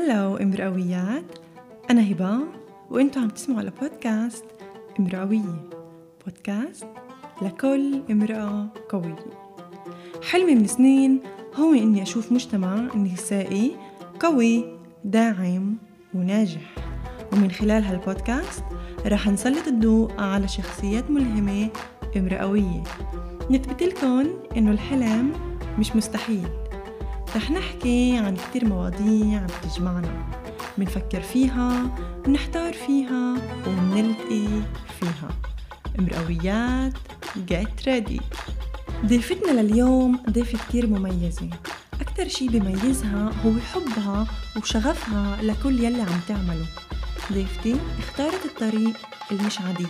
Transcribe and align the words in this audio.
هلو 0.00 0.36
امرأويات. 0.36 1.24
أنا 1.90 2.10
هبة 2.10 2.38
وإنتوا 2.90 3.22
عم 3.22 3.28
تسمعوا 3.28 3.60
على 3.60 3.72
بودكاست 3.82 4.44
امرأوية 5.00 5.68
بودكاست 6.24 6.86
لكل 7.42 8.02
امرأة 8.10 8.66
قوية. 8.88 9.16
حلمي 10.30 10.54
من 10.54 10.66
سنين 10.66 11.20
هو 11.54 11.72
إني 11.72 12.02
أشوف 12.02 12.32
مجتمع 12.32 12.96
نسائي 12.96 13.76
قوي 14.20 14.64
داعم 15.04 15.76
وناجح. 16.14 16.74
ومن 17.32 17.50
خلال 17.50 17.84
هالبودكاست 17.84 18.64
رح 19.06 19.28
نسلط 19.28 19.68
الضوء 19.68 20.12
على 20.18 20.48
شخصيات 20.48 21.10
ملهمة 21.10 21.68
امرأوية. 22.16 22.82
نثبت 23.50 23.82
لكم 23.82 24.26
إنه 24.56 24.70
الحلم 24.70 25.32
مش 25.78 25.96
مستحيل. 25.96 26.59
رح 27.36 27.50
نحكي 27.50 28.16
عن 28.16 28.36
كتير 28.36 28.64
مواضيع 28.64 29.46
بتجمعنا 29.46 30.26
منفكر 30.78 31.20
فيها 31.20 31.96
منحتار 32.26 32.72
فيها 32.72 33.36
ومنلقي 33.66 34.46
فيها. 35.00 35.30
امرأويات 35.98 36.92
get 37.50 37.86
ready. 37.86 38.20
ضيفتنا 39.06 39.60
لليوم 39.60 40.20
ضيفة 40.30 40.58
كتير 40.68 40.86
مميزة. 40.86 41.50
أكتر 42.00 42.28
شي 42.28 42.48
بيميزها 42.48 43.30
هو 43.46 43.52
حبها 43.74 44.26
وشغفها 44.56 45.42
لكل 45.42 45.84
يلي 45.84 46.02
عم 46.02 46.20
تعمله. 46.28 46.66
ضيفتي 47.32 47.76
اختارت 47.98 48.44
الطريق 48.44 48.96
المش 49.32 49.60
عادية 49.60 49.86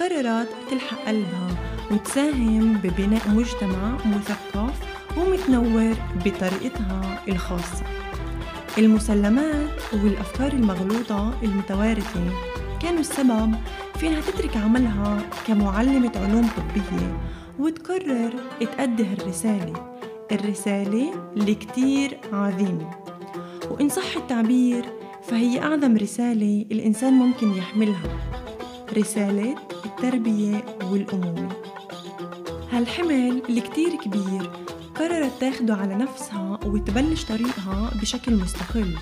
قررت 0.00 0.48
تلحق 0.70 0.98
قلبها 1.06 1.48
وتساهم 1.90 2.78
ببناء 2.78 3.28
مجتمع 3.28 3.98
مثقف 4.06 4.93
ومتنور 5.16 5.94
بطريقتها 6.24 7.22
الخاصة. 7.28 7.84
المسلمات 8.78 9.70
والأفكار 9.92 10.52
المغلوطة 10.52 11.32
المتوارثة 11.42 12.20
كانوا 12.82 13.00
السبب 13.00 13.54
في 13.98 14.06
إنها 14.08 14.20
تترك 14.20 14.56
عملها 14.56 15.18
كمعلمة 15.46 16.12
علوم 16.16 16.48
طبية 16.56 17.18
وتقرر 17.58 18.32
تأدي 18.60 19.02
الرسالة 19.12 19.96
الرسالة 20.32 21.12
اللي 21.36 21.54
كتير 21.54 22.18
عظيمة. 22.32 22.90
وإن 23.70 23.88
صح 23.88 24.16
التعبير 24.16 24.84
فهي 25.22 25.62
أعظم 25.62 25.96
رسالة 25.96 26.66
الإنسان 26.72 27.12
ممكن 27.12 27.50
يحملها 27.54 28.18
رسالة 28.96 29.54
التربية 29.84 30.64
والأمومة 30.90 31.48
هالحمل 32.72 33.42
اللي 33.48 33.60
كتير 33.60 33.90
كبير 33.94 34.50
قررت 34.94 35.32
تاخده 35.40 35.74
على 35.74 35.94
نفسها 35.94 36.58
وتبلش 36.64 37.24
طريقها 37.24 37.90
بشكل 37.94 38.34
مستقل. 38.34 38.94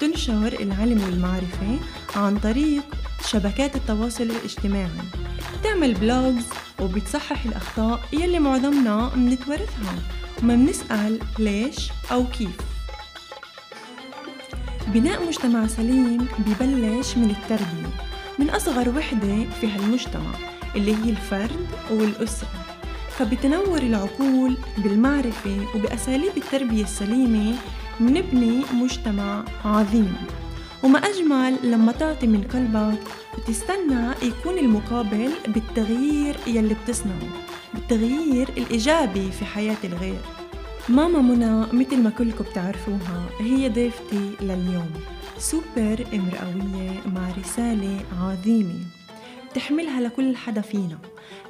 تنشر 0.00 0.52
العلم 0.60 1.02
والمعرفة 1.04 1.78
عن 2.16 2.38
طريق 2.38 2.82
شبكات 3.26 3.76
التواصل 3.76 4.24
الاجتماعي. 4.24 4.90
بتعمل 5.60 5.94
بلوجز 5.94 6.44
وبتصحح 6.80 7.44
الأخطاء 7.44 8.00
يلي 8.12 8.38
معظمنا 8.38 9.14
منتورثها. 9.14 9.94
وما 10.42 10.54
بنسأل 10.54 11.20
ليش 11.38 11.90
أو 12.12 12.26
كيف. 12.26 12.56
بناء 14.86 15.26
مجتمع 15.26 15.66
سليم 15.66 16.28
ببلش 16.38 17.16
من 17.16 17.30
التربية 17.30 18.06
من 18.38 18.50
أصغر 18.50 18.88
وحدة 18.88 19.50
في 19.60 19.66
هالمجتمع 19.66 20.32
اللي 20.76 20.94
هي 20.96 21.10
الفرد 21.10 21.66
والأسرة. 21.90 22.65
فبتنور 23.18 23.78
العقول 23.78 24.56
بالمعرفة 24.78 25.66
وبأساليب 25.74 26.36
التربية 26.36 26.82
السليمة 26.82 27.54
منبني 28.00 28.62
مجتمع 28.74 29.44
عظيم. 29.64 30.14
وما 30.82 30.98
أجمل 30.98 31.72
لما 31.72 31.92
تعطي 31.92 32.26
من 32.26 32.42
قلبك 32.42 33.00
وتستنى 33.38 34.10
يكون 34.22 34.58
المقابل 34.58 35.30
بالتغيير 35.48 36.36
يلي 36.46 36.74
بتصنعه 36.74 37.28
بالتغيير 37.74 38.48
الإيجابي 38.48 39.30
في 39.30 39.44
حياة 39.44 39.76
الغير. 39.84 40.20
ماما 40.88 41.20
منى 41.20 41.66
مثل 41.72 42.02
ما 42.02 42.10
كلكم 42.10 42.44
بتعرفوها 42.44 43.26
هي 43.40 43.68
ضيفتي 43.68 44.30
لليوم. 44.40 44.90
سوبر 45.38 46.06
امرأوية 46.14 46.90
مع 47.14 47.30
رسالة 47.38 48.00
عظيمة. 48.20 48.95
تحملها 49.56 50.00
لكل 50.00 50.36
حدا 50.36 50.60
فينا. 50.60 50.98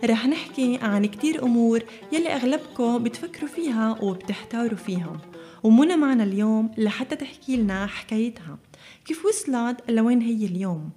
رح 0.04 0.26
نحكي 0.26 0.78
عن 0.82 1.06
كتير 1.06 1.44
أمور 1.44 1.82
يلي 2.12 2.28
أغلبكم 2.28 3.02
بتفكروا 3.02 3.48
فيها 3.48 3.98
وبتحتاروا 4.02 4.78
فيها 4.78 5.20
ومنى 5.62 5.96
معنا 5.96 6.24
اليوم 6.24 6.70
لحتى 6.78 7.16
تحكي 7.16 7.56
لنا 7.56 7.86
حكايتها. 7.86 8.58
كيف 9.04 9.26
وصلت 9.26 9.90
لوين 9.90 10.20
هي 10.20 10.46
اليوم؟ 10.46 10.90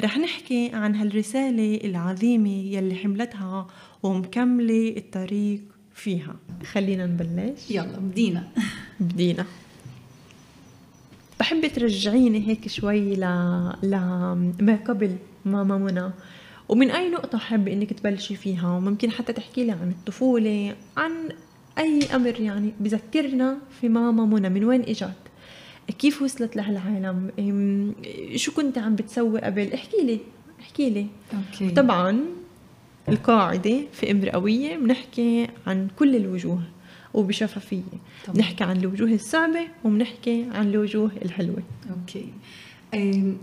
رح 0.00 0.18
نحكي 0.18 0.70
عن 0.72 0.94
هالرسالة 0.94 1.80
العظيمة 1.84 2.50
يلي 2.50 2.94
حملتها 2.94 3.66
ومكملة 4.02 4.94
الطريق 4.96 5.60
فيها. 5.94 6.36
خلينا 6.72 7.06
نبلش. 7.06 7.70
يلا 7.70 7.98
بدينا. 7.98 8.48
بدينا. 9.00 9.46
بحب 11.40 11.66
ترجعيني 11.66 12.48
هيك 12.48 12.68
شوي 12.68 13.14
ل... 13.14 13.20
ل... 13.82 13.96
ما 14.60 14.78
قبل 14.88 15.16
ماما 15.44 15.78
منى. 15.78 16.10
ومن 16.68 16.90
أي 16.90 17.10
نقطة 17.10 17.38
حابة 17.38 17.72
إنك 17.72 17.92
تبلشي 17.92 18.36
فيها 18.36 18.76
وممكن 18.76 19.10
حتى 19.10 19.32
تحكي 19.32 19.64
لي 19.64 19.72
عن 19.72 19.90
الطفولة 19.98 20.74
عن 20.96 21.12
أي 21.78 22.00
أمر 22.14 22.40
يعني 22.40 22.72
بذكرنا 22.80 23.56
في 23.80 23.88
ماما 23.88 24.24
منى 24.24 24.48
من 24.48 24.64
وين 24.64 24.82
إجت؟ 24.82 25.12
كيف 25.98 26.22
وصلت 26.22 26.56
لهالعالم 26.56 27.30
شو 28.36 28.52
كنت 28.52 28.78
عم 28.78 28.94
بتسوي 28.96 29.40
قبل؟ 29.40 29.72
احكي 29.72 29.96
لي 30.02 30.18
احكي 30.60 30.90
لي. 30.90 31.06
okay. 31.34 31.70
طبعا 31.70 32.20
القاعدة 33.08 33.80
في 33.92 34.10
إمرأوية 34.10 34.76
بنحكي 34.76 35.48
عن 35.66 35.88
كل 35.98 36.16
الوجوه 36.16 36.62
وبشفافية. 37.14 37.82
بنحكي 38.28 38.64
عن 38.64 38.76
الوجوه 38.76 39.12
الصعبة 39.12 39.60
وبنحكي 39.84 40.46
عن 40.54 40.68
الوجوه 40.70 41.10
الحلوة. 41.24 41.62
okay. 41.90 42.20
آم، 42.20 42.28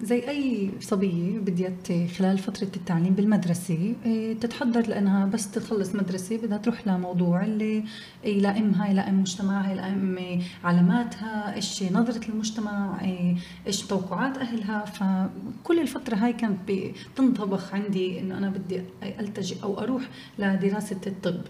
زي 0.03 0.29
أي 0.29 0.71
صبية 0.79 1.39
بديت 1.39 2.11
خلال 2.17 2.37
فترة 2.37 2.67
التعليم 2.75 3.13
بالمدرسة 3.13 3.95
آه، 4.05 4.33
تتحضر 4.33 4.87
لأنها 4.87 5.25
بس 5.25 5.51
تخلص 5.51 5.95
مدرسة 5.95 6.37
بدها 6.37 6.57
تروح 6.57 6.87
لموضوع 6.87 7.43
اللي 7.43 7.83
يلائمها 8.23 8.87
يلائم 8.87 9.19
مجتمعها 9.19 9.71
يلائم 9.71 10.17
علاماتها 10.63 11.55
إيش 11.55 11.83
نظرة 11.83 12.29
المجتمع 12.29 13.01
إيش 13.67 13.81
توقعات 13.81 14.37
أهلها. 14.37 14.85
فكل 14.85 15.79
الفترة 15.79 16.15
هاي 16.15 16.33
كانت 16.33 16.59
بتنطبخ 16.67 17.73
عندي 17.73 18.19
إنه 18.19 18.37
أنا 18.37 18.49
بدي 18.49 18.81
ألتجئ 19.19 19.63
أو 19.63 19.79
أروح 19.79 20.09
لدراسة 20.39 21.01
الطب. 21.07 21.41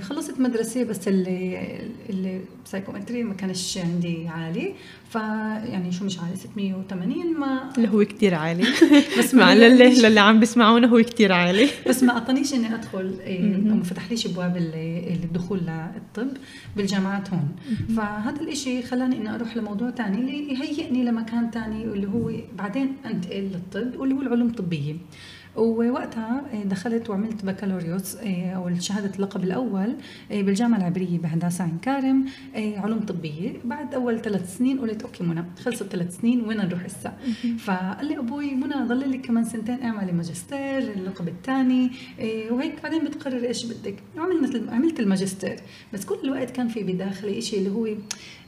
خلصت 0.00 0.40
مدرسة 0.40 0.84
بس 0.84 1.08
اللي 1.08 1.68
اللي 2.08 2.40
سايكومتري 2.64 3.22
ما 3.22 3.34
كانش 3.34 3.78
عندي 3.78 4.28
عالي. 4.28 4.74
فيعني 5.10 5.92
شو 5.92 6.04
مش 6.04 6.18
عالي 6.18 6.36
680 6.36 7.40
ما 7.40 7.70
اللي 7.76 7.88
هو 7.88 8.04
كتير 8.04 8.34
عالي. 8.34 8.64
بس 9.18 9.34
مع 9.34 9.54
للي, 9.54 9.94
للي 9.94 10.20
عم 10.20 10.40
بيسمعونا 10.40 10.86
هو 10.88 11.02
كتير 11.02 11.32
عالي. 11.32 11.68
بس 11.88 12.02
ما 12.02 12.12
اعطانيش 12.12 12.54
إني 12.54 12.74
أدخل 12.74 13.14
إيه،. 13.20 13.54
أو 13.54 13.74
ما 13.74 13.82
فتحليش 13.82 14.26
أبواب 14.26 14.56
ال- 14.56 14.74
ال- 14.74 15.24
الدخول 15.24 15.58
للطب 15.58 16.36
بالجامعات 16.76 17.30
هون. 17.30 17.48
فهذا 17.96 18.40
الإشي 18.40 18.82
خلاني 18.82 19.16
إني 19.16 19.34
أروح 19.34 19.56
لموضوع 19.56 19.90
تاني 19.90 20.18
اللي 20.18 20.52
يهيئني 20.52 21.04
لمكان 21.04 21.50
تاني 21.50 21.88
واللي 21.88 22.06
هو 22.06 22.32
بعدين 22.58 22.96
أنتقل 23.06 23.42
للطب 23.42 24.00
واللي 24.00 24.14
هو 24.14 24.22
العلوم 24.22 24.48
الطبية. 24.48 24.94
ووقتها 25.56 26.42
إيه، 26.52 26.64
دخلت 26.64 27.10
وعملت 27.10 27.44
بكالوريوس 27.44 28.16
إيه، 28.16 28.50
أو 28.56 28.78
شهادة 28.78 29.14
اللقب 29.14 29.44
الأول 29.44 29.96
إيه، 30.30 30.42
بالجامعة 30.42 30.78
العبرية 30.78 31.18
بهداسا 31.18 31.64
عين 31.64 31.78
كارم 31.82 32.24
علوم 32.56 33.00
طبية. 33.00 33.52
بعد 33.64 33.94
أول 33.94 34.20
ثلاث 34.22 34.56
سنين 34.58 34.80
قلت 34.80 35.02
okay 35.02 35.24
منى 35.24 35.44
خلصت 35.64 35.82
ثلاث 35.82 36.20
سنين 36.20 36.40
وين 36.40 36.56
نروح 36.56 36.84
هسه؟ 36.84 37.12
فقال 37.58 38.06
لي 38.06 38.18
أبوي 38.18 38.54
منى 38.54 38.74
ضل 38.74 39.10
لك 39.10 39.20
كمان 39.20 39.44
سنتين 39.44 39.82
اعملي 39.82 40.12
ماجستير 40.12 40.78
اللقب 40.78 41.28
الثاني 41.28 41.90
وهيك. 42.50 42.82
بعدين 42.82 43.04
بتقرر 43.04 43.44
إيش 43.44 43.66
بدك. 43.66 43.96
عملنا 44.18 44.72
عملت 44.72 45.00
الماجستير. 45.00 45.56
بس 45.92 46.04
كل 46.04 46.18
الوقت 46.24 46.50
كان 46.50 46.68
في 46.68 46.82
بداخلي 46.82 47.40
شيء 47.40 47.58
اللي 47.58 47.70
هو 47.70 47.88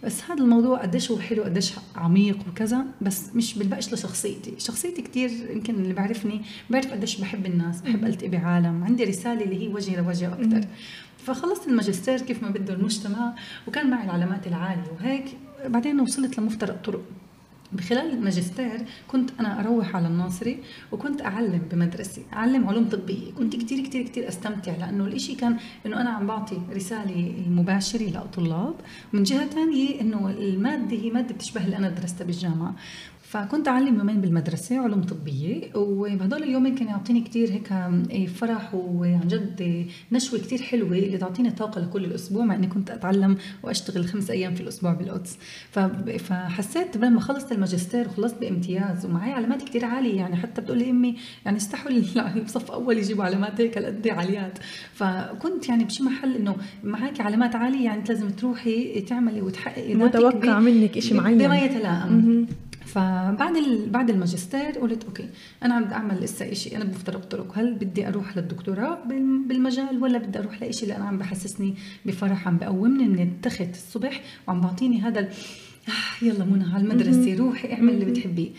بس 0.04 0.22
هذا 0.30 0.42
الموضوع 0.42 0.78
قديش 0.78 1.10
هو 1.10 1.18
حلو 1.18 1.42
قديش 1.42 1.72
عميق 1.96 2.38
وكذا 2.48 2.84
بس 3.00 3.22
مش 3.34 3.58
بلبقش 3.58 3.92
لشخصيتي. 3.94 4.54
شخصيتي 4.58 5.02
كتير 5.02 5.30
يمكن 5.50 5.74
اللي 5.74 5.94
بعرفني 5.94 6.40
بعرف 6.70 6.92
قديش 6.92 7.20
بحب 7.20 7.46
الناس 7.46 7.80
بحب 7.80 8.04
ألتقي 8.04 8.28
بعالم. 8.28 8.84
عندي 8.84 9.04
رسالة 9.04 9.44
اللي 9.44 9.62
هي 9.62 9.68
وجه 9.68 9.96
لوجه 9.96 10.32
أكثر 10.32 10.66
فخلصت 11.26 11.68
الماجستير 11.68 12.20
كيف 12.20 12.42
ما 12.42 12.50
بده 12.50 12.74
المجتمع 12.74 13.34
وكان 13.68 13.90
معي 13.90 14.04
العلامات 14.04 14.46
العالية 14.46 14.92
وهيك. 14.92 15.24
بعدين 15.66 16.00
وصلت 16.00 16.38
لمفترق 16.38 16.82
طرق. 16.82 17.02
بخلال 17.72 18.10
الماجستير 18.10 18.84
كنت 19.08 19.30
أنا 19.40 19.60
أروح 19.60 19.96
على 19.96 20.06
الناصري 20.06 20.58
وكنت 20.92 21.22
أعلم 21.22 21.62
بمدرسه 21.70 22.22
أعلم 22.32 22.68
علوم 22.68 22.88
طبية. 22.88 23.32
كنت 23.32 23.56
كثير 23.56 23.86
كثير 23.86 24.02
كثير 24.02 24.28
أستمتع 24.28 24.76
لأنه 24.76 25.04
الإشي 25.04 25.34
كان 25.34 25.56
إنه 25.86 26.00
أنا 26.00 26.10
عم 26.10 26.26
بعطي 26.26 26.58
رسالة 26.72 27.44
مباشرة 27.48 28.02
للطلاب 28.02 28.74
ومن 29.14 29.22
جهة 29.22 29.46
ثانية 29.46 30.00
إنه 30.00 30.30
المادة 30.30 30.96
هي 30.96 31.10
مادة 31.10 31.34
بتشبه 31.34 31.64
اللي 31.64 31.76
أنا 31.76 31.90
درستها 31.90 32.24
بالجامعة. 32.24 32.74
فكنت 33.32 33.68
أعلم 33.68 33.98
يومين 33.98 34.20
بالمدرسة 34.20 34.78
علوم 34.78 35.02
طبية 35.02 35.70
وبهدول 35.74 36.42
اليومين 36.42 36.74
كان 36.74 36.88
يعطيني 36.88 37.20
كثير 37.20 37.52
هيك 37.52 37.72
إيه، 38.10 38.26
فرح 38.26 38.74
وعن 38.74 39.28
جد 39.28 39.86
نشوة 40.12 40.38
كثير 40.38 40.62
حلوة 40.62 40.92
اللي 40.92 41.18
تعطيني 41.18 41.50
طاقة 41.50 41.80
لكل 41.80 42.04
الأسبوع 42.04 42.44
مع 42.44 42.54
إني 42.54 42.66
كنت 42.66 42.90
أتعلم 42.90 43.36
وأشتغل 43.62 44.04
خمس 44.04 44.30
أيام 44.30 44.54
في 44.54 44.60
الأسبوع 44.60 44.92
بالقدس. 44.92 45.38
فحسيت 46.18 46.96
لما 46.96 47.20
خلصت 47.20 47.52
الماجستير 47.52 48.08
وخلصت 48.08 48.40
بامتياز 48.40 49.06
ومعي 49.06 49.32
علامات 49.32 49.62
كثير 49.62 49.84
عالية 49.84 50.16
يعني 50.16 50.36
حتى 50.36 50.60
بتقول 50.60 50.78
لي 50.78 50.90
أمي 50.90 51.16
يعني 51.44 51.56
استحوا 51.56 51.92
بصف 52.44 52.70
أول 52.80 52.98
يجيبوا 52.98 53.24
علامات 53.24 53.60
هيك 53.60 53.78
قد 53.78 54.08
عاليات. 54.08 54.58
فكنت 54.94 55.68
يعني 55.68 55.84
بشي 55.84 56.02
محل 56.02 56.36
إنه 56.36 56.56
معك 56.84 57.20
علامات 57.20 57.56
عالية 57.56 57.84
يعني 57.84 58.04
لازم 58.08 58.30
تروحي 58.30 59.00
تعملي 59.00 59.42
وتحققي 59.42 59.94
متوقع 59.94 60.60
منك 60.60 60.98
شيء 60.98 61.16
معين. 61.16 61.38
بما 61.38 61.58
يتلائم 61.58 62.46
فبعد 62.94 63.52
بعد 63.86 64.10
الماجستير 64.10 64.78
قلت 64.78 65.04
أوكي 65.04 65.28
أنا 65.62 65.74
عم 65.74 65.84
بدي 65.84 65.94
أعمل 65.94 66.20
لسه 66.20 66.52
شيء 66.52 66.76
أنا 66.76 66.84
بفترض 66.84 67.20
طرق 67.20 67.58
هل 67.58 67.74
بدي 67.74 68.08
أروح 68.08 68.36
للدكتوراه 68.36 68.98
بالمجال 69.48 70.02
ولا 70.02 70.18
بدي 70.18 70.38
أروح 70.38 70.62
لشيء 70.62 70.82
اللي 70.82 70.96
أنا 70.96 71.04
عم 71.04 71.18
بحسسني 71.18 71.74
بفرح 72.06 72.48
عم 72.48 72.58
بقومني 72.58 73.08
من 73.08 73.22
التخت 73.22 73.70
الصبح 73.70 74.20
وعم 74.48 74.60
بعطيني 74.60 75.00
هذا 75.00 75.20
آه 75.20 76.24
يلا 76.24 76.44
منى 76.44 76.64
على 76.74 76.82
المدرسة 76.82 77.36
روحي 77.36 77.72
اعمل 77.72 77.92
اللي 77.92 78.04
بتحبيه 78.04 78.50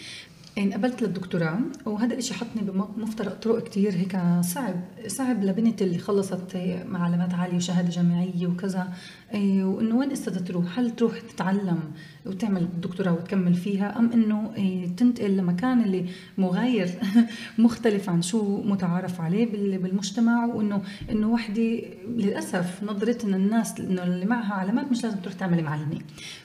انقبلت 0.58 1.02
للدكتوراه 1.02 1.60
وهذا 1.86 2.16
الشيء 2.16 2.38
حطني 2.38 2.62
بمفترق 2.98 3.40
طرق 3.40 3.64
كتير 3.64 3.92
هيك 3.92 4.18
صعب 4.42 4.76
صعب 5.08 5.44
لبنت 5.44 5.82
اللي 5.82 5.98
خلصت 5.98 6.58
مع 6.86 7.04
علامات 7.04 7.34
عالية 7.34 7.56
وشهادة 7.56 7.90
جامعية 7.90 8.48
وكذا. 8.48 8.94
وإنه 9.34 9.96
وين 9.96 10.12
استاذة 10.12 10.40
تروح؟ 10.40 10.80
هل 10.80 10.96
تروح 10.96 11.20
تتعلم 11.20 11.80
وتعمل 12.26 12.68
دكتوراه 12.82 13.14
وتكمل 13.14 13.54
فيها 13.54 14.00
أم 14.00 14.12
إنه 14.12 14.54
إيه، 14.56 14.88
تنتقل 14.88 15.38
لمكان 15.38 15.82
اللي 15.82 16.06
مغاير 16.38 16.90
مختلف 17.58 18.10
عن 18.10 18.22
شو 18.22 18.62
متعارف 18.62 19.22
عليه 19.22 19.46
بالمجتمع 19.78 20.46
وإنه 20.46 20.82
إنه 21.10 21.32
وحدة 21.32 21.82
للأسف 22.08 22.84
نظرتنا 22.84 23.38
الناس 23.38 23.80
إنه 23.80 24.04
اللي 24.04 24.26
معها 24.26 24.54
علامات 24.54 24.92
مش 24.92 25.04
لازم 25.04 25.18
تروح 25.18 25.34
تعملي 25.34 25.62
معلمه 25.62 26.00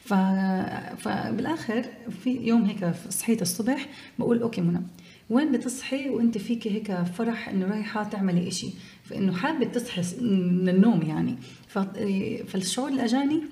ف... 0.05 0.15
فبالاخر 1.03 1.85
في 2.23 2.31
يوم 2.31 2.65
هيك 2.65 2.95
صحيت 3.11 3.43
الصبح 3.43 3.89
بقول 4.19 4.43
أوكي 4.43 4.61
منى 4.61 4.83
وين 5.31 5.53
بتصحي 5.53 6.09
وإنت 6.09 6.39
فيك 6.39 6.69
هيك 6.69 6.93
فرح 6.93 7.49
إنه 7.49 7.67
رايحة 7.67 8.05
تعملي 8.05 8.49
إشي 8.49 8.67
فإنه 9.11 9.33
حابة 9.33 9.67
تصحي 9.67 10.03
من 10.21 10.69
النوم 10.69 11.03
يعني 11.03 11.37
فالشعور 12.47 12.89
اللي 12.89 13.05
اجاني 13.05 13.43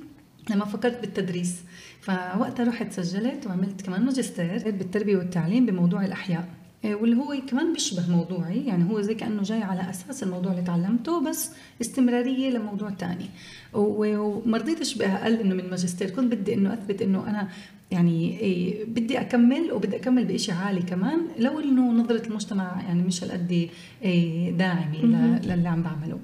لما 0.50 0.64
فكرت 0.64 1.00
بالتدريس 1.00 1.56
فوقتها 2.00 2.64
رحت 2.64 2.92
سجلت 2.92 3.46
وعملت 3.46 3.82
كمان 3.82 4.04
ماجستير 4.04 4.70
بالتربية 4.70 5.16
والتعليم 5.16 5.66
بموضوع 5.66 6.04
الأحياء. 6.04 6.48
إيه، 6.84 6.94
واللي 6.94 7.16
هو 7.16 7.36
كمان 7.48 7.72
بيشبه 7.72 8.10
موضوعي 8.10 8.66
يعني 8.66 8.90
هو 8.90 9.00
زي 9.00 9.14
كأنه 9.14 9.42
جاي 9.42 9.62
على 9.62 9.90
أساس 9.90 10.22
الموضوع 10.22 10.52
اللي 10.52 10.62
تعلمته 10.62 11.20
بس 11.28 11.50
استمرارية 11.80 12.50
لموضوع 12.50 12.90
تاني. 12.90 13.26
وما 13.72 14.58
رضيتش 14.58 14.94
بأقل 14.94 15.34
إنه 15.34 15.54
من 15.54 15.70
ماجستير 15.70 16.10
كنت 16.10 16.32
بدي 16.32 16.54
إنه 16.54 16.74
أثبت 16.74 17.02
إنه 17.02 17.30
أنا 17.30 17.48
يعني 17.90 18.40
إيه 18.40 18.84
بدي 18.84 19.20
أكمل 19.20 19.72
وبدي 19.72 19.96
أكمل 19.96 20.24
بشيء 20.24 20.54
عالي 20.54 20.82
كمان 20.82 21.18
لو 21.38 21.60
إنه 21.60 21.92
نظرة 21.92 22.26
المجتمع 22.26 22.82
يعني 22.82 23.02
مش 23.02 23.24
هالقد 23.24 23.68
إيه 24.02 24.50
داعمة 24.50 25.40
للي 25.44 25.68
عم 25.68 25.82
بعمله. 25.82 26.18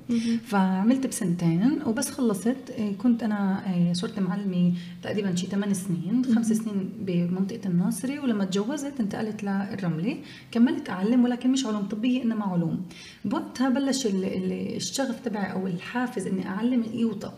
فعملت 0.45 1.07
بسنتين 1.07 1.79
وبس 1.87 2.11
خلصت 2.11 2.71
إيه 2.79 2.97
كنت 2.97 3.23
أنا 3.23 3.73
إيه 3.75 3.93
صرت 3.93 4.19
معلمة 4.19 4.73
تقريبا 5.03 5.35
شي 5.37 5.47
8 5.47 5.73
سنين 5.75 6.25
خمس 6.35 6.53
سنين 6.53 6.91
بمنطقة 7.01 7.61
الناصري 7.69 8.19
ولما 8.19 8.45
تجوزت 8.45 9.01
انتقلت 9.01 9.45
للرمله 9.45 10.17
كملت 10.51 10.91
أعلم 10.91 11.25
ولكن 11.25 11.53
مش 11.53 11.67
علوم 11.67 11.83
طبية 11.83 12.23
إنما 12.23 12.45
علوم. 12.45 12.83
بوقتها 13.25 13.69
بلش 13.69 14.07
الشغف 14.13 15.21
تبعي 15.21 15.53
أو 15.53 15.67
الحافز 15.67 16.27
إني 16.27 16.49
أعلم 16.49 16.85
يوطى 16.95 17.33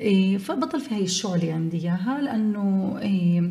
إيه 0.00 0.38
فبطل 0.38 0.80
في 0.80 0.94
هاي 0.94 1.02
الشعله 1.02 1.52
عندي 1.52 1.76
إياها 1.76 2.20
لأنه 2.22 2.98
إيه 3.02 3.50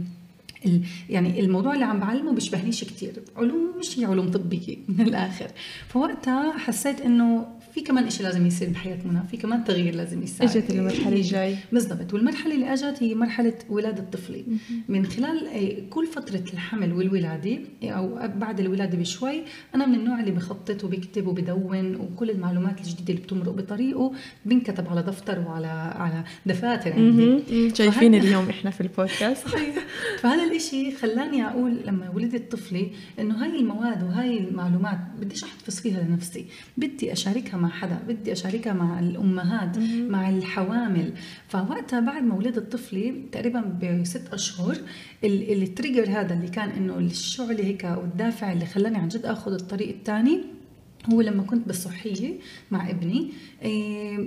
يعني 1.10 1.40
الموضوع 1.40 1.74
اللي 1.74 1.86
عم 1.86 2.00
بعلمه 2.00 2.34
بيشبهنيش 2.34 2.84
كثير 2.84 3.14
علوم 3.38 3.72
مش 3.80 4.00
هي 4.00 4.06
علوم 4.06 4.32
طبية 4.32 4.78
من 4.88 5.02
الآخر. 5.02 5.48
فوقتها 5.88 6.58
حسيت 6.58 7.02
إنه 7.02 7.55
في 7.76 7.82
كمان 7.82 8.10
شيء 8.10 8.24
لازم 8.26 8.46
يصير 8.46 8.70
بحياتنا 8.70 9.24
في 9.32 9.38
كمان 9.38 9.64
تغيير 9.64 9.96
لازم 9.96 10.24
يصير 10.24 10.46
إجت 10.46 10.70
المرحلة 10.70 11.16
الجاي. 11.16 11.56
بالضبط 11.72 12.14
والمرحلة 12.14 12.56
اللي 12.56 12.74
إجت 12.74 13.04
هي 13.04 13.16
مرحلة 13.16 13.54
ولادة 13.70 14.04
طفلي 14.12 14.46
من 14.88 15.06
خلال 15.06 15.50
كل 15.90 16.08
فترة 16.08 16.44
الحمل 16.54 16.94
والولادة 16.94 17.60
أو 17.84 18.20
بعد 18.36 18.60
الولادة 18.60 18.98
بشوي 18.98 19.42
أنا 19.76 19.86
من 19.86 19.96
النوع 19.96 20.20
اللي 20.20 20.32
بخطط 20.32 20.84
وبكتب 20.84 21.28
وبدون 21.28 21.96
وكل 21.96 22.30
المعلومات 22.30 22.80
الجديدة 22.80 23.14
اللي 23.14 23.22
بتمرق 23.22 23.52
بطريقه 23.52 24.12
بنكتب 24.46 24.88
على 24.88 25.02
دفتر 25.04 25.40
وعلى 25.40 25.68
على 25.96 26.24
دفاتر 26.46 26.94
عندي. 26.94 27.76
شايفين 27.76 28.16
اليوم 28.16 28.50
إحنا 28.50 28.72
في 28.72 28.82
البودكاست. 28.82 29.48
فهذا 30.22 30.44
الإشي 30.44 30.92
خلاني 30.92 31.48
أقول 31.48 31.78
لما 31.86 32.10
ولدت 32.10 32.52
طفلي 32.52 32.92
إنه 33.20 33.44
هاي 33.44 33.60
المواد 33.60 34.04
وهاي 34.04 34.38
المعلومات 34.38 35.00
بديش 35.22 35.44
أحتفظ 35.44 35.80
فيها 35.80 36.04
لنفسي 36.04 36.46
بدي 36.78 37.14
أشاركها 37.14 37.58
مع 37.58 37.65
حدا 37.68 38.00
بدي 38.08 38.32
أشاركها 38.32 38.74
مع 38.74 39.00
الأمهات 39.00 39.78
مع 40.10 40.30
الحوامل. 40.30 41.14
فوقتها 41.48 42.00
بعد 42.00 42.24
ما 42.24 42.36
ولدت 42.36 42.72
طفلي 42.72 43.22
تقريبا 43.32 43.62
بست 43.62 44.34
أشهر 44.34 44.78
التريجر 45.24 46.10
هذا 46.10 46.34
اللي 46.34 46.48
كان 46.48 46.70
إنه 46.70 46.98
الشعلة 46.98 47.64
هيك 47.64 47.84
والدافع 47.84 48.52
اللي 48.52 48.66
خلاني 48.66 48.98
عن 48.98 49.08
جد 49.08 49.26
آخذ 49.26 49.54
الطريق 49.54 49.90
الثاني 49.90 50.40
هو 51.14 51.22
لما 51.22 51.44
كنت 51.44 51.68
بالصحية 51.68 52.34
مع 52.72 52.90
ابني 52.90 53.32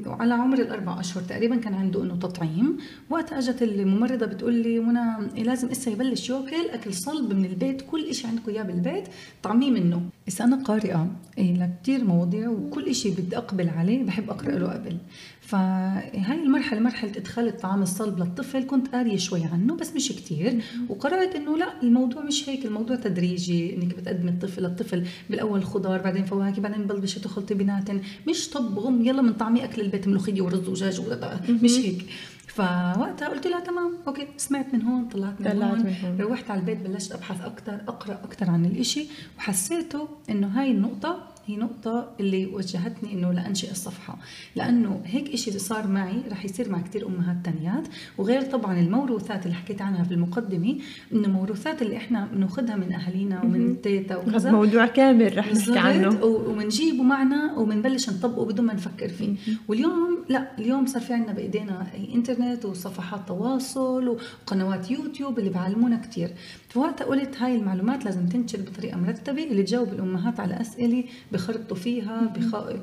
وعلى 0.07 0.35
عمر 0.35 0.59
الأربع 0.59 1.01
أشهر 1.01 1.23
تقريبا 1.23 1.57
كان 1.57 1.75
عنده 1.75 2.03
إنه 2.03 2.17
تطعيم. 2.17 2.77
وقت 3.11 3.33
أجت 3.33 3.63
الممرضة 3.63 4.27
بتقول 4.27 4.55
لي 4.55 4.79
منى 4.79 5.01
إيه 5.37 5.43
لازم 5.43 5.69
إسا 5.69 5.91
يبلش 5.91 6.31
ياكل 6.31 6.69
أكل 6.71 6.95
صلب 6.95 7.33
من 7.33 7.45
البيت 7.45 7.83
كل 7.91 8.05
إشي 8.09 8.27
عندكم 8.27 8.51
إياه 8.53 8.63
بالبيت 8.63 9.05
طعميه 9.43 9.71
منه. 9.71 10.03
بس 10.27 10.41
أنا 10.41 10.57
قارئة 10.65 11.11
إيه 11.39 11.55
لكتير 11.57 12.05
مواضيع 12.05 12.49
وكل 12.49 12.87
إشي 12.87 13.11
بدي 13.11 13.37
أقبل 13.37 13.69
عليه 13.69 14.03
بحب 14.05 14.31
أقرأ 14.31 14.59
له 14.59 14.69
قبل. 14.73 14.97
فهاي 15.41 16.43
المرحلة 16.43 16.81
مرحلة 16.81 17.11
إدخال 17.17 17.49
الطعام 17.49 17.83
الصلب 17.83 18.19
للطفل 18.19 18.67
كنت 18.67 18.89
قارية 18.89 19.17
شوي 19.17 19.45
عنه 19.45 19.77
بس 19.77 19.93
مش 19.97 20.09
كتير. 20.09 20.63
وقرات 20.89 21.35
إنه 21.35 21.57
لا 21.59 21.83
الموضوع 21.83 22.23
مش 22.23 22.49
هيك 22.49 22.67
الموضوع 22.67 22.97
تدريجي 22.97 23.77
إنك 23.77 23.95
بتقدمي 23.95 24.31
الطفل 24.31 24.63
للطفل 24.63 25.05
بالأول 25.31 25.65
خضار 25.65 26.03
بعدين 26.03 26.25
فواكه 26.25 26.63
بعدين 26.63 26.87
بلبشي 26.87 27.21
تخلطي 27.21 27.55
بيناتن 27.55 28.01
مش 28.29 28.51
طب 28.51 28.79
غم 28.79 29.05
يلا 29.05 29.23
منطعمي 29.29 29.65
أكل 29.65 29.83
البيت 29.83 30.09
ملوخيه 30.09 30.43
ورز 30.43 30.69
ودجاج 30.69 31.01
مش 31.49 31.79
هيك. 31.79 32.05
فوقتها 32.47 33.29
قلت 33.29 33.47
لها 33.47 33.61
تمام 33.61 33.95
okay. 34.09 34.27
سمعت 34.37 34.75
من 34.75 34.83
هون 34.83 35.09
طلعت 35.09 35.41
من, 35.41 35.47
طلعت 35.53 35.71
هون. 35.71 35.79
من 35.79 35.95
هون. 36.05 36.21
روحت 36.21 36.51
على 36.51 36.61
البيت 36.61 36.79
بلشت 36.79 37.13
أبحث 37.13 37.41
أكثر 37.41 37.81
أقرأ 37.89 38.15
أكثر 38.15 38.51
عن 38.51 38.65
الإشي 38.65 39.07
وحسيته 39.39 40.09
إنه 40.31 40.47
هاي 40.47 40.71
النقطة 40.71 41.28
هي 41.49 41.57
نقطة 41.57 42.11
اللي 42.21 42.47
وجهتني 42.47 43.13
إنه 43.13 43.33
لأنشئ 43.33 43.71
الصفحة. 43.71 44.19
لأنه 44.57 45.01
هيك 45.05 45.29
إشي 45.33 45.59
صار 45.59 45.87
معي 45.87 46.23
رح 46.31 46.45
يصير 46.45 46.69
مع 46.69 46.81
كثير 46.81 47.07
أمهات 47.07 47.37
تانيات 47.45 47.89
وغير 48.19 48.43
طبعا 48.43 48.81
الموروثات 48.81 49.47
اللي 49.47 49.57
حكيت 49.57 49.83
عنها 49.83 50.05
في 50.05 50.15
المقدمة 50.15 50.79
إنه 51.13 51.29
موروثات 51.29 51.83
اللي 51.83 51.97
إحنا 51.97 52.29
بناخذها 52.33 52.77
من 52.77 52.93
أهالينا 52.93 53.43
ومن 53.45 53.81
تيتا 53.83 54.17
وكذا. 54.17 54.51
موضوع 54.51 54.87
كامل 54.87 55.39
رح 55.39 55.53
نحكي 55.53 55.79
عنه. 55.79 56.25
وبنجيبه 56.25 57.03
معنا 57.03 57.59
وبنبلش 57.59 58.11
نطبقه 58.11 58.45
بدون 58.45 58.67
ما 58.67 58.75
نفكر 58.75 59.09
فيه. 59.09 59.35
واليوم 59.69 60.25
لا 60.29 60.59
اليوم 60.59 60.87
صار 60.87 61.03
في 61.03 61.13
عندنا 61.13 61.33
بإيدينا 61.33 61.87
إنترنت 62.15 62.65
وصفحات 62.65 63.29
تواصل 63.29 64.09
وقنوات 64.09 64.91
يوتيوب 64.91 65.39
اللي 65.39 65.51
بعلمونا 65.51 65.97
كثير 65.97 66.31
فوقتها 66.69 67.05
قلت 67.05 67.43
هاي 67.43 67.57
المعلومات 67.57 68.05
لازم 68.05 68.27
تنشر 68.27 68.59
بطريقة 68.61 68.99
مرتبة 68.99 69.45
اللي 69.45 69.63
تجاوب 69.63 69.93
الأمهات 69.93 70.41
على 70.41 70.61
أسئلة 70.61 71.05
بخرطوا 71.39 71.77
فيها 71.77 72.35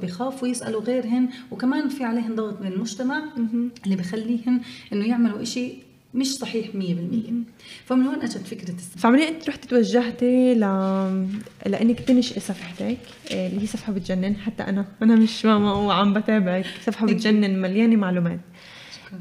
بخافوا 0.03 0.47
يسألوا 0.47 0.81
غيرهن 0.81 1.29
وكمان 1.51 1.89
في 1.89 2.03
عليهن 2.03 2.35
ضغط 2.35 2.62
من 2.62 2.67
المجتمع 2.67 3.24
اللي 3.85 3.95
بخليهن 3.95 4.62
إنه 4.93 5.07
يعملوا 5.07 5.41
إشي 5.41 5.74
مش 6.13 6.27
صحيح 6.35 6.67
100% 6.67 6.74
فمن 7.85 8.05
هون 8.05 8.21
أجت 8.21 8.38
فكرة 8.38 8.74
الصفحه 8.74 9.00
فعمليا 9.00 9.29
أنت 9.29 9.50
رحتي 9.50 9.67
توجهتي 9.67 10.53
ل... 10.53 10.59
لأنك 11.65 12.00
تنشئي 12.00 12.39
صفحتك 12.39 12.97
إيه، 13.31 13.47
اللي 13.47 13.62
هي 13.62 13.67
صفحة 13.67 13.93
بتجنن. 13.93 14.35
حتى 14.38 14.63
أنا 14.63 14.85
أنا 15.01 15.15
مش 15.15 15.45
ماما 15.45 15.74
وعم 15.74 16.13
بتابعك. 16.13 16.65
صفحة 16.85 17.05
بتجنن 17.05 17.62
مليانة 17.62 17.95
معلومات. 17.95 18.39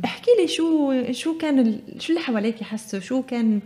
احكي 0.05 0.31
لي 0.41 0.49
شو 0.49 0.95
شو 1.13 1.39
كان 1.39 1.59
ال... 1.59 1.81
شو 1.99 2.13
اللي 2.13 2.21
حواليك 2.25 2.63
حسوا 2.63 3.01
شو 3.01 3.23
كان 3.23 3.61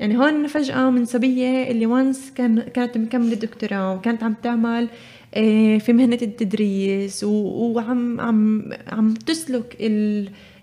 يعني 0.00 0.18
هون 0.18 0.46
فجأة 0.46 0.90
من 0.90 1.04
صبية 1.04 1.70
اللي 1.70 1.86
once 1.86 2.32
كان 2.34 2.60
كانت 2.60 2.98
مكملة 2.98 3.34
دكتوراه 3.34 3.94
وكانت 3.94 4.22
عم 4.22 4.34
تعمل 4.42 4.88
آه، 5.34 5.78
في 5.78 5.92
مهنة 5.92 6.18
التدريس 6.22 7.24
وعم 7.24 8.20
عم 8.20 8.70
عم 8.88 9.14
تسلك 9.14 9.76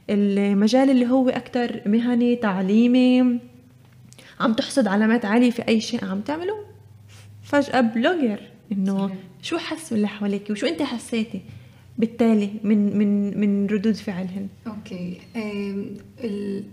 المجال 0.09 0.89
اللي 0.89 1.07
هو 1.07 1.29
أكثر 1.29 1.81
مهني 1.85 2.35
تعليمي. 2.35 3.39
عم 4.39 4.53
تحصد 4.53 4.87
علامات 4.87 5.25
عالية 5.25 5.51
في 5.51 5.67
أي 5.67 5.81
شيء 5.81 6.05
عم 6.05 6.21
تعمله. 6.21 6.55
فجأة 7.43 7.81
blogger 7.81 8.39
إنه 8.71 9.11
شو 9.41 9.57
حسوا 9.57 9.97
اللي 9.97 10.07
حواليك 10.07 10.49
وشو 10.49 10.67
أنت 10.67 10.81
حسيتي؟ 10.81 11.41
بالتالي 12.01 12.49
من 12.63 12.97
من 12.97 13.39
من 13.39 13.67
ردود 13.67 13.95
فعلهن. 13.95 14.47
أوكي. 14.67 15.17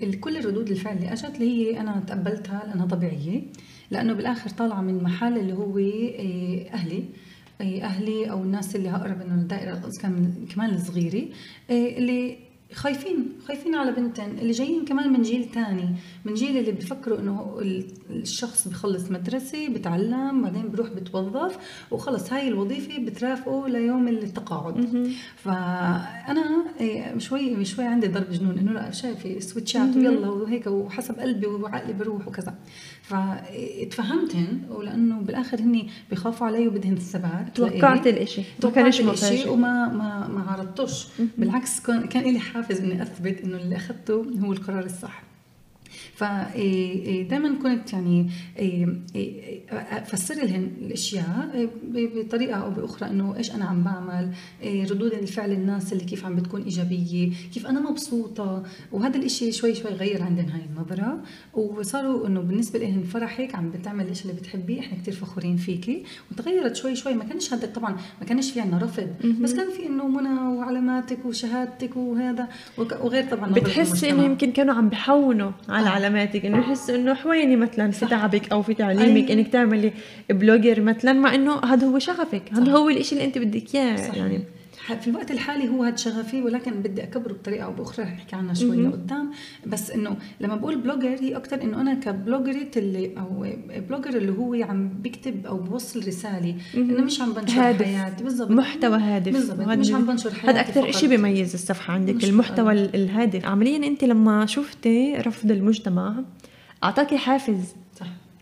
ال 0.02 0.20
كل 0.20 0.44
ردود 0.44 0.70
الفعل 0.70 0.96
اللي 0.96 1.12
أجت 1.12 1.34
اللي 1.34 1.46
هي 1.46 1.80
أنا 1.80 2.02
تقبلتها 2.06 2.62
لأنها 2.66 2.86
طبيعية 2.86 3.40
لأنه 3.90 4.12
بالآخر 4.12 4.50
طالعة 4.50 4.80
من 4.80 5.02
محل 5.02 5.38
اللي 5.38 5.52
هو 5.52 5.78
أهلي. 6.74 7.04
أهلي 7.60 8.30
أو 8.30 8.42
الناس 8.42 8.76
اللي 8.76 8.90
اقرب 8.90 9.20
انه 9.20 9.34
الدائرة 9.34 9.82
كمان 10.54 10.70
الصغيرة. 10.74 11.24
اللي 11.70 12.36
خايفين 12.74 13.28
خايفين 13.46 13.74
على 13.74 13.92
بنتين 13.92 14.38
اللي 14.38 14.52
جايين 14.52 14.84
كمان 14.84 15.12
من 15.12 15.22
جيل 15.22 15.44
تاني 15.44 15.88
من 16.24 16.34
جيل 16.34 16.56
اللي 16.58 16.72
بفكروا 16.72 17.18
إنه 17.18 17.60
الشخص 18.10 18.68
بخلص 18.68 19.10
مدرسة 19.10 19.68
بتعلم 19.68 20.42
بعدين 20.42 20.68
بروح 20.70 20.88
بتوظف 20.88 21.58
وخلص 21.90 22.32
هاي 22.32 22.48
الوظيفة 22.48 22.98
بترافقه 22.98 23.68
ليوم 23.68 24.08
التقاعد. 24.08 24.74
فأنا 25.36 26.64
إيه، 26.80 27.18
شوي 27.18 27.64
شوي 27.64 27.84
عندي 27.84 28.06
ضرب 28.06 28.30
جنون 28.30 28.58
إنه 28.58 28.72
لا 28.72 28.90
شايفه 28.90 29.40
سويتشات 29.40 29.96
ويلا 29.96 30.28
وهيك 30.28 30.66
وحسب 30.66 31.18
قلبي 31.18 31.46
وعقلي 31.46 31.92
بروح 31.92 32.28
وكذا. 32.28 32.54
فتفهمتن 33.02 34.60
ولأنه 34.70 35.20
بالآخر 35.20 35.60
هن 35.60 35.86
بخافوا 36.10 36.46
علي 36.46 36.68
وبدهن 36.68 36.92
الثبات 36.92 37.56
توقعت 37.56 38.06
الإشي 38.06 38.42
توقعت 38.60 39.00
الإشي 39.00 39.48
وما 39.48 39.88
ما 39.88 40.28
ما 40.28 40.44
عرضتوش. 40.50 41.06
بالعكس 41.38 41.80
كان 41.80 42.22
لي 42.22 42.40
حافز 42.62 42.80
إني 42.80 43.02
أثبت 43.02 43.40
إنه 43.40 43.56
اللي 43.56 43.76
اخذته 43.76 44.26
هو 44.40 44.52
القرار 44.52 44.84
الصح. 44.84 45.27
فدائما 46.18 47.54
كنت 47.62 47.92
يعني 47.92 48.30
أفسر 49.70 50.34
لهم 50.34 50.70
الأشياء 50.80 51.70
بطريقة 51.92 52.54
أو 52.54 52.70
بأخرى 52.70 53.10
إنه 53.10 53.36
إيش 53.36 53.50
أنا 53.54 53.64
عم 53.64 53.84
بعمل 53.84 54.30
ردود 54.90 55.12
الفعل 55.12 55.52
الناس 55.52 55.92
اللي 55.92 56.04
كيف 56.04 56.24
عم 56.24 56.36
بتكون 56.36 56.62
إيجابية 56.62 57.30
كيف 57.54 57.66
أنا 57.66 57.80
مبسوطة. 57.90 58.62
وهذا 58.92 59.16
الإشي 59.16 59.52
شوي 59.52 59.74
شوي 59.74 59.90
غير 59.90 60.22
عندهم 60.22 60.46
هاي 60.46 60.60
النظرة. 60.70 61.20
وصاروا 61.54 62.26
إنه 62.26 62.40
بالنسبة 62.40 62.78
لهم 62.78 63.02
فرحك 63.02 63.54
عم 63.54 63.70
بتعمل 63.70 64.08
الشيء 64.08 64.30
اللي 64.30 64.40
بتحبيه 64.40 64.80
إحنا 64.80 64.98
كثير 64.98 65.14
فخورين 65.14 65.56
فيكي. 65.56 66.04
وتغيرت 66.32 66.76
شوي 66.76 66.96
شوي 66.96 67.14
ما 67.14 67.24
كانش 67.24 67.54
هذا 67.54 67.66
طبعا 67.66 67.96
ما 68.20 68.26
كانش 68.26 68.50
في 68.50 68.60
عندنا 68.60 68.78
رفض. 68.78 69.08
بس 69.40 69.54
كان 69.54 69.70
في 69.70 69.86
إنه 69.86 70.08
منى 70.08 70.56
وعلاماتك 70.56 71.26
وشهادتك 71.26 71.96
وهذا 71.96 72.48
وغير 72.78 73.30
طبعا 73.30 73.52
بتحسي 73.52 74.10
إنه 74.10 74.24
يمكن 74.24 74.52
كانوا 74.52 74.74
عم 74.74 74.88
بحونوا 74.88 75.50
على 75.68 75.88
آه. 75.88 76.07
علاماتك 76.08 76.46
إنه 76.46 76.58
يحسوا 76.58 76.94
إنه 76.94 77.14
خويتي 77.14 77.56
مثلا 77.56 77.90
في 77.90 78.06
تعبك 78.06 78.52
أو 78.52 78.62
في 78.62 78.74
تعليمك 78.74 79.30
إنك 79.30 79.48
تعملي 79.48 79.92
بلوجر 80.30 80.80
مثلا 80.80 81.12
مع 81.12 81.34
إنه 81.34 81.60
هذا 81.64 81.86
هو 81.86 81.98
شغفك 81.98 82.42
هذا 82.52 82.72
هو 82.72 82.88
الشيء 82.88 83.18
اللي 83.18 83.28
أنت 83.28 83.38
بدك 83.38 83.74
إياه 83.74 84.12
يعني. 84.16 84.44
في 84.96 85.10
الوقت 85.10 85.30
الحالي 85.30 85.68
هو 85.68 85.84
هذا 85.84 85.96
شغفي 85.96 86.42
ولكن 86.42 86.72
بدي 86.72 87.02
أكبره 87.02 87.32
بطريقة 87.32 87.64
أو 87.64 87.72
بأخرى 87.72 88.04
رح 88.04 88.12
نحكي 88.12 88.36
عنها 88.36 88.54
شوي 88.54 88.76
لقدام. 88.76 89.30
بس 89.66 89.90
إنه 89.90 90.16
لما 90.40 90.56
بقول 90.56 90.78
بلوجر 90.80 91.08
هي 91.08 91.36
أكثر 91.36 91.62
إنه 91.62 91.80
أنا 91.80 91.94
كبلوجرة 91.94 92.70
اللي 92.76 93.18
أو 93.18 93.46
بلوجر 93.88 94.10
اللي 94.10 94.32
هو 94.32 94.54
عم 94.54 94.88
بكتب 94.88 95.46
أو 95.46 95.56
بوصل 95.58 96.06
رسالة 96.06 96.56
إنه 96.74 97.04
مش 97.04 97.20
عم 97.20 97.32
بنشر 97.32 97.60
هادف. 97.60 97.86
حياتي. 97.86 98.24
بالضبط. 98.24 98.50
محتوى 98.50 98.98
هادف. 98.98 99.32
بالضبط. 99.32 99.68
مش 99.68 99.92
عم 99.92 100.06
بنشر 100.06 100.34
حياتي 100.34 100.58
هذا 100.58 100.60
أكثر 100.60 100.92
شيء 100.92 101.08
بيميز 101.08 101.54
الصفحة 101.54 101.94
عندك 101.94 102.24
المحتوى 102.24 102.72
الهادف. 102.72 103.46
عمليا 103.46 103.86
أنت 103.86 104.04
لما 104.04 104.46
شفتي 104.46 105.14
رفض 105.14 105.50
المجتمع 105.50 106.14
أعطاكي 106.84 107.18
حافز 107.18 107.74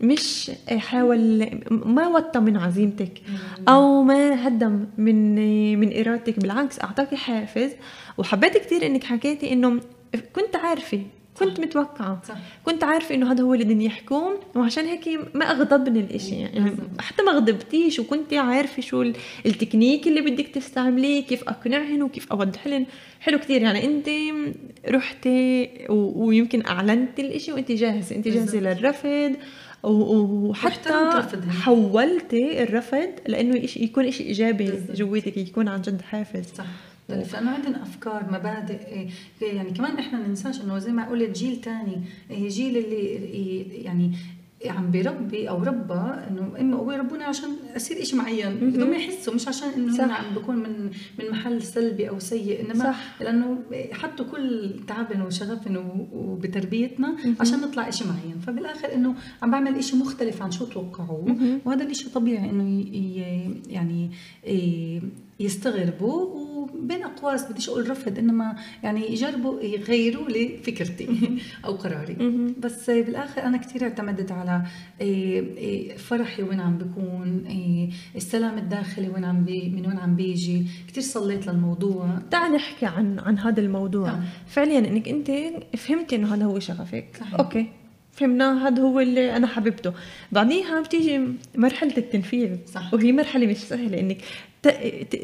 مش 0.01 0.51
حاول 0.69 1.49
ما 1.71 2.07
وطى 2.07 2.39
من 2.39 2.57
عزيمتك 2.57 3.21
أو 3.67 4.03
ما 4.03 4.47
هدم 4.47 4.85
من 4.97 5.35
من 5.79 5.99
إرادتك 5.99 6.39
بالعكس 6.39 6.79
اعطاكي 6.79 7.15
حافز. 7.15 7.71
وحبيت 8.17 8.57
كثير 8.57 8.85
إنك 8.85 9.03
حكيتي 9.03 9.53
إنه 9.53 9.79
كنت 10.33 10.55
عارفة 10.55 11.01
كنت 11.39 11.59
متوقعة. 11.59 12.21
صح. 12.27 12.35
كنت 12.65 12.83
عارفة 12.83 13.15
إنه 13.15 13.31
هذا 13.31 13.43
هو 13.43 13.53
اللي 13.53 13.65
بدهم 13.65 13.81
يحكوه. 13.81 14.39
وعشان 14.55 14.85
هيك 14.85 15.19
ما 15.33 15.51
اغضبني 15.51 15.99
الإشي. 15.99 16.35
يعني 16.35 16.71
حتى 16.99 17.23
ما 17.23 17.31
غضبتيش 17.31 17.99
وكنت 17.99 18.33
عارفة 18.33 18.81
شو 18.81 19.01
التكنيك 19.45 20.07
اللي 20.07 20.21
بدك 20.21 20.47
تستعمليه 20.47 21.23
كيف 21.23 21.43
أقنعهن 21.43 22.03
وكيف 22.03 22.31
اوضح 22.31 22.67
لهم 22.67 22.85
حلو 23.19 23.39
كتير. 23.39 23.61
يعني 23.61 23.85
أنت 23.85 24.09
رحتي 24.89 25.69
ويمكن 25.89 26.65
أعلنتي 26.65 27.21
الإشي 27.21 27.51
وأنت 27.51 27.71
جاهزة. 27.71 28.15
أنت 28.15 28.27
جاهزة 28.27 28.59
للرفض. 28.59 29.35
وحتى 29.83 31.23
حولتي 31.49 32.63
الرفض 32.63 33.09
لأنه 33.27 33.55
يكون 33.75 34.11
شيء 34.11 34.27
إيجابي 34.27 34.73
جواتك 34.93 35.37
يكون 35.37 35.67
عن 35.67 35.81
جد 35.81 36.01
حافز. 36.01 36.45
صح. 36.55 36.65
لأنه 37.09 37.51
عندنا 37.51 37.83
أفكار 37.83 38.25
مبادئ 38.31 39.07
يعني 39.41 39.71
كمان 39.71 39.97
إحنا 39.97 40.19
ما 40.19 40.27
ننساش 40.27 40.61
إنه 40.61 40.77
زي 40.77 40.91
ما 40.91 41.09
قلت 41.09 41.37
جيل 41.37 41.61
ثاني 41.61 42.01
جيل 42.31 42.77
اللي 42.77 43.63
يعني 43.83 44.11
عم 44.65 44.91
بربي 44.91 45.49
أو 45.49 45.63
ربى 45.63 45.93
إنه 46.29 46.53
امي 46.59 46.73
وابوي 46.73 46.95
ربوني 46.95 47.23
عشان 47.23 47.49
أصير 47.75 48.03
شيء 48.03 48.19
معين. 48.19 48.55
بدهم 48.55 48.93
يحسوا 48.93 49.33
مش 49.33 49.47
عشان 49.47 49.69
إنه 49.69 50.03
أنا 50.03 50.13
عم 50.13 50.35
بكون 50.35 50.55
من 50.55 50.89
من 51.19 51.29
محل 51.31 51.61
سلبي 51.61 52.09
أو 52.09 52.19
سيء. 52.19 52.65
إنما 52.65 52.83
صح. 52.83 53.21
لأنه 53.21 53.59
حطوا 53.91 54.25
كل 54.25 54.75
تعبنا 54.87 55.25
وشغفنا 55.25 56.07
وبتربيتنا 56.13 57.15
عشان 57.39 57.61
نطلع 57.61 57.89
شيء 57.89 58.07
معين. 58.07 58.39
فبالآخر 58.39 58.93
إنه 58.93 59.15
عم 59.41 59.51
بعمل 59.51 59.83
شيء 59.83 59.99
مختلف 59.99 60.41
عن 60.41 60.51
شو 60.51 60.65
توقعوه. 60.65 61.35
وهذا 61.65 61.83
الشيء 61.83 62.09
طبيعي 62.09 62.49
إنه 62.49 62.85
يعني 63.69 64.11
يستغربوا 65.39 66.47
وبين 66.75 67.03
أقواس 67.03 67.51
بديش 67.51 67.69
أقول 67.69 67.89
رفض 67.89 68.19
إنما 68.19 68.55
يعني 68.83 69.11
يجربوا 69.11 69.61
يغيروا 69.61 70.29
لي 70.29 70.57
فكرتي 70.63 71.07
أو 71.65 71.71
قراري. 71.71 72.17
بس 72.59 72.89
بالآخر 72.89 73.43
أنا 73.43 73.57
كثير 73.57 73.83
اعتمدت 73.83 74.31
على 74.31 74.61
إيه، 75.01 75.57
إيه، 75.57 75.97
فرحي 75.97 76.43
وين 76.43 76.59
عم 76.59 76.77
بكون 76.77 77.45
إيه، 77.49 77.89
السلام 78.15 78.57
الداخلي 78.57 79.09
وين 79.09 79.25
عم 79.25 79.45
بي 79.45 79.69
من 79.69 79.87
وين 79.87 79.97
عم 79.97 80.15
بيجي. 80.15 80.65
كثير 80.87 81.03
صليت 81.03 81.47
للموضوع. 81.47 82.19
تعال 82.31 82.51
نحكي 82.51 82.85
عن 82.85 83.19
عن 83.19 83.39
هذا 83.39 83.61
الموضوع. 83.61 84.07
نعم. 84.11 84.23
فعليا 84.47 84.79
إنك 84.79 85.07
أنت 85.09 85.31
فهمتي 85.77 86.15
إنه 86.15 86.33
هذا 86.35 86.45
هو 86.45 86.59
شغفك. 86.59 87.05
صحيح. 87.19 87.39
أوكي. 87.39 87.65
فهمنا 88.11 88.67
هذا 88.67 88.81
هو 88.81 88.99
اللي 88.99 89.35
أنا 89.35 89.47
حبيبته. 89.47 89.93
بعديها 90.31 90.81
بتيجي 90.81 91.21
مرحلة 91.55 91.97
التنفيذ. 91.97 92.49
صح. 92.73 92.93
وهي 92.93 93.11
مرحلة 93.11 93.47
مش 93.47 93.57
سهلة 93.57 93.99
إنك 93.99 94.17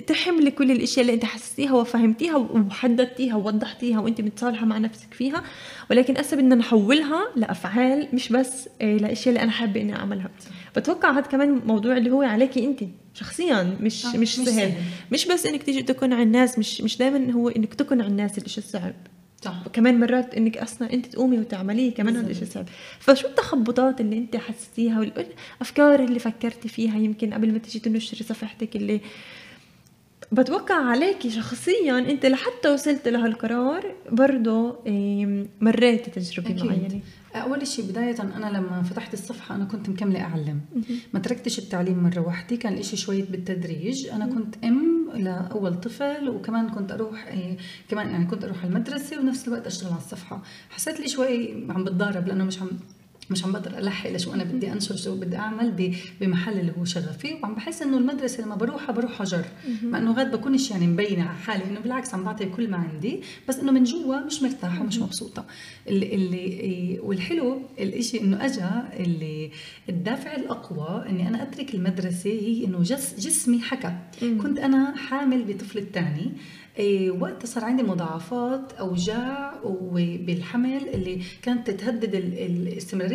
تحملي 0.08 0.52
كل 0.52 0.72
الأشياء 0.72 1.02
اللي 1.02 1.14
أنت 1.14 1.26
حسيتيها 1.26 1.74
وفهمتيها 1.74 2.36
وحددتيها 2.38 3.36
ووضحتيها 3.36 4.00
وأنت 4.00 4.22
متصالحة 4.22 4.66
مع 4.66 4.78
نفسك 4.78 5.14
فيها 5.14 5.44
ولكن 5.92 6.18
هسه 6.18 6.38
بدنا 6.38 6.56
نحولها 6.56 7.22
لأفعال 7.36 8.08
مش 8.14 8.30
بس 8.30 8.70
آه، 8.82 8.98
لأشياء 8.98 9.36
اللي 9.36 9.44
أنا 9.44 9.52
حابة 9.52 9.82
إني 9.82 9.96
أعملها. 9.96 10.30
بتوقع 10.76 11.12
هذا 11.12 11.22
كمان 11.22 11.62
موضوع 11.66 11.98
اللي 11.98 12.12
هو 12.12 12.22
عليكي 12.22 12.66
أنت 12.66 12.80
شخصيا 13.14 13.78
مش 13.82 14.06
مش, 14.06 14.16
مش 14.16 14.36
سهل. 14.36 14.72
مش 15.12 15.28
بس 15.28 15.46
إنك 15.46 15.64
تيجي 15.64 15.84
تقنع 15.84 16.22
الناس 16.22 16.60
مش 16.60 16.82
مش 16.82 16.98
دائما 16.98 17.32
هو 17.32 17.50
إنك 17.50 17.74
تقنع 17.74 18.06
الناس 18.08 18.38
الشيء 18.38 18.64
الصعب. 18.64 18.94
صح. 19.44 19.64
كمان 19.74 20.00
مرات 20.00 20.36
إنك 20.36 20.58
أصلا 20.58 20.94
أنت 20.94 21.06
تقومي 21.06 21.40
وتعمليه 21.40 21.94
كمان 21.94 22.16
هذا 22.18 22.32
الشيء 22.32 22.48
صعب. 22.48 22.66
فشو 23.00 23.28
التخبطات 23.28 24.02
اللي 24.02 24.18
أنت 24.18 24.36
حسيتيها؟ 24.36 25.00
والأفكار 25.00 26.04
اللي 26.04 26.20
فكرتي 26.20 26.70
فيها؟ 26.70 26.98
يمكن 26.98 27.34
قبل 27.34 27.52
ما 27.52 27.58
تيجي 27.58 27.80
تنشري 27.80 28.24
صفحتك 28.24 28.76
اللي 28.76 29.02
بتوقع 30.32 30.76
عليكي 30.76 31.30
شخصيا 31.30 32.00
أنت 32.00 32.26
لحتى 32.26 32.70
وصلت 32.70 33.08
لهالقرار 33.08 33.96
برضه 34.12 34.80
مريتي 35.62 36.12
تجربه 36.12 36.50
أكيد. 36.50 36.66
معينة. 36.66 37.00
أول 37.36 37.68
شيء 37.68 37.86
بداية 37.86 38.22
أنا 38.22 38.58
لما 38.58 38.84
فتحت 38.84 39.14
الصفحة 39.14 39.56
أنا 39.56 39.66
كنت 39.66 39.90
مكملة 39.90 40.22
أعلم. 40.22 40.60
ما 41.14 41.20
تركتش 41.20 41.60
التعليم 41.60 42.04
مرة 42.04 42.20
واحدة 42.20 42.56
كان 42.56 42.78
الشيء 42.78 43.00
شوية 43.00 43.24
بالتدريج. 43.24 44.08
أنا 44.08 44.26
كنت 44.26 44.56
أم 44.64 45.10
لأول 45.16 45.80
طفل 45.80 46.30
وكمان 46.30 46.70
كنت 46.70 46.92
أروح 46.92 47.28
إيه 47.28 47.58
كمان 47.90 48.10
يعني 48.10 48.26
كنت 48.26 48.44
أروح 48.44 48.64
المدرسة 48.64 49.20
ونفس 49.20 49.48
الوقت 49.48 49.68
أشتغل 49.68 49.90
على 49.92 49.98
الصفحة. 49.98 50.42
حسيت 50.70 51.00
لي 51.00 51.08
شوي 51.08 51.66
عم 51.70 51.84
بتضارب 51.84 52.28
لأنه 52.28 52.44
مش 52.44 52.62
عم 52.62 52.70
مش 53.30 53.46
عم 53.46 53.52
بقدر 53.52 53.78
ألحق 53.78 54.10
لشو 54.10 54.34
أنا 54.34 54.44
بدي 54.44 54.72
أنشر 54.72 54.96
شو 54.96 55.16
بدي 55.16 55.38
أعمل 55.38 55.96
بمحل 56.22 56.60
اللي 56.60 56.74
هو 56.80 56.86
شغال 56.86 57.14
فيه 57.14 57.36
وعم 57.44 57.56
بحس 57.56 57.82
إنه 57.82 57.98
المدرسة 57.98 58.44
لما 58.44 58.56
بروحها 58.56 58.92
بروحها 58.92 59.26
جر 59.26 59.46
مع 59.84 59.98
إنه 59.98 60.14
غاد 60.14 60.32
بكونش 60.32 60.72
يعني 60.72 60.88
مبينة 60.88 61.24
على 61.24 61.38
حالي 61.38 61.64
إنه 61.64 61.80
بالعكس 61.80 62.14
عم 62.14 62.24
بعطي 62.24 62.46
كل 62.46 62.70
ما 62.70 62.78
عندي 62.78 63.22
بس 63.50 63.60
إنه 63.60 63.72
من 63.72 63.84
جوا 63.84 64.20
مش 64.26 64.44
مرتاحة 64.44 64.82
ومش 64.82 65.00
مبسوطة. 65.00 65.46
اللي, 65.88 66.16
اللي 66.16 67.00
والحلو 67.04 67.62
الإشي 67.80 68.22
إنه 68.22 68.46
اجى 68.46 68.70
اللي 69.00 69.52
الدافع 69.90 70.36
الأقوى 70.36 71.06
إني 71.10 71.28
أنا 71.28 71.44
أترك 71.44 71.76
المدرسة 71.76 72.30
هي 72.30 72.66
إنه 72.66 72.82
جس 72.82 73.20
جسمي 73.20 73.62
حكى. 73.62 73.94
كنت 74.22 74.60
أنا 74.60 74.96
حامل 74.96 75.44
بطفل 75.44 75.78
الثاني 75.78 76.32
إيه 76.78 77.12
وقتها 77.12 77.48
صار 77.48 77.66
عندي 77.66 77.84
مضاعفات 77.84 78.74
أوجاع 78.74 79.60
وبالحمل 79.64 80.90
اللي 80.94 81.22
كانت 81.42 81.70
تهدد 81.70 82.16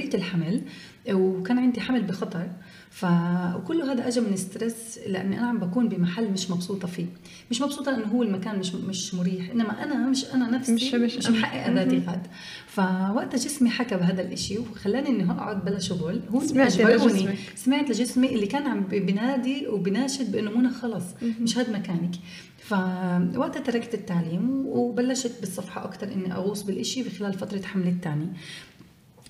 استمراريه 0.08 0.14
الحمل 0.14 0.62
وكان 1.10 1.58
عندي 1.58 1.80
حمل 1.80 2.02
بخطر 2.02 2.48
فكل 2.90 3.82
هذا 3.82 4.08
اجى 4.08 4.20
من 4.20 4.36
ستريس 4.36 4.98
لأني 5.06 5.38
أنا 5.38 5.46
عم 5.46 5.58
بكون 5.58 5.88
بمحل 5.88 6.30
مش 6.30 6.50
مبسوطة 6.50 6.88
فيه. 6.88 7.06
مش 7.50 7.62
مبسوطة 7.62 7.92
لأنه 7.92 8.06
هو 8.06 8.22
المكان 8.22 8.58
مش 8.58 8.74
مش 8.74 9.14
مريح 9.14 9.50
إنما 9.50 9.84
أنا 9.84 10.08
مش 10.08 10.24
أنا 10.24 10.50
نفسي 10.50 10.72
مش 10.72 10.94
مش, 10.94 11.16
مش 11.16 11.30
محققه 11.30 11.72
ذاتي 11.72 11.96
هذا 11.98 12.22
فوقتها 12.66 13.38
جسمي 13.38 13.70
حكى 13.70 13.96
بهذا 13.96 14.22
الإشي 14.22 14.58
وخلاني 14.58 15.08
إني 15.08 15.30
اقعد 15.30 15.64
بلا 15.64 15.78
شغل. 15.78 16.20
هو 16.30 16.40
سمعت 16.40 16.76
لجسمي 16.80 17.34
سمعت 17.54 17.90
لجسمي 17.90 18.34
اللي 18.34 18.46
كان 18.46 18.66
عم 18.66 18.80
بنادي 18.80 19.68
وبناشد 19.68 20.32
بإنه 20.32 20.50
منى 20.50 20.70
خلص 20.70 21.04
مش 21.40 21.58
هذا 21.58 21.72
مكانك. 21.72 22.14
فوقتها 22.58 23.60
تركت 23.60 23.94
التعليم 23.94 24.66
وبلشت 24.66 25.40
بالصفحة 25.40 25.84
أكثر 25.84 26.12
إني 26.12 26.32
أغوص 26.32 26.62
بالإشي 26.62 27.02
بخلال 27.02 27.32
فترة 27.32 27.62
حملي 27.62 27.90
الثاني 27.90 28.26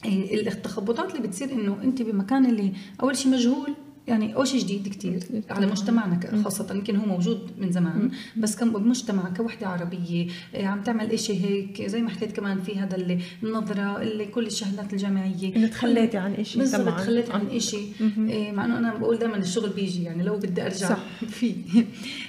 التخبطات 0.07 1.11
اللي 1.14 1.28
بتصير 1.28 1.52
إنه 1.52 1.83
أنت 1.85 2.02
بمكان 2.02 2.47
اللي 2.47 2.73
أول 3.02 3.17
شيء 3.17 3.33
مجهول 3.33 3.75
يعني 4.08 4.34
أول 4.34 4.48
شيء 4.48 4.60
جديد 4.60 4.88
كثير 4.88 5.42
على 5.50 5.66
مجتمعنا 5.66 6.42
خاصة 6.44 6.74
يمكن 6.74 6.96
هو 6.96 7.06
موجود 7.06 7.50
من 7.58 7.72
زمان 7.72 8.10
بس 8.36 8.56
كان 8.56 8.72
بمجتمع 8.72 9.34
كوحدة 9.36 9.68
عربية 9.68 10.26
إيه، 10.54 10.66
عم 10.66 10.82
تعمل 10.82 11.12
إشي 11.12 11.44
هيك 11.44 11.82
زي 11.82 12.02
ما 12.02 12.10
حكيت 12.10 12.32
كمان 12.32 12.60
في 12.60 12.78
هذا 12.78 12.96
اللي 12.96 13.18
النظرة 13.42 14.02
اللي 14.02 14.26
كل 14.26 14.46
الشهادات 14.46 14.92
الجامعية. 14.92 15.56
إنه 15.56 15.66
تخليتي 15.66 16.18
عن 16.18 16.32
إشي 16.34 16.58
بالضبط 16.58 16.88
تخليت 16.88 17.30
عن 17.30 17.46
إشي. 17.46 17.78
إيه 18.18 18.52
مع 18.52 18.64
إنه 18.64 18.78
أنا 18.78 18.94
بقول 18.94 19.18
دائما 19.18 19.36
الشغل 19.36 19.70
بيجي 19.70 20.02
يعني 20.02 20.22
لو 20.22 20.36
بدي 20.36 20.62
أرجع 20.62 20.88
صح. 20.88 20.98
فيه. 21.38 21.54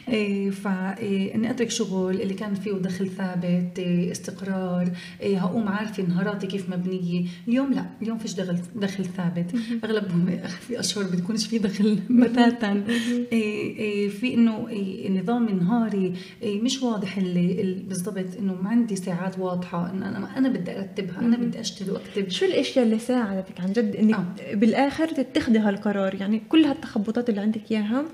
إيه 0.10 0.50
فإني 0.50 1.52
أترك 1.52 1.70
شغل 1.70 2.22
اللي 2.22 2.34
كان 2.34 2.56
فيه 2.56 2.72
دخل 2.72 3.10
ثابت 3.10 3.80
استقرار 4.12 4.92
هقوم 5.24 5.68
عارفة 5.68 6.04
نهاراتي 6.04 6.48
كيف 6.48 6.70
مبنية. 6.70 7.26
اليوم 7.48 7.74
لا 7.74 7.86
اليوم 8.02 8.18
فيش 8.18 8.34
دخل 8.34 8.60
دخل 8.76 9.06
ثابت. 9.06 9.56
أغلب 9.84 10.10
في 10.68 10.80
أشهر 10.80 11.04
بتكونش 11.04 11.48
في 11.48 11.58
دخل 11.58 11.69
بتاتا 12.10 12.72
إيه، 13.32 13.78
إيه، 13.78 14.10
في 14.10 14.34
إنه 14.34 14.68
إيه، 14.70 15.20
نظام 15.20 15.50
نهاري 15.50 16.14
مش 16.44 16.84
واضح 16.84 17.18
اللي 17.18 17.84
بالضبط 17.88 18.38
إنه 18.40 18.56
ما 18.62 18.70
عندي 18.70 18.96
ساعات 18.96 19.40
واضحة. 19.40 19.92
انه 19.92 20.10
أنا 20.10 20.38
أنا 20.38 20.50
بدي 20.50 20.80
أرتبها 20.80 21.20
أنا 21.20 21.38
بدي 21.38 21.60
اشتغل 21.60 21.92
وأكتب. 21.92 22.30
شو 22.30 22.46
الأشياء 22.46 22.86
اللي 22.86 23.00
ساعدتك 23.00 23.62
عن 23.62 23.74
جد؟ 23.74 23.96
إنك 23.96 24.16
آه. 24.16 24.54
بالآخر 24.54 25.08
تتخذي 25.08 25.60
هالقرار؟ 25.60 26.16
يعني 26.16 26.42
كل 26.50 26.66
هالتخبطات 26.66 27.30
اللي 27.30 27.42
عندك 27.42 27.72
إياها 27.72 28.06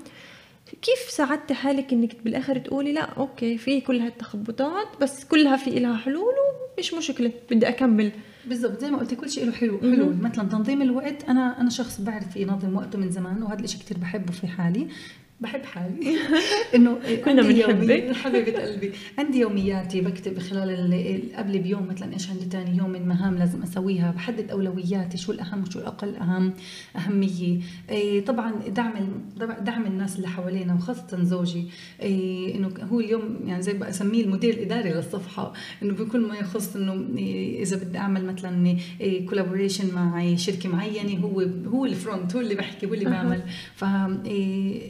كيف 0.82 1.10
ساعدتي 1.10 1.54
حالك 1.54 1.92
إنك 1.92 2.16
بالآخر 2.24 2.58
تقولي 2.58 2.92
لا 2.92 3.00
أوكي 3.00 3.58
في 3.58 3.80
كل 3.80 4.00
هالتخبطات 4.00 4.86
بس 5.00 5.24
كلها 5.24 5.56
في 5.56 5.70
لها 5.70 5.96
حلول 5.96 6.34
ومش 6.78 6.94
مشكلة 6.94 7.32
بدي 7.50 7.68
أكمل؟ 7.68 8.12
بالضبط 8.46 8.80
زي 8.80 8.90
ما 8.90 8.98
قلتي 8.98 9.16
كل 9.16 9.30
شيء 9.30 9.46
له 9.46 9.52
حلو 9.52 9.78
حلول 9.80 10.16
مثلا 10.16 10.48
تنظيم 10.48 10.82
الوقت 10.82 11.24
أنا 11.24 11.60
أنا 11.60 11.70
شخص 11.70 12.00
بعرف 12.00 12.36
ينظم 12.36 12.76
وقته 12.76 12.98
من 12.98 13.10
زمان 13.10 13.42
وهذا 13.42 13.64
الشيء 13.64 13.80
كثير 13.80 13.98
بحبه 13.98 14.32
في 14.32 14.46
حالي. 14.46 14.88
بحب 15.40 15.64
حالي. 15.64 16.16
إنه 16.74 16.98
كنا 17.24 17.42
بنحبك. 17.42 18.12
حبيبة 18.12 18.62
قلبي. 18.62 18.92
عندي 19.18 19.38
يومياتي 19.38 20.00
بكتب 20.00 20.38
خلال 20.38 21.22
قبل 21.36 21.58
بيوم 21.58 21.86
مثلا 21.88 22.12
إيش 22.12 22.30
عندي 22.30 22.44
ثاني 22.44 22.76
يوم 22.76 22.90
من 22.90 23.08
مهام 23.08 23.38
لازم 23.38 23.62
أسويها. 23.62 24.10
بحدد 24.10 24.50
أولوياتي 24.50 25.18
شو 25.18 25.32
الأهم 25.32 25.62
وشو 25.62 25.78
الأقل 25.78 26.16
اهم 26.16 26.52
أهمية. 26.96 27.60
إيه 27.90 28.24
طبعا 28.24 28.54
دعم 28.68 28.92
دعم 29.60 29.86
الناس 29.86 30.16
اللي 30.16 30.28
حوالينا 30.28 30.74
وخاصة 30.74 31.22
زوجي. 31.24 31.64
إيه 32.02 32.54
إنه 32.54 32.70
هو 32.92 33.00
اليوم 33.00 33.38
يعني 33.46 33.62
زي 33.62 33.72
بسميه 33.72 34.24
المدير 34.24 34.54
الإداري 34.54 34.90
للصفحة. 34.90 35.52
إنه 35.82 35.94
بكل 35.94 36.20
ما 36.20 36.36
يخص 36.36 36.76
إنه 36.76 37.18
إيه 37.18 37.62
إذا 37.62 37.76
بدي 37.76 37.98
أعمل 37.98 38.24
مثلا 38.24 38.76
إيه 39.00 39.26
collaboration 39.26 39.94
مع 39.94 40.36
شركة 40.36 40.68
معينة 40.68 41.20
هو 41.20 41.40
هو 41.66 41.84
ال 41.84 41.92
front 41.92 42.34
هو 42.34 42.40
اللي 42.40 42.54
بحكي 42.54 42.86
هو 42.86 42.94
اللي 42.94 43.04
بعمل. 43.04 43.42
ف 43.74 43.82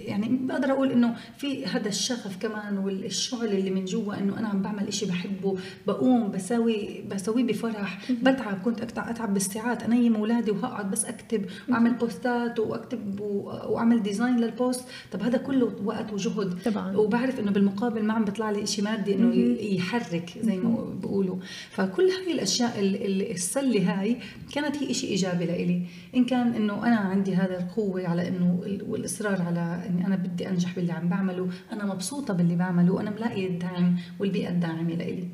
يعني 0.06 0.35
بقدر 0.40 0.70
أقول 0.72 0.90
إنه 0.90 1.16
في 1.38 1.66
هذا 1.66 1.88
الشغف 1.88 2.36
كمان 2.40 2.78
والشعل 2.78 3.46
اللي 3.46 3.70
من 3.70 3.84
جوا 3.84 4.14
إنه 4.18 4.38
أنا 4.38 4.48
عم 4.48 4.62
بعمل 4.62 4.88
إشي 4.88 5.06
بحبه 5.06 5.58
بقوم 5.86 6.30
بساوي 6.30 7.02
بسويه 7.10 7.44
بفرح 7.44 8.10
بتعب 8.10 8.60
كنت 8.64 8.80
أتعب 8.98 9.34
بالساعات 9.34 9.82
أنيم 9.82 10.16
أولادي 10.16 10.50
وهقعد 10.50 10.90
بس 10.90 11.04
أكتب 11.04 11.44
وأعمل 11.68 11.94
بوستات 11.94 12.58
وأكتب 12.58 13.20
وأعمل 13.20 14.02
design 14.02 14.36
للبوست 14.36 14.84
طب 15.12 15.22
هذا 15.22 15.38
كله 15.38 15.72
وقت 15.84 16.12
وجهد. 16.12 16.58
طبعا. 16.64 16.96
وبعرف 16.96 17.40
إنه 17.40 17.50
بالمقابل 17.50 18.04
ما 18.04 18.12
عم 18.14 18.24
بيطلع 18.24 18.50
لي 18.50 18.66
شيء 18.66 18.84
مادي 18.84 19.14
إنه 19.14 19.34
يحرك 19.60 20.30
زي 20.42 20.56
ما 20.56 20.94
بيقولوا 21.02 21.36
فكل 21.70 22.02
هاي 22.02 22.32
الأشياء 22.32 22.72
السلة 22.80 24.00
هاي 24.00 24.16
كانت 24.52 24.76
هي 24.76 24.94
شيء 24.94 25.10
إيجابي 25.10 25.44
لإلي. 25.44 25.82
إن 26.16 26.24
كان 26.24 26.54
إنه 26.54 26.86
أنا 26.86 26.96
عندي 26.96 27.34
هذا 27.34 27.58
القوة 27.60 28.08
على 28.08 28.28
إنه 28.28 28.60
والإصرار 28.88 29.42
على 29.42 29.82
إني 29.88 30.06
أنا 30.06 30.16
بدي 30.26 30.48
أنجح 30.48 30.74
باللي 30.76 30.92
عم 30.92 31.08
بعمله 31.08 31.48
أنا 31.72 31.86
مبسوطة 31.86 32.34
باللي 32.34 32.56
بعمله 32.56 32.92
وأنا 32.92 33.10
ملاقية 33.10 33.46
الدعم 33.46 33.96
والبيئة 34.20 34.48
الداعمة 34.48 34.94
لإلي. 34.94 35.28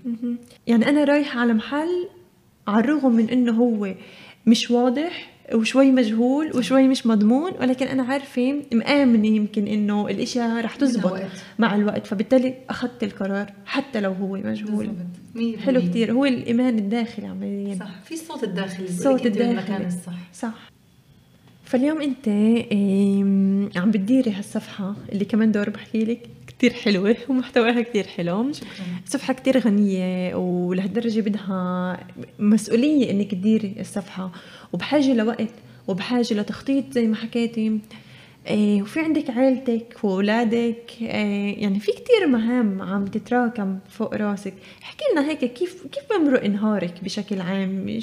يعني 0.66 0.88
أنا 0.88 1.04
رايحه 1.04 1.40
على 1.40 1.52
محل 1.52 2.08
على 2.68 2.84
الرغم 2.84 3.12
من 3.12 3.30
إنه 3.30 3.52
هو 3.52 3.94
مش 4.46 4.70
واضح 4.70 5.32
وشوي 5.54 5.90
مجهول 5.90 6.56
وشوي 6.56 6.88
مش 6.88 7.06
مضمون 7.06 7.52
ولكن 7.60 7.86
أنا 7.86 8.02
عارفة 8.02 8.62
مآمنة 8.72 9.28
يمكن 9.28 9.66
إنه 9.66 10.08
الإشياء 10.08 10.64
رح 10.64 10.76
تزبط 10.76 11.20
مع 11.58 11.74
الوقت 11.74 12.06
فبالتالي 12.06 12.54
أخذت 12.70 13.02
القرار 13.02 13.52
حتى 13.66 14.00
لو 14.00 14.12
هو 14.12 14.36
مجهول. 14.36 14.88
حلو 15.58 15.80
كثير 15.80 16.12
هو 16.12 16.24
الإيمان 16.24 16.78
الداخلي 16.78 17.26
عمليا. 17.26 17.74
صح. 17.74 18.00
في 18.04 18.14
الصوت 18.14 18.44
الداخلي 18.44 18.88
الصوت 18.88 19.26
الداخلي. 19.26 19.50
المكان 19.50 19.86
الصح. 19.86 20.32
صح. 20.32 20.71
فاليوم 21.72 22.00
انت 22.00 22.28
عم 23.76 23.90
بتديري 23.90 24.30
هالصفحة 24.30 24.94
اللي 25.12 25.24
كمان 25.24 25.52
دور 25.52 25.70
بحكي 25.70 26.04
لك 26.04 26.28
كثير 26.46 26.72
حلوة 26.72 27.16
ومحتواها 27.28 27.80
كثير 27.80 28.06
حلو. 28.06 28.52
شكرا. 28.52 28.68
صفحة 29.06 29.34
كثير 29.34 29.58
غنية 29.58 30.34
ولهالدرجة 30.34 31.20
بدها 31.20 31.98
مسؤولية 32.38 33.10
إنك 33.10 33.30
تديري 33.30 33.74
الصفحة. 33.80 34.32
وبحاجة 34.72 35.14
لوقت 35.14 35.54
وبحاجة 35.88 36.34
لتخطيط 36.34 36.92
زي 36.92 37.06
ما 37.06 37.16
حكيتي. 37.16 37.78
إيه 38.46 38.82
وفي 38.82 39.00
عندك 39.00 39.30
عيلتك 39.30 39.96
وأولادك 40.02 40.92
إيه 41.00 41.62
يعني 41.62 41.80
في 41.80 41.92
كتير 41.92 42.26
مهام 42.26 42.82
عم 42.82 43.06
تتراكم 43.06 43.78
فوق 43.88 44.14
راسك. 44.14 44.54
احكي 44.82 45.04
لنا 45.12 45.30
هيك 45.30 45.44
كيف 45.44 45.86
كيف 45.86 46.04
بمرق 46.10 46.46
نهارك 46.46 47.04
بشكل 47.04 47.40
عام؟ 47.40 48.00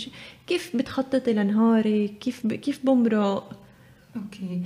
كيف 0.47 0.75
بتخططي 0.75 1.33
لنهارك 1.33 2.13
كيف 2.19 2.47
ب... 2.47 2.53
كيف 2.53 2.85
بمرق؟ 2.85 3.59
أوكي. 4.15 4.61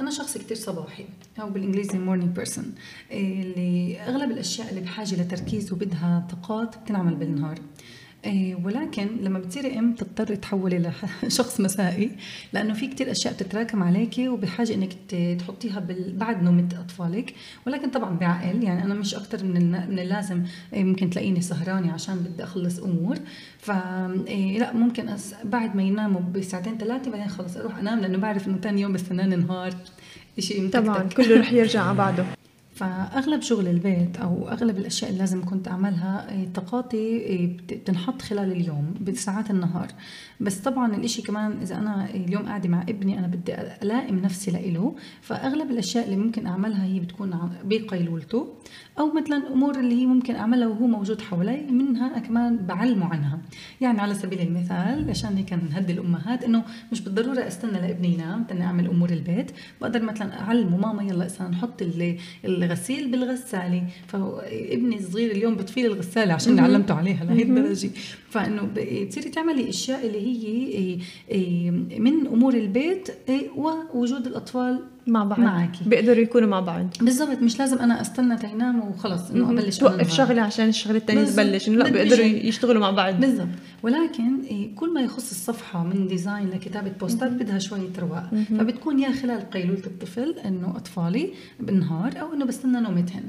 أنا 0.00 0.10
شخص 0.10 0.38
كتير 0.38 0.56
صباحي 0.56 1.04
أو 1.40 1.50
بالإنجليزي 1.50 1.98
morning 1.98 2.36
person 2.36 2.74
اللي 3.10 4.00
أغلب 4.00 4.30
الأشياء 4.30 4.70
اللي 4.70 4.80
بحاجة 4.80 5.22
لتركيز 5.22 5.72
وبدها 5.72 6.28
طاقات 6.30 6.76
بتنعمل 6.78 7.14
بالنهار. 7.14 7.54
إيه، 7.54 7.62
ولكن 8.64 9.08
لما 9.20 9.38
بتصيري 9.38 9.78
أم 9.78 9.92
بتضطري 9.92 10.36
تحولي 10.36 10.92
لشخص 11.22 11.60
مسائي 11.60 12.10
لأنه 12.52 12.74
في 12.74 12.86
كتير 12.86 13.10
أشياء 13.10 13.34
بتتراكم 13.34 13.82
عليكي 13.82 14.28
وبحاجة 14.28 14.74
إنك 14.74 14.92
تحطيها 15.38 15.86
بعد 16.12 16.42
نومة 16.42 16.68
أطفالك. 16.80 17.34
ولكن 17.66 17.90
طبعا 17.90 18.16
بعقل 18.16 18.62
يعني 18.62 18.84
أنا 18.84 18.94
مش 18.94 19.14
أكثر 19.14 19.44
من 19.44 19.70
من 19.70 19.98
اللازم 19.98 20.42
إيه، 20.72 20.84
ممكن 20.84 21.10
تلاقيني 21.10 21.40
سهرانة 21.40 21.92
عشان 21.92 22.16
بدي 22.16 22.44
أخلص 22.44 22.78
أمور. 22.78 23.16
ف 23.58 23.70
إيه، 24.26 24.58
لا 24.58 24.72
ممكن 24.72 25.08
أس... 25.08 25.34
بعد 25.44 25.76
ما 25.76 25.82
يناموا 25.82 26.20
بساعتين 26.20 26.78
ثلاثة 26.78 27.10
بعدين 27.10 27.28
خلص 27.28 27.56
أروح 27.56 27.78
أنام 27.78 28.00
لأنه 28.00 28.18
بعرف 28.18 28.48
إنه 28.48 28.58
ثاني 28.58 28.80
يوم 28.80 28.92
بستناني 28.92 29.36
نهار 29.36 29.74
شيء 30.38 30.70
طبعا 30.70 31.02
كله 31.02 31.40
رح 31.40 31.52
يرجع 31.52 31.82
على 31.88 31.96
بعضه. 31.96 32.37
فأغلب 32.78 33.42
شغل 33.42 33.68
البيت 33.68 34.16
أو 34.16 34.48
أغلب 34.48 34.78
الأشياء 34.78 35.10
اللي 35.10 35.20
لازم 35.20 35.44
كنت 35.44 35.68
أعملها 35.68 36.30
إيه، 36.30 36.52
طاقاتي 36.52 36.96
إيه، 36.96 37.56
بت- 37.56 37.74
بتنحط 37.74 38.22
خلال 38.22 38.52
اليوم 38.52 38.94
بساعات 39.00 39.50
النهار. 39.50 39.88
بس 40.40 40.58
طبعا 40.58 40.96
الإشي 40.96 41.22
كمان 41.22 41.58
إذا 41.62 41.76
أنا 41.76 42.10
اليوم 42.14 42.42
قاعدة 42.46 42.68
مع 42.68 42.82
ابني 42.82 43.18
أنا 43.18 43.26
بدي 43.26 43.54
ألائم 43.82 44.18
نفسي 44.18 44.50
لإله 44.50 44.94
فأغلب 45.22 45.70
الأشياء 45.70 46.04
اللي 46.04 46.16
ممكن 46.16 46.46
أعملها 46.46 46.84
هي 46.84 47.00
بتكون 47.00 47.50
بقيلولته 47.64 48.48
أو 48.98 49.12
مثلا 49.12 49.52
أمور 49.52 49.78
اللي 49.80 49.94
هي 50.02 50.06
ممكن 50.06 50.36
أعملها 50.36 50.66
وهو 50.68 50.86
موجود 50.86 51.20
حوالي 51.20 51.62
منها 51.70 52.06
أنا 52.06 52.18
كمان 52.18 52.56
بعلمه 52.56 53.06
عنها. 53.06 53.38
يعني 53.80 54.00
على 54.00 54.14
سبيل 54.14 54.40
المثال 54.40 55.06
عشان 55.10 55.36
هيك 55.36 55.52
نهدي 55.52 55.92
الأمهات 55.92 56.44
إنه 56.44 56.64
مش 56.92 57.00
بالضرورة 57.00 57.46
استنى 57.46 57.72
لابني 57.80 58.14
ينام 58.14 58.44
تاني 58.44 58.64
أعمل 58.64 58.86
أمور 58.86 59.10
البيت 59.10 59.50
بقدر 59.80 60.02
مثلا 60.02 60.40
أعلمه 60.40 60.76
ماما 60.76 61.02
يلا 61.02 61.26
اسا 61.26 61.48
نحط 61.48 61.82
ال- 61.82 62.16
الغسيل 62.44 63.10
بالغسالة. 63.10 63.84
فابني 64.06 64.98
الصغير 64.98 65.30
اليوم 65.30 65.54
بطفي 65.54 65.80
لي 65.80 65.86
الغسالة 65.86 66.34
عشان 66.34 66.58
علمته 66.58 66.94
عليها 66.94 67.24
لهي 67.24 67.42
الدرجة. 67.42 67.90
فإنه 68.30 68.62
ب- 68.62 69.08
تصيري 69.08 69.28
تعملي 69.30 69.68
أشياء 69.68 70.06
اللي 70.06 70.26
هي 70.26 70.27
إيه، 70.36 70.98
إيه، 71.30 71.70
من 72.00 72.26
أمور 72.26 72.54
البيت 72.54 73.08
إيه، 73.28 73.50
ووجود 73.56 74.26
الأطفال 74.26 74.84
مع 75.08 75.24
بعض 75.24 75.40
معك. 75.40 75.70
بيقدروا 75.86 76.22
يكونوا 76.22 76.48
مع 76.48 76.60
بعض. 76.60 76.86
بالضبط 77.00 77.42
مش 77.42 77.58
لازم 77.58 77.78
أنا 77.78 78.00
أستنى 78.00 78.36
تينام 78.36 78.80
وخلص 78.88 79.30
إنه 79.30 79.50
أبلش 79.50 79.78
توقف. 79.78 80.12
شغله 80.12 80.42
عشان 80.42 80.68
الشغله 80.68 80.96
الثانية. 80.96 81.24
تبلش 81.24 81.68
لا 81.68 81.90
بيقدروا. 81.90 82.24
يشتغلوا 82.24 82.80
مع 82.80 82.90
بعض. 82.90 83.20
بالضبط. 83.20 83.48
ولكن 83.82 84.40
إيه، 84.50 84.74
كل 84.74 84.94
ما 84.94 85.00
يخص 85.00 85.30
الصفحة 85.30 85.84
من 85.84 86.08
ديزاين 86.08 86.50
لكتابة 86.50 86.92
بوستات 87.00 87.30
بدها 87.30 87.58
شوية 87.58 87.90
رواق. 87.98 88.30
فبتكون 88.58 88.98
يا 88.98 89.12
خلال 89.12 89.50
قيلولة 89.50 89.86
الطفل 89.86 90.34
إنه 90.44 90.76
أطفالي 90.76 91.30
بالنهار 91.60 92.20
أو 92.20 92.34
إنه 92.34 92.44
بستنى 92.44 92.80
نومتهن 92.80 93.24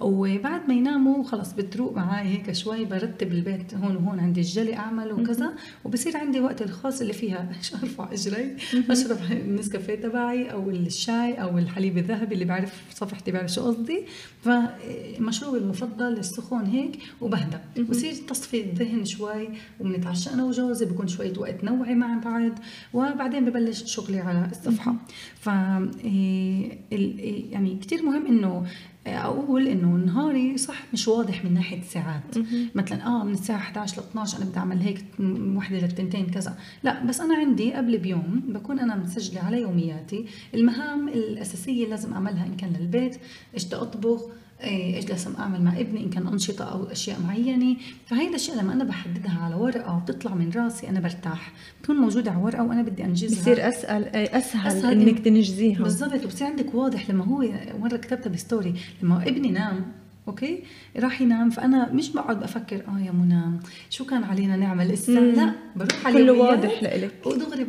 وبعد 0.00 0.60
ما 0.68 0.74
يناموا 0.74 1.24
خلص 1.24 1.52
بتروق 1.52 1.96
معي 1.96 2.28
هيك 2.28 2.52
شوي 2.52 2.84
برتب 2.84 3.32
البيت 3.32 3.74
هون 3.74 3.96
وهون 3.96 4.20
عندي 4.20 4.40
الجلي 4.40 4.76
أعمل 4.76 5.12
وكذا 5.12 5.52
وبصير 5.84 6.16
عندي 6.16 6.40
وقت 6.40 6.62
الخاص 6.62 7.00
اللي 7.00 7.12
فيها 7.12 7.48
ارفع 7.82 8.12
إجري 8.12 8.56
أشرب 8.90 9.18
النسكافيه 9.30 9.94
تبعي 9.94 10.52
أو 10.52 10.70
الشاي 10.70 11.23
أو 11.32 11.58
الحليب 11.58 11.98
الذهبي 11.98 12.34
اللي 12.34 12.44
بعرف 12.44 12.82
صفحتي 12.94 13.32
بعرف 13.32 13.50
شو 13.50 13.66
قصدي. 13.66 14.04
فمشروبي 14.42 15.58
المفضل 15.58 16.12
السخون 16.18 16.66
هيك 16.66 16.98
وبهدى 17.20 17.56
وصير 17.88 18.12
تصفي 18.12 18.60
الذهن 18.60 19.04
شوي 19.04 19.48
وبنتعشى 19.80 20.30
أنا 20.30 20.44
وجوزي 20.44 20.86
بكون 20.86 21.08
شوية 21.08 21.32
وقت 21.38 21.64
نوعي 21.64 21.94
مع 21.94 22.18
بعض 22.24 22.52
وبعدين 22.92 23.44
ببلش 23.44 23.84
شغلي 23.84 24.18
على 24.18 24.48
الصفحة. 24.50 24.94
ف 25.40 25.48
إيه، 25.48 26.78
إيه، 26.92 27.52
يعني 27.52 27.78
كثير 27.82 28.02
مهم 28.02 28.26
إنه 28.26 28.66
أقول 29.06 29.68
إنه 29.68 29.88
نهاري 29.88 30.56
صح 30.58 30.82
مش 30.92 31.08
واضح 31.08 31.44
من 31.44 31.54
ناحية 31.54 31.82
ساعات 31.82 32.38
مثلا 32.74 33.06
آه 33.06 33.24
من 33.24 33.32
الساعة 33.32 33.56
11 33.56 33.96
ل 34.02 34.04
12 34.04 34.38
أنا 34.38 34.44
بدي 34.46 34.58
أعمل 34.58 34.78
هيك 34.78 35.04
من 35.18 35.56
وحدة 35.56 35.78
للتنتين 35.78 36.26
كذا. 36.26 36.58
لا 36.82 37.04
بس 37.04 37.20
أنا 37.20 37.34
عندي 37.34 37.72
قبل 37.74 37.98
بيوم 37.98 38.42
بكون 38.48 38.80
أنا 38.80 38.96
مسجلة 38.96 39.40
على 39.40 39.60
يومياتي. 39.60 40.26
المهام 40.54 41.08
الأساسية 41.08 41.86
لازم 41.86 42.12
أعملها 42.12 42.46
إن 42.46 42.56
كان 42.56 42.72
للبيت. 42.80 43.16
إيش 43.54 43.74
أطبخ؟ 43.74 44.22
إيه، 44.60 44.96
إيش 44.96 45.08
لازم 45.08 45.36
أعمل 45.38 45.62
مع 45.62 45.80
ابني؟ 45.80 46.04
إن 46.04 46.10
كان 46.10 46.26
أنشطة 46.26 46.64
أو 46.64 46.84
أشياء 46.84 47.20
معينة. 47.26 47.76
فهي 48.06 48.28
الاشياء 48.28 48.58
لما 48.58 48.72
أنا 48.72 48.84
بحددها 48.84 49.38
على 49.42 49.54
ورقة 49.54 49.96
وبتطلع 49.96 50.34
من 50.34 50.50
راسي 50.56 50.88
أنا 50.88 51.00
برتاح. 51.00 51.52
بتكون 51.80 51.96
موجودة 51.96 52.30
على 52.30 52.42
ورقة 52.42 52.62
وأنا 52.62 52.82
بدي 52.82 53.04
أنجزها. 53.04 53.40
بصير 53.40 53.68
اسهل 53.68 54.04
أي 54.04 54.38
أسهل, 54.38 54.78
أسهل 54.78 55.00
إنك 55.00 55.18
تنجزيها. 55.18 55.82
بالضبط. 55.82 56.24
وبصير 56.24 56.46
عندك 56.46 56.74
واضح 56.74 57.10
لما 57.10 57.24
هو 57.24 57.44
مره 57.80 57.96
كتبتها 57.96 58.30
ب 58.30 58.37
story 58.37 58.74
لما 59.02 59.22
ابني 59.22 59.50
نام 59.50 59.92
أوكي؟ 60.28 60.62
راح 60.96 61.20
ينام. 61.20 61.50
فأنا 61.50 61.92
مش 61.92 62.12
بقعد 62.12 62.42
أفكر 62.42 62.82
آه 62.88 63.00
يا 63.00 63.12
منى 63.12 63.60
شو 63.90 64.04
كان 64.04 64.24
علينا 64.24 64.56
نعمل 64.56 64.98
مم. 65.08 65.16
لا 65.16 65.52
بروح 65.76 66.06
على 66.06 66.18
كله 66.18 66.32
واضح 66.32 66.82
لإلك. 66.82 67.12
ودغري 67.26 67.64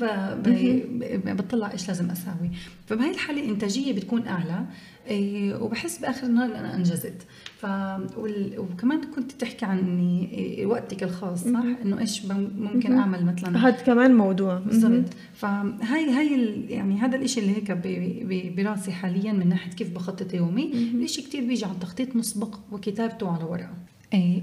بطلع 1.34 1.72
إيش 1.72 1.88
لازم 1.88 2.10
أساوي. 2.12 2.50
فبهي 2.88 3.12
الحالة 3.12 3.44
الانتاجيه 3.44 3.94
بتكون 3.94 4.28
أعلى. 4.28 4.56
إيه 4.56 4.66
وبحس 5.62 5.98
بآخر 5.98 6.28
النهار 6.28 6.50
إن 6.50 6.56
أنا 6.56 6.76
أنجزت. 6.76 7.22
ف 7.58 7.66
وال... 8.18 8.60
وكمان 8.60 9.02
كنت 9.16 9.32
تحكي 9.32 9.66
عن 9.66 10.00
إيه 10.32 10.66
وقتك 10.66 11.04
الخاص 11.04 11.44
صح؟ 11.44 11.64
إنه 11.86 12.00
إيش 12.00 12.26
ممكن. 12.26 12.98
أعمل 12.98 13.26
مثلا. 13.26 13.68
هذا 13.68 13.72
كمان 13.72 14.16
موضوع. 14.16 14.60
بالضبط. 14.60 15.06
فهي 15.34 16.10
هي 16.10 16.36
ال- 16.36 16.72
يعني 16.72 16.98
هذا 17.00 17.16
الإشي 17.16 17.40
اللي 17.40 17.56
هيك 17.56 17.72
ب- 17.72 17.82
ب- 18.30 18.56
براسي 18.56 18.92
حاليا 18.92 19.32
من 19.34 19.50
ناحية 19.50 19.72
كيف 19.72 19.92
بخطط 19.96 20.34
يومي. 20.34 20.72
الإشي 20.74 21.22
كتير 21.22 21.48
بيجي 21.48 21.66
عن 21.66 21.80
تخطيط 21.80 22.16
مسبق 22.16 22.60
وكتابته 22.72 23.32
على 23.32 23.44
ورقة. 23.44 23.70
إيه 23.70 23.95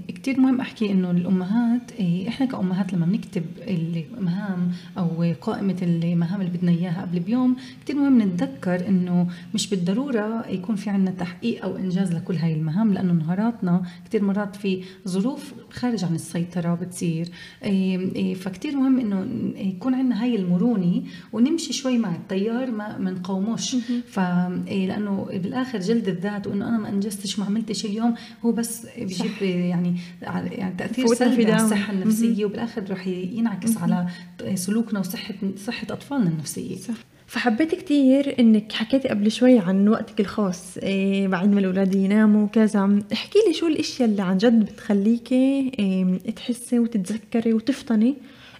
كتير 0.07 0.39
مهم 0.39 0.61
أحكي 0.61 0.91
إنه 0.91 1.11
الأمهات 1.11 1.91
إيه 1.99 2.27
إحنا 2.27 2.45
كأمهات 2.45 2.93
لما 2.93 3.05
بنكتب 3.05 3.43
المهام 3.67 4.71
أو 4.97 5.33
قائمة 5.41 5.75
المهام 5.81 6.41
اللي 6.41 6.57
بدنا 6.57 6.71
إياها 6.71 7.01
قبل 7.01 7.19
بيوم 7.19 7.55
كتير 7.83 7.95
مهم 7.95 8.21
نتذكر 8.21 8.87
إنه 8.87 9.27
مش 9.53 9.69
بالضرورة 9.69 10.45
يكون 10.49 10.75
في 10.75 10.89
عنا 10.89 11.11
تحقيق 11.11 11.63
أو 11.63 11.77
إنجاز 11.77 12.13
لكل 12.13 12.35
هاي 12.35 12.53
المهام 12.53 12.93
لأنه 12.93 13.13
نهاراتنا 13.13 13.83
كتير 14.05 14.23
مرات 14.23 14.55
في 14.55 14.83
ظروف 15.07 15.53
خارج 15.71 16.03
عن 16.03 16.15
السيطرة 16.15 16.75
بتصير. 16.75 17.29
إيه 17.63 18.15
إيه 18.15 18.33
فكتير 18.33 18.75
مهم 18.75 18.99
إنه 18.99 19.27
يكون 19.57 19.93
عندنا 19.93 20.23
هاي 20.23 20.35
المرونة 20.35 21.01
ونمشي 21.33 21.73
شوي 21.73 21.97
مع 21.97 22.15
التيار 22.15 22.71
ما 22.71 22.97
ما 22.97 23.11
نقاوموش. 23.11 23.75
ف 24.07 24.19
إيه 24.67 24.87
لأنه 24.87 25.25
بالآخر 25.33 25.79
جلد 25.79 26.07
الذات 26.07 26.47
وإنه 26.47 26.67
أنا 26.69 26.77
ما 26.77 26.89
أنجزتش 26.89 27.39
ما 27.39 27.45
عملتش 27.45 27.85
اليوم 27.85 28.13
هو 28.45 28.51
بس 28.51 28.87
بيجيب 28.97 29.31
يعني 29.53 29.95
يعني 30.21 30.75
تأثير 30.77 31.05
سلبي 31.07 31.51
على. 31.51 31.63
الصحة 31.63 31.93
النفسية 31.93 32.45
وبالآخر 32.45 32.83
رح 32.89 33.07
ينعكس 33.07 33.77
على 33.77 34.07
سلوكنا 34.55 34.99
وصحه 34.99 35.33
صحة 35.65 35.87
أطفالنا 35.91 36.29
النفسية. 36.29 36.75
صح. 36.75 36.93
فحبيت 37.27 37.75
كتير 37.75 38.39
إنك 38.39 38.71
حكيتي 38.71 39.07
قبل 39.07 39.31
شوي 39.31 39.59
عن 39.59 39.87
وقتك 39.87 40.19
الخاص 40.19 40.77
إيه 40.77 41.27
بعد 41.27 41.49
ما 41.53 41.59
الأولاد 41.59 41.95
يناموا 41.95 42.43
وكذا. 42.43 42.99
احكي 43.13 43.39
لي 43.47 43.53
شو 43.53 43.67
الأشياء 43.67 44.09
اللي 44.09 44.21
عن 44.21 44.37
جد 44.37 44.59
بتخليكي 44.65 45.71
إيه 45.79 46.19
تحسي 46.35 46.79
وتتذكري 46.79 47.53
وتفطني 47.53 48.15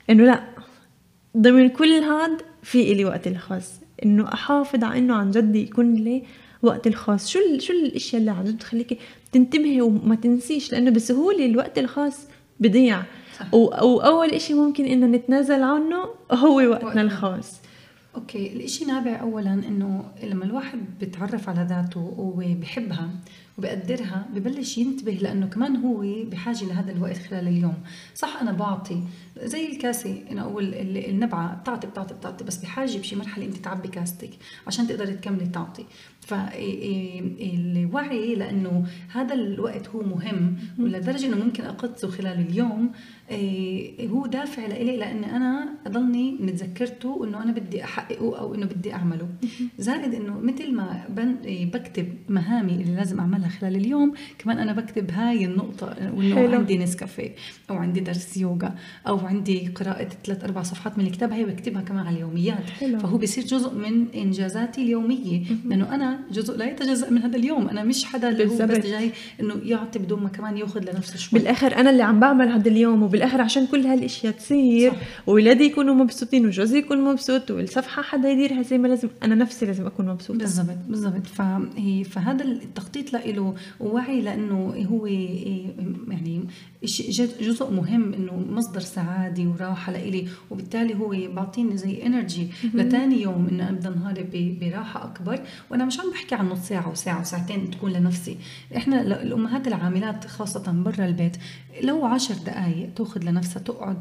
إنه 0.10 0.24
لأ 0.26 0.44
ضمن 1.38 1.70
كل 1.70 1.90
هاد 1.92 2.42
في 2.64 2.92
إلي 2.92 3.06
وقت 3.06 3.28
الخاص. 3.28 3.72
إنه 4.06 4.34
أحافظ 4.34 4.84
على 4.84 5.00
إنه 5.00 5.16
عن 5.16 5.32
جد 5.32 5.56
يكون 5.56 5.94
لي 5.94 6.24
وقت 6.62 6.88
الخاص. 6.88 7.30
شو 7.30 7.40
ال- 7.40 7.62
شو 7.62 7.74
الأشياء 7.74 8.20
اللي 8.22 8.32
عن 8.32 8.46
جد 8.46 8.56
بتخليكي 8.56 8.98
تنتبهي 9.34 9.82
وما 9.82 10.16
تنسيش 10.16 10.72
لأنه 10.72 10.92
بسهولة 10.92 11.46
الوقت 11.46 11.78
الخاص 11.80 12.28
بضيع. 12.60 13.04
واول 13.54 14.30
إشي 14.30 14.54
ممكن 14.54 14.86
إنه 14.86 15.08
نتنازل 15.08 15.64
عنه 15.64 16.06
هو 16.32 16.56
وقتنا. 16.70 17.02
الخاص. 17.02 17.60
أوكي 18.16 18.54
الإشي 18.54 18.86
نابع 18.86 19.22
اولا 19.22 19.54
إنه 19.54 20.06
لما 20.24 20.46
الواحد 20.46 20.80
بيتعرف 21.00 21.50
على 21.50 21.68
ذاته 21.70 22.14
وبيحبها 22.18 23.10
وبقدرها 23.58 24.26
ببلش 24.36 24.78
ينتبه 24.78 25.12
لأنه 25.12 25.46
كمان 25.48 25.76
هو 25.76 26.02
بحاجة 26.32 26.66
لهذا 26.66 26.92
الوقت 26.92 27.18
خلال 27.18 27.48
اليوم. 27.48 27.74
صح 28.16 28.42
أنا 28.42 28.52
بعطي. 28.52 29.04
زي 29.44 29.68
الكاسة 29.72 30.24
أنا 30.32 30.42
أقول 30.42 30.64
ال- 30.64 31.10
النبعة 31.10 31.56
بتعطي 31.56 31.88
بتعطي 31.88 32.14
بتعطي 32.14 32.44
بس 32.44 32.58
بحاجة 32.58 32.98
بشي 32.98 33.16
مرحلة 33.16 33.46
أنت 33.46 33.58
تعبي 33.58 33.88
كاستك 33.88 34.30
عشان 34.68 34.88
تقدري 34.88 35.14
تكملي 35.14 35.46
تعطي. 35.46 35.86
فالوعي 36.26 37.96
لأنه 38.36 38.86
هذا 39.14 39.34
الوقت 39.34 39.88
هو 39.88 40.04
مهم 40.04 40.56
ولدرجة 40.80 41.26
إنه 41.26 41.46
ممكن 41.46 41.64
اقدسه 41.64 42.08
خلال 42.08 42.40
اليوم 42.40 42.92
إيه، 43.32 44.08
هو 44.08 44.26
دافع 44.26 44.66
لإلي 44.68 44.98
لاني 44.98 45.36
أنا 45.36 45.70
أضلني 45.88 46.38
متذكرته 46.40 47.10
وانه 47.10 47.44
أنا 47.44 47.52
بدي 47.52 47.84
أحققه 47.84 48.40
أو 48.40 48.56
إنه 48.56 48.66
بدي 48.66 48.94
أعمله. 48.94 49.30
زائد 49.78 50.14
إنه 50.14 50.40
مثل 50.40 50.74
ما 50.74 51.04
إيه، 51.46 51.72
بكتب 51.72 52.08
مهامي 52.30 52.72
اللي 52.72 52.96
لازم 52.96 53.20
أعملها 53.20 53.50
خلال 53.50 53.76
اليوم 53.76 54.14
كمان 54.38 54.60
أنا 54.60 54.74
بكتب 54.74 55.12
هاي 55.12 55.46
النقطة 55.46 55.96
وانه. 56.16 56.56
عندي 56.56 56.78
نسكافيه 56.78 57.36
أو 57.70 57.76
عندي 57.76 58.00
درس 58.00 58.38
يوغا 58.38 58.76
أو 59.08 59.20
عندي 59.20 59.68
قراءة 59.68 60.10
ثلاث 60.26 60.44
أربع 60.44 60.64
صفحات 60.64 60.98
من 60.98 61.06
الكتاب 61.06 61.32
هي 61.32 61.46
بكتبها 61.46 61.82
كمان 61.82 62.08
على 62.08 62.16
اليوميات. 62.16 62.70
حلو. 62.70 63.00
فهو 63.00 63.18
بصير 63.18 63.44
جزء 63.44 63.74
من 63.76 64.08
إنجازاتي 64.16 64.82
اليومية. 64.82 65.44
لأنه 65.66 65.96
أنا 65.96 66.13
جزء 66.32 66.58
لا 66.58 66.66
يتجزأ 66.66 67.10
من 67.10 67.18
هذا 67.22 67.36
اليوم. 67.38 67.70
أنا 67.70 67.84
مش 67.84 68.06
حدا 68.06 68.30
اللي 68.30 68.46
هو 68.46 68.58
بس. 68.68 68.78
جاي 68.78 69.12
إنه 69.42 69.56
يعطي 69.64 70.00
بدون 70.00 70.24
ما 70.24 70.30
كمان 70.30 70.58
ياخذ 70.58 70.80
لنفسه 70.80 71.18
شوي. 71.18 71.40
بالآخر 71.40 71.76
أنا 71.76 71.90
اللي 71.90 72.04
عم 72.04 72.20
بعمل 72.20 72.50
هذا 72.50 72.70
اليوم 72.70 73.04
وبالآخر 73.04 73.42
عشان 73.42 73.68
كل 73.68 73.86
هالإشياء 73.86 74.34
تصير 74.34 74.92
صح. 74.92 74.98
واولادي 75.28 75.64
يكونوا 75.64 75.96
مبسوطين 75.96 76.46
وجوزي 76.46 76.78
يكون 76.78 77.04
مبسوط 77.04 77.52
والصفحة 77.52 78.02
حدا 78.02 78.30
يديرها 78.30 78.62
زي 78.62 78.78
ما 78.78 78.88
لازم 78.88 79.10
أنا 79.24 79.36
نفسي 79.36 79.66
لازم 79.66 79.86
أكون 79.86 80.06
مبسوطة. 80.06 80.40
بالضبط 80.40 80.78
بالضبط. 80.90 81.28
فهي 81.28 82.04
فهذا 82.04 82.44
التخطيط 82.44 83.14
له 83.14 83.56
ووعي 83.80 84.22
لأنه 84.22 84.86
هو 84.92 85.06
يعني 85.06 86.44
جزء 87.42 87.72
مهم 87.72 88.14
إنه 88.14 88.46
مصدر 88.50 88.80
سعادة 88.80 89.44
وراحة 89.44 89.92
لإلي 89.92 90.28
وبالتالي 90.52 90.96
هو 90.96 91.10
بيعطيني 91.10 91.78
زي 91.78 92.06
انرجي 92.06 92.48
لتاني 92.74 93.22
يوم 93.22 93.48
إنه 93.52 93.70
أبدأ 93.70 93.90
نهاري 93.90 94.58
براحة 94.62 95.04
أكبر. 95.04 95.40
وأنا 95.72 95.86
مش 95.86 96.00
عم 96.04 96.12
بحكي 96.12 96.36
عن 96.36 96.50
نص 96.50 96.60
ساعة 96.60 96.92
وساعة 96.92 97.22
وساعتين 97.22 97.72
تكون 97.72 97.92
لنفسي. 97.92 98.38
إحنا 98.78 99.02
الأمهات 99.02 99.68
العاملات 99.68 100.26
خاصة 100.26 100.72
برا 100.72 101.06
البيت 101.06 101.38
لو 101.82 102.06
عشر 102.06 102.34
دقائق 102.34 102.94
تأخذ 102.96 103.24
لنفسها 103.24 103.62
تقعد 103.62 103.98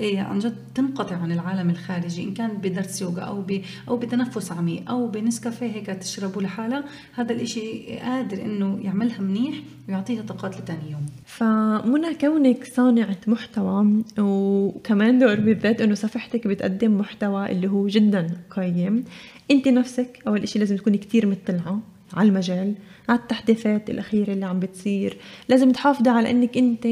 إيه، 0.00 0.20
عن 0.20 0.38
جد 0.38 0.56
تنقطع 0.74 1.16
عن 1.16 1.32
العالم 1.32 1.70
الخارجي 1.70 2.22
إن 2.24 2.34
كان 2.34 2.50
بدرس 2.56 3.02
يوغا 3.02 3.22
أو 3.22 3.40
ب 3.40 3.60
أو 3.88 3.96
بتنفس 3.96 4.52
عميق 4.52 4.90
أو 4.90 5.08
بنسكافيه 5.08 5.66
هيك 5.66 5.86
تشربه 5.86 6.42
لحالها 6.42 6.84
هذا 7.14 7.32
الإشي 7.32 7.96
قادر 7.98 8.42
إنه 8.44 8.78
يعملها 8.82 9.20
منيح 9.20 9.54
ويعطيها 9.88 10.22
طاقات 10.22 10.60
لتاني 10.60 10.90
يوم. 10.90 11.06
فمنى 11.26 12.14
كونك 12.14 12.64
صانعة 12.64 13.16
محتوى 13.26 14.02
وكمان 14.18 15.18
دور 15.18 15.34
بالذات 15.34 15.80
إنه 15.80 15.94
صفحتك 15.94 16.46
بتقدم 16.46 16.98
محتوى 16.98 17.52
اللي 17.52 17.68
هو 17.68 17.86
جدا 17.86 18.26
قيم 18.50 19.04
انت 19.50 19.68
نفسك 19.68 20.22
أول 20.26 20.42
إشي 20.42 20.58
لازم 20.58 20.76
تكوني 20.76 20.98
كتير 20.98 21.26
مطلعة 21.26 21.80
على 22.14 22.28
المجال 22.28 22.74
على 23.08 23.18
التحديثات 23.18 23.90
الأخيرة 23.90 24.32
اللي 24.32 24.46
عم 24.46 24.60
بتصير. 24.60 25.16
لازم 25.48 25.72
تحافظي 25.72 26.10
على 26.10 26.30
أنك 26.30 26.56
أنت 26.58 26.88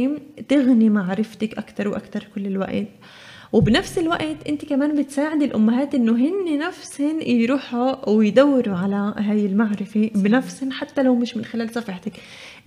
تغني 0.48 0.90
معرفتك 0.90 1.58
أكتر 1.58 1.88
وأكتر 1.88 2.26
كل 2.34 2.46
الوقت. 2.46 2.86
وبنفس 3.52 3.98
الوقت 3.98 4.36
انت 4.48 4.64
كمان 4.64 5.02
بتساعدي 5.02 5.44
الأمهات 5.44 5.94
إنه 5.94 6.12
هن 6.12 6.58
نفسهن 6.58 7.22
يروحوا 7.22 8.08
ويدوروا 8.08 8.76
على 8.76 9.14
هاي 9.18 9.46
المعرفة 9.46 10.10
بنفسهن 10.14 10.72
حتى 10.72 11.02
لو 11.02 11.14
مش 11.14 11.36
من 11.36 11.44
خلال 11.44 11.70
صفحتك. 11.70 12.12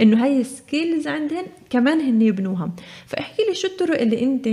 إنه 0.01 0.23
هاي 0.23 0.43
skills 0.43 1.07
عندهن 1.07 1.45
كمان 1.69 1.99
هن 2.01 2.21
يبنوها. 2.21 2.71
فاحكي 3.05 3.41
لي 3.49 3.55
شو 3.55 3.67
الطرق 3.67 4.01
اللي 4.01 4.23
انت 4.23 4.47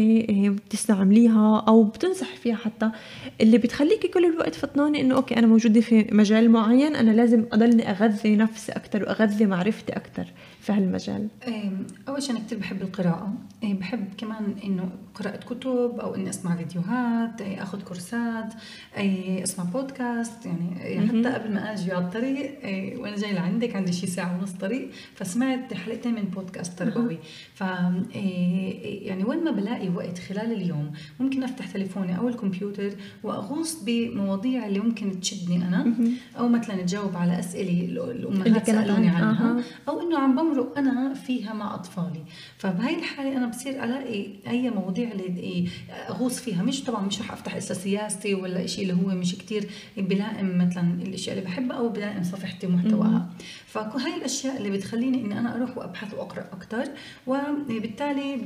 بتستعمليها 0.67 1.65
أو 1.69 1.85
بتنصح 1.85 2.35
فيها 2.37 2.57
حتى 2.57 2.91
اللي 3.41 3.59
بتخليكي 3.59 4.09
كل 4.09 4.25
الوقت 4.25 4.55
فطنانة 4.55 5.01
إنه 5.01 5.15
أوكي 5.15 5.37
أنا 5.37 5.47
موجودة 5.47 5.81
في 5.81 6.07
مجال 6.13 6.51
معين 6.51 6.97
أنا 6.97 7.11
لازم 7.11 7.45
أضلني 7.53 7.91
أغذي 7.91 8.37
نفسي 8.37 8.73
أكثر 8.73 9.03
وأغذي 9.03 9.47
معرفتي 9.47 9.93
أكثر 9.93 10.27
في 10.67 10.73
هالمجال؟ 10.73 11.29
أول 12.09 12.23
شيء 12.23 12.31
أنا 12.31 12.45
كثير 12.45 12.59
بحب 12.59 12.83
القراءة. 12.83 13.35
بحب 13.63 14.05
كمان 14.19 14.55
إنه 14.65 14.89
قراءة 15.15 15.37
كتب 15.37 16.01
أو 16.01 16.15
إني 16.15 16.31
أسمع 16.31 16.57
فيديوهات 16.57 17.43
أخذ 17.43 17.83
كورسات 17.83 18.55
أسمع 19.43 19.65
بودكاست. 19.65 20.47
يعني 20.47 21.09
حتى 21.09 21.35
قبل 21.35 21.55
ما 21.55 21.73
أجي 21.73 21.93
على 21.93 22.05
الطريق 22.05 22.59
وأنا 23.01 23.17
جاي 23.17 23.33
لعندك 23.33 23.77
عندي 23.77 23.93
شي 23.93 24.07
ساعة 24.07 24.39
ونص 24.39 24.53
طريق 24.53 24.91
فسمعت 25.15 25.75
حلقتين 25.75 26.15
من 26.15 26.23
بودكاست 26.23 26.79
تربوي. 26.79 27.19
ف 27.55 27.61
يعني 27.61 29.25
وين 29.25 29.45
ما 29.45 29.51
بلاقي 29.51 29.89
وقت 29.89 30.19
خلال 30.19 30.53
اليوم 30.53 30.93
ممكن 31.21 31.43
أفتح 31.43 31.71
تليفوني 31.71 32.19
أو 32.19 32.29
الكمبيوتر 32.29 32.91
وأغوص 33.23 33.83
بمواضيع 33.85 34.67
اللي 34.67 34.79
ممكن 34.79 35.21
تشدني 35.21 35.69
أنا. 35.69 35.95
أو 36.39 36.49
مثلا 36.49 36.83
تجاوب 36.83 37.17
على 37.17 37.39
أسئلة 37.39 37.85
الأمهات 38.11 38.67
سألوني 38.67 39.09
عنها. 39.09 39.63
أو 39.89 40.01
إنه 40.01 40.19
عم 40.19 40.56
بمرق 40.57 40.79
أنا 40.79 41.15
فيها 41.15 41.53
مع 41.53 41.75
أطفالي. 41.75 42.25
فبهي 42.59 42.99
الحالة 42.99 43.37
أنا 43.37 43.47
بصير 43.47 43.85
ألاقي 43.85 44.27
أي 44.49 44.71
مواضيع 44.71 45.11
اللي 45.13 45.69
أغوص 46.09 46.41
فيها. 46.41 46.63
مش 46.63 46.85
طبعا 46.85 47.07
مش 47.07 47.21
رح 47.21 47.33
أفتح 47.33 47.55
إسا 47.55 47.75
سياستي 47.75 48.35
ولا 48.35 48.67
شيء 48.67 48.91
اللي 48.91 49.03
هو 49.03 49.15
مش 49.15 49.35
كتير 49.35 49.69
بلائم 49.97 50.59
مثلا 50.69 51.03
الإشياء 51.03 51.39
اللي 51.39 51.49
بحبها 51.49 51.77
أو 51.77 51.89
بلائم 51.89 52.23
صفحتي 52.23 52.67
ومحتواها. 52.67 53.29
فهي 53.85 54.17
الأشياء 54.17 54.57
اللي 54.57 54.71
بتخليني 54.71 55.21
إني 55.21 55.39
أنا 55.39 55.57
أروح 55.57 55.79
وأبحث 55.79 56.15
وأقرأ 56.15 56.45
أكثر 56.53 56.85
وبالتالي 57.27 58.37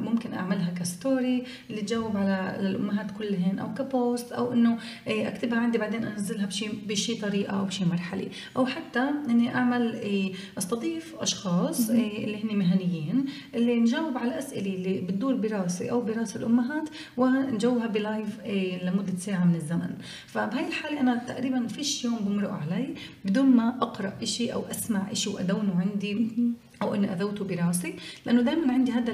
ممكن 0.00 0.34
أعملها 0.34 0.70
كستوري 0.80 1.44
اللي 1.70 1.82
تجاوب 1.82 2.16
على 2.16 2.56
الامهات 2.60 3.10
كلهن 3.18 3.58
أو 3.58 3.74
كبوست 3.74 4.32
أو 4.32 4.52
إنه 4.52 4.78
إيه، 5.06 5.28
أكتبها 5.28 5.58
عندي 5.58 5.78
بعدين 5.78 6.04
أنزلها 6.04 6.46
بشي 6.46 6.68
بشي 6.88 7.14
طريقة 7.14 7.58
أو 7.58 7.64
بشي 7.64 7.84
مرحلة. 7.84 8.28
أو 8.56 8.66
حتى 8.66 9.10
إني 9.28 9.54
أعمل 9.54 9.94
إيه، 9.94 10.32
أستضيف 10.58 11.14
أشخاص 11.18 11.90
إيه، 11.90 12.24
اللي 12.24 12.44
هن 12.44 12.58
مهنيين 12.58 13.24
اللي 13.54 13.80
نجاوب 13.80 14.18
على 14.18 14.28
الاسئله 14.28 14.74
اللي 14.74 15.00
بتدور 15.00 15.34
براسي 15.34 15.90
أو 15.90 16.00
براس 16.00 16.36
الأمهات 16.36 16.88
ونجاوبها 17.16 17.86
ب 17.86 17.97
live 17.97 18.40
لمدة 18.82 19.16
ساعة 19.18 19.44
من 19.44 19.54
الزمن. 19.54 19.90
فبهي 20.26 20.66
الحالة 20.68 21.00
أنا 21.00 21.14
تقريبا 21.14 21.66
فيش 21.66 22.04
يوم 22.04 22.18
بمرق 22.18 22.50
علي 22.52 22.94
بدون 23.24 23.46
ما 23.46 23.68
أقرأ 23.68 24.12
شيء 24.24 24.47
أو 24.54 24.62
أسمع 24.70 25.12
شيء 25.12 25.32
وادونه 25.32 25.80
عندي. 25.80 26.30
أو 26.82 26.94
إني 26.94 27.12
أذوته 27.12 27.44
براسي 27.44 27.94
لأنه 28.26 28.42
دائما 28.42 28.72
عندي 28.72 28.92
هذا 28.92 29.12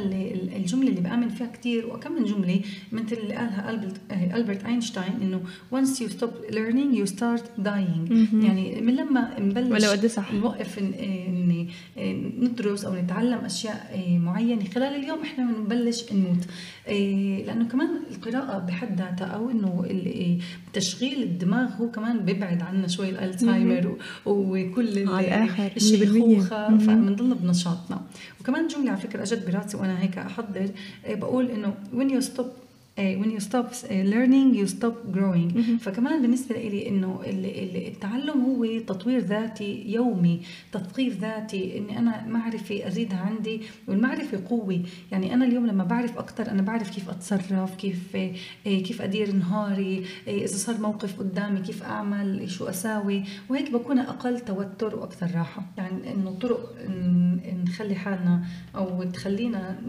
الجملة 0.57 0.88
اللي 0.88 1.00
بامن 1.00 1.29
فيها 1.29 1.46
كثير 1.46 1.87
وكم 1.87 2.12
من 2.12 2.24
جملة 2.24 2.61
مثل 2.92 3.16
اللي 3.16 3.35
قالها 3.35 3.70
البرت 3.70 4.00
ألبرت 4.11 4.64
أينشتاين 4.64 5.12
إنه 5.22 5.40
once 5.74 6.00
you 6.00 6.09
stop 6.09 6.55
learning 6.55 6.94
you 7.00 7.07
start 7.14 7.64
dying. 7.64 8.12
يعني 8.44 8.81
من 8.81 8.96
لما 8.96 9.40
نبلش 9.40 9.85
ولو 9.85 10.09
صح. 10.09 10.33
نوقف 10.33 10.83
ندرس 12.38 12.85
أو 12.85 12.94
نتعلم 12.94 13.38
أشياء 13.38 14.09
معينة 14.22 14.64
خلال 14.64 14.94
اليوم 14.96 15.18
إحنا 15.22 15.53
بنبلش 15.53 16.12
نموت. 16.12 16.44
لأنه 17.46 17.64
كمان 17.64 17.88
القراءة 18.11 18.59
بحد 18.59 18.98
ذاتها 18.98 19.27
أو 19.27 19.50
إنه 19.50 19.87
تشغيل 20.72 21.22
الدماغ 21.22 21.70
هو 21.81 21.90
كمان 21.90 22.18
بيبعد 22.18 22.62
عنا 22.62 22.88
شوي 22.88 23.09
الألزهايمر 23.09 23.96
وكل 24.27 25.09
الشيخوخة. 25.77 26.79
فبنضل 26.79 27.33
نشاطنا. 27.54 28.00
وكمان 28.40 28.66
جملة 28.66 28.90
على 28.90 29.00
فكرة 29.00 29.22
اجت 29.22 29.46
براسي 29.46 29.76
وأنا 29.76 30.00
هيك 30.02 30.18
أحضر 30.18 30.68
إيه، 31.04 31.14
بقول 31.14 31.50
إنه 31.50 31.74
when 31.92 32.08
you 32.10 32.26
stop 32.26 32.44
when 32.96 33.30
you 33.37 33.40
stop 33.40 33.85
إيه، 33.90 34.11
learning 34.11 34.57
you 34.57 34.70
stop 34.70 35.16
growing. 35.16 35.59
فكمان 35.80 36.22
بالنسبة 36.22 36.54
لي 36.54 36.88
إنه 36.88 37.20
التعلم 37.24 38.40
هو 38.40 38.78
تطوير 38.78 39.20
ذاتي 39.20 39.85
يومي 39.87 40.40
تثقيف 40.72 41.20
ذاتي 41.20 41.78
إني 41.78 41.98
أنا 41.98 42.26
معرفة 42.28 42.87
أزيدها 42.87 43.18
عندي 43.18 43.61
والمعرفة 43.88 44.40
قوة. 44.48 44.80
يعني 45.12 45.35
أنا 45.35 45.44
اليوم 45.44 45.66
لما 45.66 45.85
بعرف 45.85 46.18
أكثر 46.18 46.50
أنا 46.50 46.62
بعرف 46.62 46.90
كيف 46.90 47.11
أتصرف 47.11 47.74
كيف 47.76 48.16
كيف 48.64 49.02
أدير 49.02 49.33
نهاري 49.33 50.04
إذا 50.28 50.57
صار 50.57 50.80
موقف 50.80 51.18
قدامي 51.18 51.61
كيف 51.61 51.83
أعمل 51.83 52.50
شو 52.50 52.64
أساوي. 52.68 53.24
وهيك 53.48 53.70
بكون 53.72 53.98
أقل 53.98 54.40
توتر 54.40 54.96
وأكثر 54.96 55.30
راحة. 55.35 55.66
يعني 55.78 56.12
إنه 56.12 56.30
طرق 56.30 56.74
نخلي 57.64 57.94
حالنا 57.94 58.44
أو 58.76 59.02
تخلينا 59.02 59.80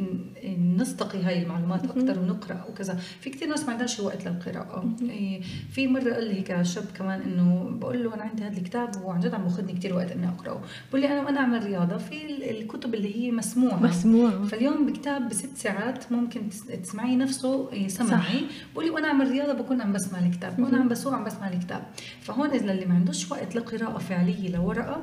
نستقي 0.77 1.23
هاي 1.23 1.43
المعلومات 1.43 1.83
أكثر 1.83 2.19
ونقرأ 2.19 2.65
وكذا. 2.69 2.94
في 3.21 3.29
كثير 3.29 3.47
ناس 3.47 3.63
ما 3.63 3.71
عندهاش 3.71 3.99
وقت 3.99 4.27
للقراءة. 4.27 4.95
إيه، 5.01 5.41
في 5.71 5.87
مرة 5.87 6.13
قال 6.13 6.27
لي 6.27 6.33
هيك 6.33 6.61
شاب 6.61 6.85
كمان 6.97 7.21
إنه 7.21 7.69
بقول 7.79 8.03
له 8.03 8.13
أنا 8.13 8.23
عندي 8.23 8.43
هذا 8.43 8.57
الكتاب 8.57 9.01
وعن 9.03 9.19
جد 9.19 9.33
عم 9.33 9.43
باخذني 9.43 9.73
كثير 9.73 9.95
وقت 9.95 10.11
إني 10.11 10.27
أقرأه. 10.27 10.61
بقول 10.89 11.01
لي 11.01 11.07
أنا 11.07 11.21
وأنا 11.21 11.39
أعمل 11.39 11.65
رياضة 11.65 11.97
في 11.97 12.49
الكتب 12.51 12.95
اللي 12.95 13.15
هي 13.15 13.31
مسموعة. 13.31 13.83
مسموعة. 13.83 14.43
فاليوم 14.43 14.85
بكتاب 14.85 15.29
بست 15.29 15.57
ساعات 15.57 16.11
ممكن 16.11 16.49
تسمعي 16.83 17.15
نفسه 17.15 17.71
إيه، 17.71 17.87
سمعي. 17.87 18.41
بقول 18.73 18.85
لي 18.85 18.91
وأنا 18.91 19.07
أعمل 19.07 19.31
رياضة 19.31 19.53
بكون 19.53 19.81
عم 19.81 19.93
بسمع 19.93 20.19
الكتاب. 20.19 20.59
وأنا 20.59 20.77
عم 20.77 20.87
بسوق 20.87 21.13
عم 21.13 21.23
بسمع 21.23 21.47
الكتاب. 21.47 21.83
فهون 22.21 22.49
إذا 22.49 22.71
اللي 22.71 22.85
ما 22.85 22.95
عندوش 22.95 23.31
وقت 23.31 23.55
لقراءة 23.55 23.97
فعلية 23.97 24.49
لورقة 24.49 25.01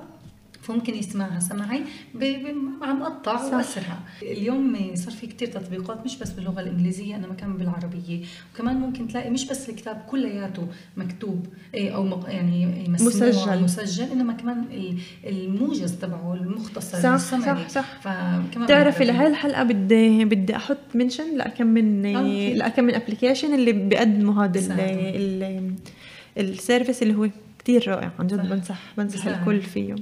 فممكن 0.62 0.94
يسمعها 0.94 1.40
سمعي 1.40 1.82
عم 2.82 3.02
قطع 3.02 3.56
واسرع 3.56 3.98
اليوم 4.22 4.94
صار 4.94 5.12
في 5.12 5.26
كتير 5.26 5.48
تطبيقات 5.48 6.04
مش 6.04 6.18
بس 6.18 6.30
باللغة 6.30 6.60
الإنجليزية 6.60 7.16
انما 7.16 7.34
كمان 7.34 7.56
بالعربية. 7.56 8.20
وكمان 8.54 8.76
ممكن 8.76 9.08
تلاقي 9.08 9.30
مش 9.30 9.46
بس 9.46 9.68
الكتاب 9.68 10.02
كلياته 10.10 10.66
مكتوب 10.96 11.46
إيه، 11.74 11.90
أو 11.90 12.20
يعني 12.28 12.84
مسجل. 12.88 13.62
مسجل 13.62 14.04
إنما 14.04 14.32
كمان 14.32 14.64
الموجز 15.26 15.92
تبعه 15.92 16.34
المختصر 16.34 16.98
صح 17.02 17.16
صح 17.16 17.68
صح. 17.68 18.00
فكمان 18.00 18.64
بتعرفي 18.66 19.04
لهي 19.04 19.26
الحلقة 19.26 19.62
بدي 19.62 20.24
بدي 20.24 20.56
أحط 20.56 20.78
mention 20.94 21.36
لكم 21.36 21.66
من 21.66 22.02
لكم 22.56 22.84
من 22.84 22.94
application 22.94 23.54
اللي 23.54 23.72
بيقدموا 23.72 24.44
هذا 24.44 24.60
السيرفيس 26.38 27.02
اللي 27.02 27.14
هو 27.14 27.28
كتير 27.58 27.88
رائع. 27.88 28.12
عن 28.18 28.26
جد 28.26 28.48
بنصح 28.48 28.78
بنصح 28.98 29.26
الكل 29.26 29.62
فيه. 29.62 29.94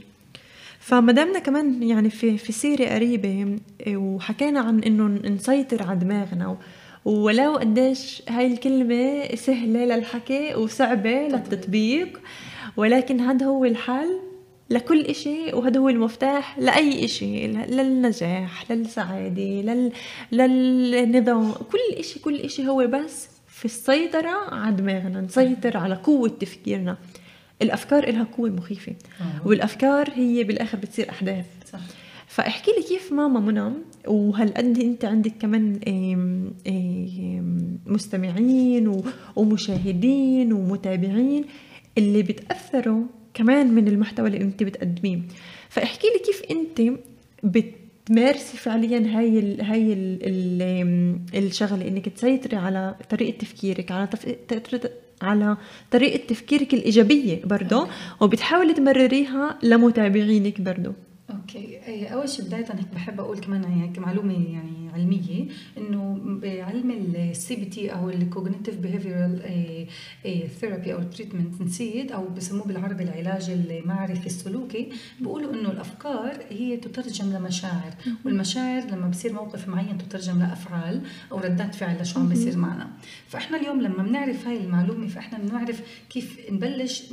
فما 0.81 1.13
دامنا 1.13 1.39
كمان 1.39 1.83
يعني 1.83 2.11
في 2.11 2.39
في 2.39 2.53
سيرة 2.53 2.85
قريبة 2.85 3.59
إيه، 3.87 3.97
وحكينا 3.97 4.61
عن 4.61 4.79
إنه 4.79 5.07
نسيطر 5.07 5.83
على 5.83 5.99
دماغنا 5.99 6.57
ولو 7.05 7.57
قديش 7.57 8.23
هاي 8.29 8.47
الكلمة 8.47 9.35
سهلة 9.35 9.85
للحكي 9.85 10.55
وصعبة 10.55 11.29
للتطبيق 11.29 12.21
ولكن 12.77 13.21
هذا 13.21 13.47
هو 13.47 13.65
الحل 13.65 14.21
لكل 14.71 15.01
إشي 15.01 15.53
وهذا 15.53 15.81
هو 15.81 15.89
المفتاح 15.89 16.59
لأي 16.59 17.05
إشي 17.05 17.47
للنجاح 17.47 18.71
للسعادة 18.71 19.43
لل... 19.43 19.93
للنظام 20.33 21.53
كل 21.53 21.99
إشي 21.99 22.21
كل 22.21 22.37
إشي 22.37 22.69
هو 22.69 22.87
بس 22.87 23.29
في 23.49 23.65
السيطرة 23.65 24.55
على 24.55 24.77
دماغنا 24.77 25.21
نسيطر 25.21 25.77
على 25.77 25.95
قوة 25.95 26.29
تفكيرنا. 26.29 26.97
الأفكار 27.63 28.11
لها 28.11 28.25
قوة 28.25 28.51
مخيفة 28.51 28.95
أوه. 29.21 29.47
والأفكار 29.49 30.11
هي 30.15 30.45
بالآخر 30.45 30.79
بتصير 30.79 31.11
أحداث 31.11 31.47
صح 31.73 31.81
فاحكي 32.27 32.71
لي 32.71 32.83
كيف 32.83 33.13
ماما 33.13 33.41
منى 33.41 33.73
وهالقد 34.07 34.79
انت 34.79 35.05
عندك 35.05 35.33
كمان 35.41 35.81
مستمعين 37.87 39.03
ومشاهدين 39.37 40.53
ومتابعين 40.53 41.45
اللي 41.99 42.23
بتأثروا 42.23 43.03
كمان 43.35 43.75
من 43.75 43.89
المحتوى 43.89 44.27
اللي 44.27 44.41
أنت 44.41 44.63
بتقدميه 44.63 45.19
فاحكي 45.69 46.07
لي 46.07 46.19
كيف 46.19 46.43
أنت 46.51 46.99
بتمارسي 47.43 48.57
فعليا 48.57 49.19
هاي 49.19 49.39
ال 49.39 49.61
هاي 49.61 49.93
ال 49.93 50.19
ال 50.23 51.47
الشغلة 51.47 51.89
إنك 51.89 52.09
تسيطري 52.09 52.57
على 52.57 52.95
طريقة 53.11 53.39
تفكيرك 53.39 53.93
على. 53.93 54.09
على 55.23 55.57
طريقة 55.91 56.27
تفكيرك 56.27 56.75
الإيجابية 56.75 57.41
برضه 57.45 57.89
وبتحاولي 58.21 58.75
تمرريها 58.75 59.59
لمتابعينك 59.63 60.61
برضه 60.61 60.93
أوكي. 61.31 61.79
أول 62.07 62.29
شيء 62.29 62.45
بداية 62.45 62.61
هيك 62.61 62.95
بحب 62.95 63.21
أقول 63.21 63.39
كمان 63.39 63.65
هيك 63.65 63.99
معلومة 63.99 64.33
يعني 64.33 64.91
علمية 64.95 65.47
إنه 65.79 66.19
بعلم 66.43 66.91
ال 66.91 67.57
CBT 67.57 67.93
أو 67.93 68.11
ال 68.11 68.17
cognitive 68.17 68.77
behavioral 68.77 69.41
therapy 70.61 70.95
أو 70.95 71.03
treatment 71.03 71.61
نسيت 71.63 72.13
أو 72.13 72.29
بسموه 72.29 72.67
بالعربي 72.67 73.05
العلاج 73.05 73.51
المعرفي 73.51 74.27
السلوكي 74.27 74.89
بيقولوا 75.21 75.55
إنه 75.55 75.71
الأفكار 75.71 76.45
هي 76.51 76.77
تترجم 76.77 77.33
لمشاعر 77.33 77.95
والمشاعر 78.25 78.83
لما 78.83 79.09
بصير 79.09 79.33
موقف 79.33 79.69
معين 79.69 79.99
تترجم 79.99 80.39
لأفعال 80.39 81.03
أو 81.33 81.39
ردات 81.39 81.75
فعل 81.75 82.01
لشو 82.03 82.21
عم 82.21 82.29
بيصير 82.29 82.57
معنا. 82.57 82.91
فإحنا 83.29 83.61
اليوم 83.61 83.81
لما 83.81 84.03
بنعرف 84.03 84.47
هاي 84.49 84.57
المعلومة 84.57 85.07
فإحنا 85.09 85.39
بنعرف 85.39 85.83
كيف 86.11 86.41
نبلش 86.51 87.13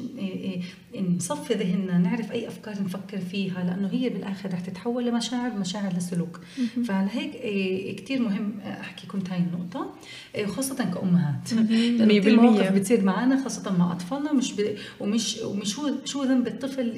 نصفي 0.95 1.53
ذهننا 1.53 1.97
نعرف 1.97 2.31
أي 2.31 2.47
أفكار 2.47 2.83
نفكر 2.83 3.17
فيها 3.17 3.63
لأنه 3.63 3.87
هي 3.87 4.06
بالآخر 4.09 4.53
رح 4.53 4.59
تتحول 4.59 5.05
لمشاعر 5.05 5.53
مشاعر 5.53 5.93
لسلوك. 5.97 6.39
فلهيك 6.87 7.35
إيه، 7.35 7.95
كثير 7.95 8.21
مهم 8.21 8.59
أحكي 8.59 9.07
كنت 9.07 9.29
هاي 9.29 9.39
النقطة. 9.39 9.95
إيه، 10.35 10.45
خاصة 10.45 10.75
كأمهات. 10.93 11.53
لأنه 11.53 12.19
كل 12.19 12.35
موقف 12.35 12.71
بتصير 12.71 13.03
معنا 13.03 13.43
خاصة 13.43 13.77
مع 13.77 13.91
أطفالنا 13.91 14.33
مش 14.33 14.53
ب... 14.53 14.75
ومش 14.99 15.37
ومش 15.37 15.73
شو 15.73 15.91
شو 16.05 16.23
ذنب 16.23 16.47
الطفل 16.47 16.97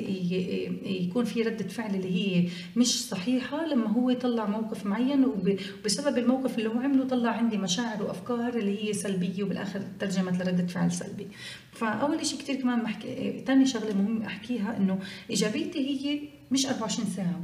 يكون 0.85 1.25
في 1.25 1.41
ردة 1.41 1.67
فعل 1.67 1.95
اللي 1.95 2.15
هي 2.15 2.49
مش 2.75 3.07
صحيحة. 3.07 3.65
لما 3.65 3.87
هو 3.87 4.09
يطلع 4.09 4.45
موقف 4.45 4.85
معين 4.85 5.25
وبسبب 5.25 6.17
الموقف 6.17 6.57
اللي 6.57 6.69
هو 6.69 6.79
عمله 6.79 7.07
طلع 7.07 7.31
عندي 7.31 7.57
مشاعر 7.57 8.03
وأفكار 8.03 8.57
اللي 8.57 8.89
هي 8.89 8.93
سلبية 8.93 9.43
وبالآخر 9.43 9.81
ترجمت 9.99 10.41
لردة 10.41 10.67
فعل 10.67 10.91
سلبي. 10.91 11.27
فأول 11.71 12.25
شيء 12.25 12.39
كثير 12.39 12.55
كمان 12.55 12.79
بحكي 12.83 13.43
ثاني 13.47 13.65
شغلة 13.65 13.93
مهم 13.93 14.21
أحكيها 14.21 14.77
إنه 14.77 14.99
إيجابيتي 15.29 15.79
هي 15.79 16.19
مش 16.51 16.65
24 16.65 17.07
ساعة. 17.15 17.41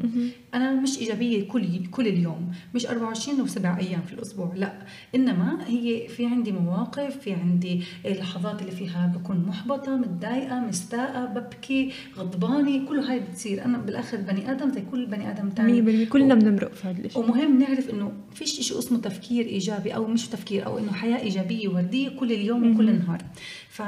أنا 0.54 0.74
مش 0.82 1.00
إيجابية 1.00 1.48
كل 1.48 1.86
كل 1.86 2.08
اليوم. 2.08 2.52
مش 2.76 2.86
24 2.86 3.42
وسبع 3.42 3.78
أيام 3.78 4.02
في 4.02 4.14
الأسبوع 4.14 4.54
لا. 4.56 4.74
إنما 5.16 5.58
هي 5.68 6.08
في 6.08 6.26
عندي 6.26 6.52
مواقف 6.52 7.18
في 7.18 7.34
عندي 7.34 7.82
لحظات 8.06 8.62
اللي 8.62 8.72
فيها 8.72 9.14
بكون 9.16 9.46
محبطة 9.48 9.98
متضايقة 9.98 10.60
مستاءة 10.60 11.26
ببكي 11.26 11.92
غضبانة 12.18 12.88
كل 12.88 13.00
هاي 13.00 13.20
بتصير. 13.20 13.66
أنا 13.66 13.78
بالآخر 13.78 14.18
بني 14.18 14.52
آدم 14.52 14.72
زي 14.72 14.82
كل 14.92 15.06
بني 15.06 15.32
آدم 15.32 15.50
ثاني 15.58 16.06
كلنا 16.06 16.36
بنمرق 16.36 16.74
في 16.74 16.88
هذا 16.88 17.06
الشيء 17.06 17.24
ومهم 17.24 17.60
نعرف 17.60 17.90
إنه 17.90 18.12
فيش 18.34 18.50
شيء 18.62 18.80
اسمه 18.80 18.98
تفكير 19.00 19.46
إيجابي 19.46 19.96
أو 19.96 20.08
مش 20.08 20.28
تفكير 20.28 20.66
أو 20.66 20.78
إنه 20.78 20.92
حياة 20.92 21.20
إيجابية 21.20 21.68
وردية 21.68 22.10
كل 22.10 22.32
اليوم 22.32 22.74
وكل 22.74 22.90
النهار. 22.90 23.22
ف 23.70 23.82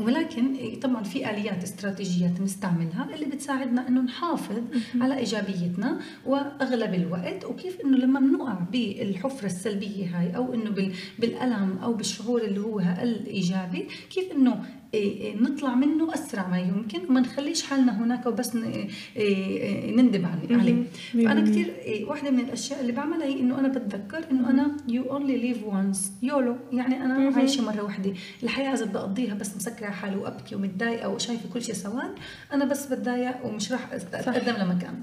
ولكن 0.00 0.56
طبعا 0.82 1.02
في 1.02 1.30
آليات 1.30 1.62
استراتيجيات 1.62 2.40
بنستعملها 2.40 3.08
اللي 3.14 3.26
بتساعدنا 3.26 3.88
إنه 3.88 4.00
نحافظ 4.00 4.62
على 5.00 5.18
إيجابيتنا 5.18 5.98
وأغلب 6.26 6.94
الوقت 6.94 7.44
وكيف 7.44 7.80
إنه 7.84 7.96
لما 7.98 8.20
بنقع 8.20 8.54
بالحفرة 8.72 9.46
السلبية 9.46 10.06
هاي 10.20 10.36
أو 10.36 10.54
إنه 10.54 10.92
بالألم 11.18 11.78
أو 11.82 11.92
بالشعور 11.92 12.42
اللي 12.42 12.60
هو 12.60 12.80
أقل 12.80 13.26
ايجابي 13.26 13.88
كيف 14.10 14.32
إنه 14.32 14.64
نطلع 15.40 15.74
منه 15.74 16.14
أسرع 16.14 16.48
ما 16.48 16.58
يمكن 16.58 16.98
وما 17.08 17.20
نخليش 17.20 17.62
حالنا 17.62 18.04
هناك 18.04 18.26
وبس 18.26 18.56
إيه، 19.16 19.96
نندب 19.96 20.26
عليه. 20.26 20.84
فأنا 21.12 21.40
كثير 21.40 21.74
واحدة 22.06 22.30
من 22.30 22.40
الأشياء 22.40 22.80
اللي 22.80 22.92
بعملها 22.92 23.26
هي 23.26 23.40
إنه 23.40 23.58
أنا 23.58 23.68
بتذكر 23.68 24.24
إنه 24.30 24.50
أنا 24.50 24.76
you 24.88 25.02
only 25.02 25.36
live 25.36 25.64
once 25.64 26.12
YOLO. 26.22 26.56
يعني 26.72 27.04
أنا 27.04 27.36
عايشة 27.36 27.62
مرة 27.62 27.82
واحدة. 27.82 28.12
الحياة 28.42 28.74
إذا 28.74 28.84
بدي 28.84 28.98
أقضيها 28.98 29.34
بس 29.34 29.56
مسكرة 29.56 29.90
حالي 29.90 30.16
وأبكي 30.16 30.54
ومتضايقة 30.54 31.08
وشايفه 31.08 31.48
كل 31.52 31.62
شيء 31.62 31.74
سواد 31.74 32.14
أنا 32.52 32.64
بس 32.64 32.86
بتضايق 32.86 33.46
ومش 33.46 33.72
راح 33.72 33.92
أتقدم 33.92 34.62
لمكان. 34.62 34.94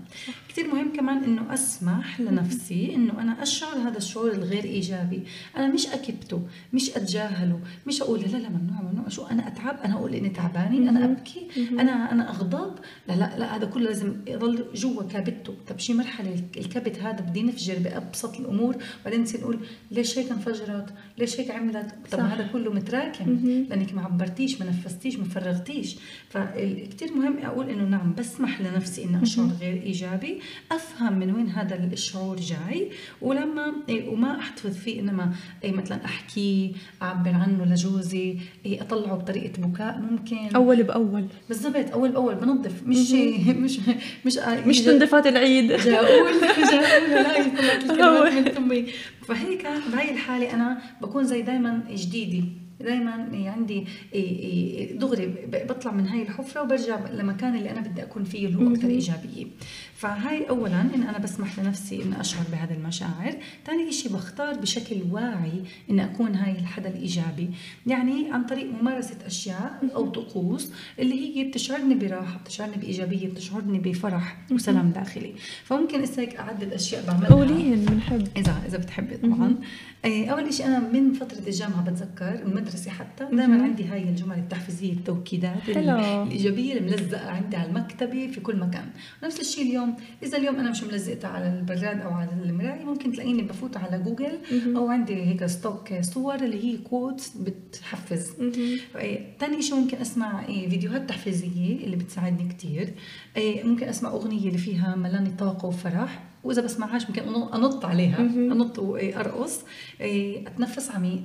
كثير 0.49 0.67
مهم 0.67 0.93
كمان 0.93 1.23
إنه 1.23 1.53
أسمح 1.53 2.19
لنفسي 2.19 2.95
إنه 2.95 3.21
أنا 3.21 3.43
أشعر 3.43 3.77
هذا 3.77 3.97
الشعور 3.97 4.31
الغير 4.31 4.63
إيجابي. 4.63 5.23
أنا 5.57 5.67
مش 5.67 5.87
أكبته 5.87 6.41
مش 6.73 6.89
أتجاهله 6.89 7.59
مش 7.87 8.01
أقول 8.01 8.19
لا 8.19 8.37
لا 8.37 8.49
ممنوع 8.49 8.81
ممنوع. 8.81 9.09
شو 9.09 9.25
أنا 9.25 9.47
أتعب؟ 9.47 9.74
اتعب 9.75 9.85
أنا 9.85 9.93
أقول 9.93 10.13
إني 10.13 10.29
تعبانة 10.29 10.89
أنا 10.89 11.05
أبكي 11.05 11.47
أنا 11.71 12.11
أنا 12.11 12.29
أغضب. 12.29 12.75
لا 13.07 13.13
لا 13.13 13.39
لا 13.39 13.55
هذا 13.55 13.65
كله 13.65 13.83
لازم 13.83 14.15
يضل 14.27 14.65
جوا 14.75 15.03
كابته. 15.03 15.53
طب 15.67 15.79
شي 15.79 15.93
مرحلة 15.93 16.43
الكبت 16.57 16.99
هذا 16.99 17.21
بدي 17.21 17.43
نفجر 17.43 17.75
بأبسط 17.79 18.39
الأمور. 18.39 18.75
بعدين 19.05 19.21
نصير 19.21 19.41
نقول 19.41 19.59
ليش 19.91 20.19
هيك 20.19 20.31
انفجرت؟ 20.31 20.93
ليش 21.17 21.39
هيك 21.39 21.51
عملت؟ 21.51 21.95
طب. 22.11 22.19
هذا 22.19 22.49
كله 22.53 22.73
متراكم. 22.73 23.65
لأنك 23.69 23.93
ما 23.93 24.01
عبرتيش 24.01 24.61
ما 24.61 24.69
نفستيش 24.69 25.17
ما 25.17 25.25
فرغتيش. 25.25 25.95
فكتير 26.29 27.13
مهم 27.13 27.37
أقول 27.37 27.69
إنه 27.69 27.83
نعم 27.83 28.13
بسمح 28.13 28.61
لنفسي 28.61 29.03
إني 29.03 29.23
أشعر 29.23 29.49
غير 29.59 29.83
إيجابي. 29.83 30.39
أفهم 30.71 31.19
من 31.19 31.35
وين 31.35 31.49
هذا 31.49 31.75
الشعور 31.75 32.35
جاي. 32.35 32.91
ولما 33.21 33.73
إيه، 33.89 34.09
وما 34.09 34.39
أحتفظ 34.39 34.75
فيه 34.75 34.99
إنما 34.99 35.33
إيه، 35.63 35.71
مثلا 35.71 36.05
احكيه 36.05 36.71
أعبر 37.01 37.33
عنه 37.33 37.65
لجوزي 37.65 38.37
إيه، 38.65 38.81
أطلعه 38.81 39.15
بطريقة 39.15 39.61
بكاء 39.65 39.99
ممكن. 40.11 40.55
أول 40.55 40.83
بأول. 40.83 41.25
بالضبط 41.49 41.91
أول 41.93 42.11
بأول 42.11 42.35
بنظف. 42.35 42.83
مش 42.85 43.11
مش 43.63 43.79
مش 44.25 44.37
مش 44.67 44.81
تنظيفات 44.81 45.27
العيد. 45.27 45.67
جاؤول 45.67 46.33
جاؤول 46.71 47.09
لا 47.11 47.37
الكلمات 47.77 48.33
من 48.33 48.51
فمي 48.51 48.85
فهيك 49.27 49.67
بهي 49.93 50.11
الحالة 50.11 50.53
أنا 50.53 50.77
بكون 51.01 51.23
زي 51.23 51.41
دائما 51.41 51.83
جديدة. 51.91 52.47
دائما 52.79 53.29
عندي 53.55 53.85
دغري 54.93 55.35
بطلع 55.69 55.91
من 55.91 56.07
هاي 56.07 56.21
الحفرة 56.21 56.61
وبرجع 56.61 56.99
لمكان 57.13 57.55
اللي 57.55 57.71
أنا 57.71 57.81
بدي 57.81 58.03
أكون 58.03 58.23
فيه 58.23 58.47
اللي 58.47 58.57
هو 58.57 58.73
أكثر 58.73 58.87
إيجابية. 58.87 59.45
فهاي 59.95 60.49
اولا 60.49 60.81
إن 60.81 61.03
أنا 61.03 61.17
بسمح 61.17 61.59
لنفسي 61.59 62.03
ان 62.03 62.13
أشعر 62.13 62.43
بهذه 62.51 62.73
المشاعر. 62.73 63.35
ثاني 63.65 63.91
شيء 63.91 64.13
بختار 64.13 64.53
بشكل 64.53 64.95
واعي 65.11 65.63
ان 65.89 65.99
أكون 65.99 66.35
هاي 66.35 66.51
الحدا 66.51 66.89
الإيجابي. 66.89 67.49
يعني 67.87 68.31
عن 68.31 68.43
طريق 68.45 68.71
ممارسة 68.81 69.17
أشياء 69.25 69.79
أو 69.95 70.09
طقوس 70.09 70.71
اللي 70.99 71.37
هي 71.37 71.43
بتشعرني 71.43 71.95
براحة 71.95 72.37
بتشعرني 72.37 72.77
بإيجابية 72.77 73.27
بتشعرني 73.27 73.79
بفرح 73.79 74.37
وسلام 74.51 74.89
داخلي. 74.89 75.33
فممكن 75.63 76.01
هسه 76.01 76.29
أعدد 76.39 76.73
أشياء 76.73 77.05
بعملها. 77.07 77.29
قوليهن 77.29 77.85
بنحب. 77.85 78.27
إذا 78.37 78.61
إذا 78.67 78.77
بتحبي 78.77 79.17
طبعا. 79.17 79.55
إيه، 80.05 80.29
أول 80.29 80.53
شيء 80.53 80.65
أنا 80.65 80.79
من 80.79 81.13
فترة 81.13 81.47
الجامعة 81.47 81.89
بتذكر 81.89 82.33
المدرسة 82.45 82.91
حتى 82.91 83.25
دائما 83.31 83.63
عندي 83.63 83.85
هاي 83.85 84.03
الجمل 84.03 84.37
التحفيزية 84.37 84.93
التوكيدات. 84.93 85.69
الإيجابية 85.69 86.73
الملزقة 86.73 87.31
عندي 87.31 87.55
على 87.55 87.69
المكتبة 87.69 88.27
في 88.27 88.39
كل 88.39 88.55
مكان. 88.55 88.89
نفس 89.23 89.39
الشيء 89.39 89.63
اليوم 89.69 89.94
إذا 90.23 90.37
اليوم 90.37 90.55
أنا 90.55 90.71
مش 90.71 90.83
ملزقتها 90.83 91.27
على 91.27 91.59
البراد 91.59 92.01
أو 92.01 92.11
على 92.11 92.29
المراية 92.43 92.83
ممكن 92.83 93.11
تلاقيني 93.11 93.41
بفوت 93.41 93.77
على 93.77 93.99
جوجل 93.99 94.39
أو 94.75 94.87
عندي 94.87 95.15
هيك 95.15 95.45
stock 95.45 95.93
صور 96.01 96.35
اللي 96.35 96.63
هي 96.63 96.77
quotes 96.77 97.29
بتحفز. 97.37 98.31
ثاني 99.39 99.61
شيء 99.61 99.75
ممكن 99.75 99.97
أسمع 99.97 100.45
إيه، 100.45 100.69
فيديوهات 100.69 101.09
تحفيزية 101.09 101.85
اللي 101.85 101.95
بتساعدني 101.95 102.53
كثير 102.53 102.89
إيه، 103.37 103.63
ممكن 103.63 103.87
أسمع 103.87 104.09
أغنية 104.09 104.47
اللي 104.47 104.57
فيها 104.57 104.95
ملاني 104.95 105.29
طاقة 105.29 105.65
وفرح. 105.65 106.23
وإذا 106.43 106.61
بسمعهاش 106.61 107.09
ممكن 107.09 107.21
انط 107.53 107.85
عليها. 107.85 108.19
أنط 108.19 108.79
وارقص 108.79 109.59
إيه، 110.01 110.47
أتنفس 110.47 110.91
عميق. 110.91 111.21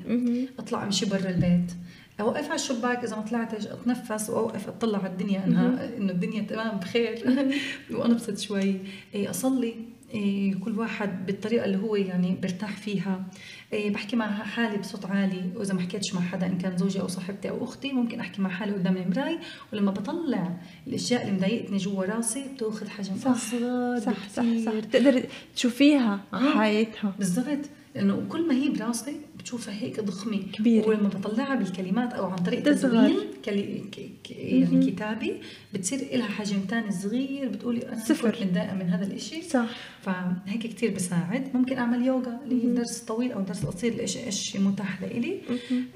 أطلع 0.59 0.85
أمشي 0.85 1.06
برا 1.06 1.28
البيت. 1.30 1.72
اوقف 2.20 2.44
على 2.44 2.54
الشباك 2.54 3.04
إذا 3.04 3.16
ما 3.16 3.22
طلعتش 3.22 3.66
أتنفس 3.66 4.30
واوقف 4.30 4.68
أطلع 4.68 4.98
على 4.98 5.09
الدنيا 5.09 5.44
إنها 5.44 5.96
إنه 5.96 6.12
الدنيا 6.12 6.42
تمام 6.42 6.78
بخير. 6.78 7.18
وأنبسط 7.90 8.38
شوي. 8.38 8.76
إيه، 9.14 9.30
أصلي 9.30 9.74
إيه، 10.14 10.54
كل 10.54 10.78
واحد 10.78 11.26
بالطريقة 11.26 11.64
اللي 11.64 11.78
هو 11.78 11.96
يعني 11.96 12.38
برتاح 12.42 12.76
فيها. 12.76 13.24
بحكي 13.72 14.16
مع 14.16 14.26
حالي 14.26 14.78
بصوت 14.78 15.04
عالي. 15.04 15.50
وإذا 15.56 15.74
ما 15.74 15.80
حكيتش 15.80 16.14
مع 16.14 16.20
حدا 16.20 16.46
إن 16.46 16.59
كان 16.59 16.76
زوجي 16.76 17.00
أو 17.00 17.09
صاحبتي 17.09 17.50
أو 17.50 17.64
أختي 17.64 17.92
ممكن 17.92 18.20
أحكي 18.20 18.42
مع 18.42 18.50
حالي 18.50 18.72
قدام 18.72 18.96
المراي 18.96 19.38
ولما 19.72 19.90
بطلع 19.90 20.56
الأشياء 20.87 21.22
اللي 21.22 21.33
مضايقتني 21.33 21.76
جوا 21.76 22.04
راسي 22.04 22.44
بتأخذ 22.54 22.88
حجم 22.88 23.16
صح 23.16 23.30
أصغر 23.30 23.98
صح 23.98 24.28
صح 24.28 24.44
صح. 24.64 24.72
تقدر 24.92 25.22
تشوفيها 25.56 26.20
آه. 26.35 26.59
حياتها. 26.59 27.14
بالضبط. 27.18 27.79
لأنه 27.94 28.26
كل 28.29 28.48
ما 28.48 28.55
هي 28.55 28.68
براسي 28.68 29.16
بتشوفها 29.38 29.74
هيك 29.74 30.00
ضخمة. 30.00 30.42
كبيرة. 30.53 30.88
ولما 30.88 31.09
بطلعها 31.09 31.55
بالكلمات 31.55 32.12
أو 32.12 32.26
عن 32.26 32.37
طريق 32.37 32.62
تدوين 32.62 33.16
كلي... 33.44 33.85
ك... 33.92 34.31
يعني 34.31 34.90
كتابي 34.90 35.35
بتصير 35.74 35.98
لها 36.12 36.29
حجم 36.29 36.59
ثاني 36.68 36.92
صغير 36.92 37.48
بتقولي 37.48 37.88
أنا 37.88 38.05
صفر. 38.05 38.29
متضايقة 38.29 38.74
من 38.74 38.88
هذا 38.88 39.14
الشيء 39.14 39.42
صح. 39.42 39.66
فهيك 40.03 40.66
كثير 40.66 40.94
بساعد. 40.94 41.48
ممكن 41.55 41.79
أعمل 41.79 42.07
يوغا 42.07 42.40
اللي 42.44 42.64
هي 42.64 42.74
درس 42.74 42.98
طويل 42.98 43.33
أو 43.33 43.40
درس 43.40 43.64
قصير 43.66 44.00
إيش 44.00 44.16
إيش 44.16 44.57
متاح 44.57 45.03
لإلي. 45.03 45.40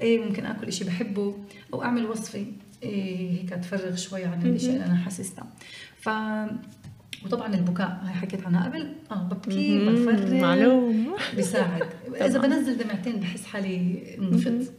إيه 0.01 0.19
ممكن 0.25 0.45
آكل 0.45 0.73
شيء 0.73 0.87
بحبه 0.87 1.35
أو 1.73 1.83
أعمل 1.83 2.05
وصفة. 2.05 2.45
إيه 2.83 3.31
هيك 3.31 3.49
تفرغ 3.49 3.95
شوي 3.95 4.23
عن 4.23 4.41
الاشياء 4.45 4.73
اللي 4.73 4.85
أنا 4.85 4.95
حاسسها. 4.95 5.53
ف 5.99 6.09
وطبعا 7.25 7.55
البكاء 7.55 7.99
هاي 8.03 8.13
حكيت 8.13 8.45
عنها 8.45 8.65
قبل. 8.69 8.87
آه 9.11 9.15
ببكي 9.31 9.79
بفرغ 9.89 10.33
معلوم. 10.33 11.15
بيساعد. 11.35 11.83
إذا 12.25 12.39
بنزل 12.39 12.77
دمعتين 12.77 13.19
بحس 13.19 13.45
حالي 13.45 14.01
انفت 14.21 14.71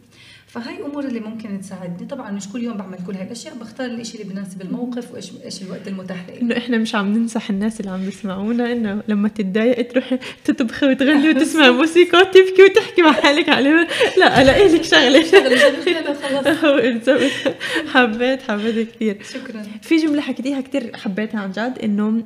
فهاي 0.46 0.82
أمور 0.86 1.04
اللي 1.04 1.20
ممكن 1.20 1.60
تساعدني. 1.60 2.08
طبعا 2.08 2.30
مش 2.30 2.48
كل 2.48 2.62
يوم 2.62 2.76
بعمل 2.76 2.98
كل 3.06 3.14
هاي 3.14 3.22
الاشياء 3.26 3.54
بختار 3.54 3.86
الشيء 3.86 4.20
اللي 4.20 4.34
بناسب 4.34 4.62
الموقف 4.62 5.12
وإيش 5.12 5.32
إيش 5.44 5.62
الوقت 5.62 5.88
المتاح 5.88 6.26
لي. 6.28 6.40
إنه 6.40 6.56
إحنا 6.56 6.78
مش 6.78 6.94
عم 6.94 7.12
ننصح 7.12 7.50
الناس 7.50 7.80
اللي 7.80 7.90
عم 7.90 8.04
بيسمعونا 8.04 8.72
إنه 8.72 9.02
لما 9.08 9.28
تتضايق 9.28 9.88
تروحي 9.92 10.18
تطبخي 10.44 10.86
وتغني 10.86 11.30
وتسمعي 11.30 11.70
موسيقى 11.80 12.18
وتبكي 12.18 12.62
وتحكي 12.62 13.02
مع 13.02 13.12
حالك 13.12 13.48
عليه 13.48 13.88
لا 14.18 14.42
ألاقي 14.42 14.68
لك 14.68 14.84
شغلة 14.84 15.22
خلص 16.14 17.08
حبيت 17.94 18.42
حبيت 18.42 18.94
كثير. 18.94 19.18
شكرا. 19.22 19.62
في 19.82 19.96
جملة 19.96 20.20
حكيتيها 20.20 20.60
كثير 20.60 20.96
حبيتها 20.96 21.40
عن 21.40 21.50
جد 21.50 21.78
إنه 21.84 22.24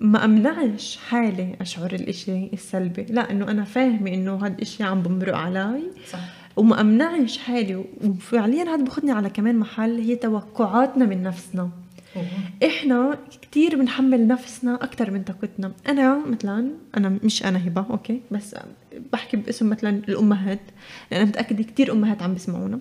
ما 0.00 0.24
أمنعش 0.24 0.96
حالي 1.08 1.56
أشعر 1.60 1.92
الإشي 1.92 2.46
السلبي. 2.52 3.02
لا 3.02 3.30
إنه 3.30 3.50
أنا 3.50 3.64
فاهمة 3.64 4.14
إنه 4.14 4.36
هذا 4.36 4.54
الاشي 4.54 4.82
عم 4.82 5.02
بمرق 5.02 5.36
علي. 5.36 5.82
صح. 6.10 6.18
وما 6.56 6.80
أمنعش 6.80 7.38
حالي. 7.38 7.84
وفعليا 8.04 8.64
هذا 8.64 8.84
باخذني 8.84 9.12
على 9.12 9.30
كمان 9.30 9.56
محل 9.56 10.00
هي 10.00 10.16
توقعاتنا 10.16 11.06
من 11.06 11.22
نفسنا. 11.22 11.70
أوه. 12.16 12.24
إحنا 12.66 13.18
كتير 13.42 13.76
بنحمل 13.76 14.26
نفسنا 14.26 14.74
أكثر 14.74 15.10
من 15.10 15.22
طاقتنا. 15.22 15.72
أنا 15.88 16.26
مثلا 16.26 16.70
أنا 16.96 17.18
مش 17.24 17.44
أنا 17.44 17.66
هبة 17.66 17.86
أوكي؟ 17.90 18.20
بس 18.30 18.54
بحكي 19.12 19.36
باسم 19.36 19.70
مثلا 19.70 19.90
الأمهات 19.90 20.60
لأن 21.10 21.20
أنا 21.20 21.30
متأكدة 21.30 21.62
كتير 21.62 21.92
أمهات 21.92 22.22
عم 22.22 22.32
بيسمعونا 22.32 22.78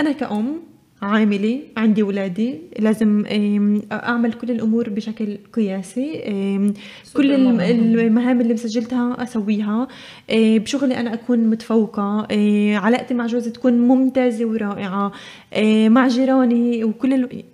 أنا 0.00 0.12
كأم 0.12 0.60
عاملة 1.02 1.60
عندي 1.76 2.02
ولادي 2.02 2.58
لازم 2.78 3.24
أعمل 3.92 4.32
كل 4.32 4.50
الأمور 4.50 4.88
بشكل 4.88 5.38
قياسي. 5.52 6.12
كل. 7.16 7.32
المهام 8.00 8.40
اللي 8.40 8.54
مسجلتها 8.54 9.22
أسويها. 9.22 9.88
آه، 10.30 10.58
بشغلي 10.58 10.96
أنا 10.96 11.14
أكون 11.14 11.38
متفوقة. 11.38 12.26
آه، 12.30 12.76
علاقتي 12.76 13.14
مع 13.14 13.26
جوزي 13.26 13.50
تكون 13.50 13.72
ممتازة 13.72 14.44
ورائعة. 14.44 15.12
آه، 15.52 15.88
مع 15.88 16.08
جيراني 16.08 16.84
وكل 16.84 17.14
ال... 17.14 17.44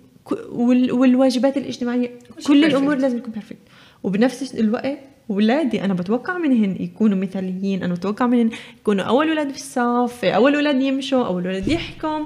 والواجبات 0.91 1.57
الاجتماعية. 1.57 2.11
كل. 2.47 2.65
الأمور 2.65 2.95
لازم 2.95 3.19
تكون 3.19 3.33
perfect 3.33 3.59
وبنفس 4.03 4.55
الوقت 4.55 4.99
ولادي 5.29 5.85
أنا 5.85 5.93
بتوقع 5.93 6.37
منهن 6.37 6.75
يكونوا 6.79 7.17
مثاليين 7.17 7.83
أنا 7.83 7.93
بتوقع 7.93 8.27
منهن 8.27 8.49
يكونوا 8.79 9.05
أول 9.05 9.29
ولاد 9.29 9.49
في 9.49 9.57
الصف 9.57 10.25
أول 10.25 10.55
ولاد 10.55 10.81
يمشوا 10.81 11.25
أول 11.25 11.47
ولاد 11.47 11.67
يحكوا. 11.67 12.25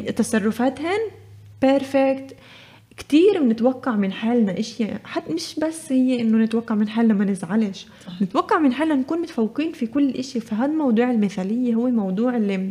تصرفاتهن 0.00 1.00
perfect 1.62 2.36
كتير 2.96 3.42
بنتوقع 3.42 3.96
من 3.96 4.12
حالنا 4.12 4.60
إشياء 4.60 5.00
حتى 5.04 5.34
مش 5.34 5.54
بس 5.62 5.92
هي 5.92 6.20
إنه 6.20 6.38
نتوقع 6.38 6.74
من 6.74 6.88
حالنا 6.88 7.14
ما 7.14 7.24
نزعلش. 7.24 7.86
صح. 8.06 8.22
نتوقع 8.22 8.58
من 8.58 8.72
حالنا 8.72 8.94
نكون 8.94 9.18
متفوقين 9.18 9.72
في 9.72 9.86
كل 9.86 10.10
إشي. 10.10 10.40
فهذا 10.40 10.72
موضوع 10.72 11.10
المثالية 11.10 11.74
هو 11.74 11.88
موضوع 11.88 12.36
اللي 12.36 12.70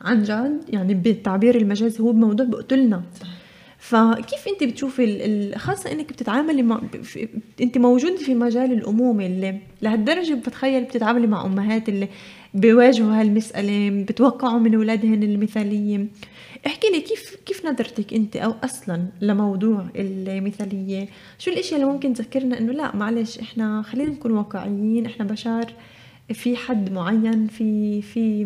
عن 0.00 0.22
جد 0.22 0.60
يعني 0.68 0.94
بالتعبير 0.94 1.56
المجازي 1.56 2.00
هو 2.00 2.12
موضوع 2.12 2.46
بقتلنا. 2.46 3.02
صح. 3.20 3.26
فكيف 3.82 4.48
انت 4.48 4.64
بتشوفي 4.64 5.52
خاصة 5.56 5.92
انك 5.92 6.12
بتتعاملي 6.12 6.62
مع 6.62 6.80
انت 7.60 7.78
موجودة 7.78 8.16
في 8.16 8.34
مجال 8.34 8.72
الأمومة 8.72 9.26
اللي 9.26 9.58
لهالدرجة 9.82 10.34
بتخيل 10.34 10.84
بتتعاملي 10.84 11.26
مع 11.26 11.44
أمهات 11.44 11.88
اللي 11.88 12.08
بيواجهوا 12.54 13.20
هالمسألة 13.20 14.04
بتوقعوا 14.08 14.58
من 14.58 14.74
أولادهن 14.74 15.22
المثالية. 15.22 16.06
احكي 16.66 16.86
لي 16.90 17.00
كيف 17.00 17.36
كيف 17.46 17.66
نظرتك 17.66 18.14
انت 18.14 18.36
أو 18.36 18.54
أصلا 18.64 19.02
لموضوع 19.20 19.86
المثالية؟ 19.96 21.08
شو 21.38 21.50
الاشياء 21.50 21.80
اللي 21.80 21.92
ممكن 21.92 22.14
تذكرنا 22.14 22.58
إنه 22.58 22.72
لا 22.72 22.96
معلش 22.96 23.38
إحنا 23.38 23.82
خلينا 23.82 24.10
نكون 24.10 24.32
واقعيين 24.32 25.06
إحنا 25.06 25.24
بشر 25.24 25.72
في 26.32 26.56
حد 26.56 26.92
معين 26.92 27.46
في 27.46 28.02
في 28.02 28.44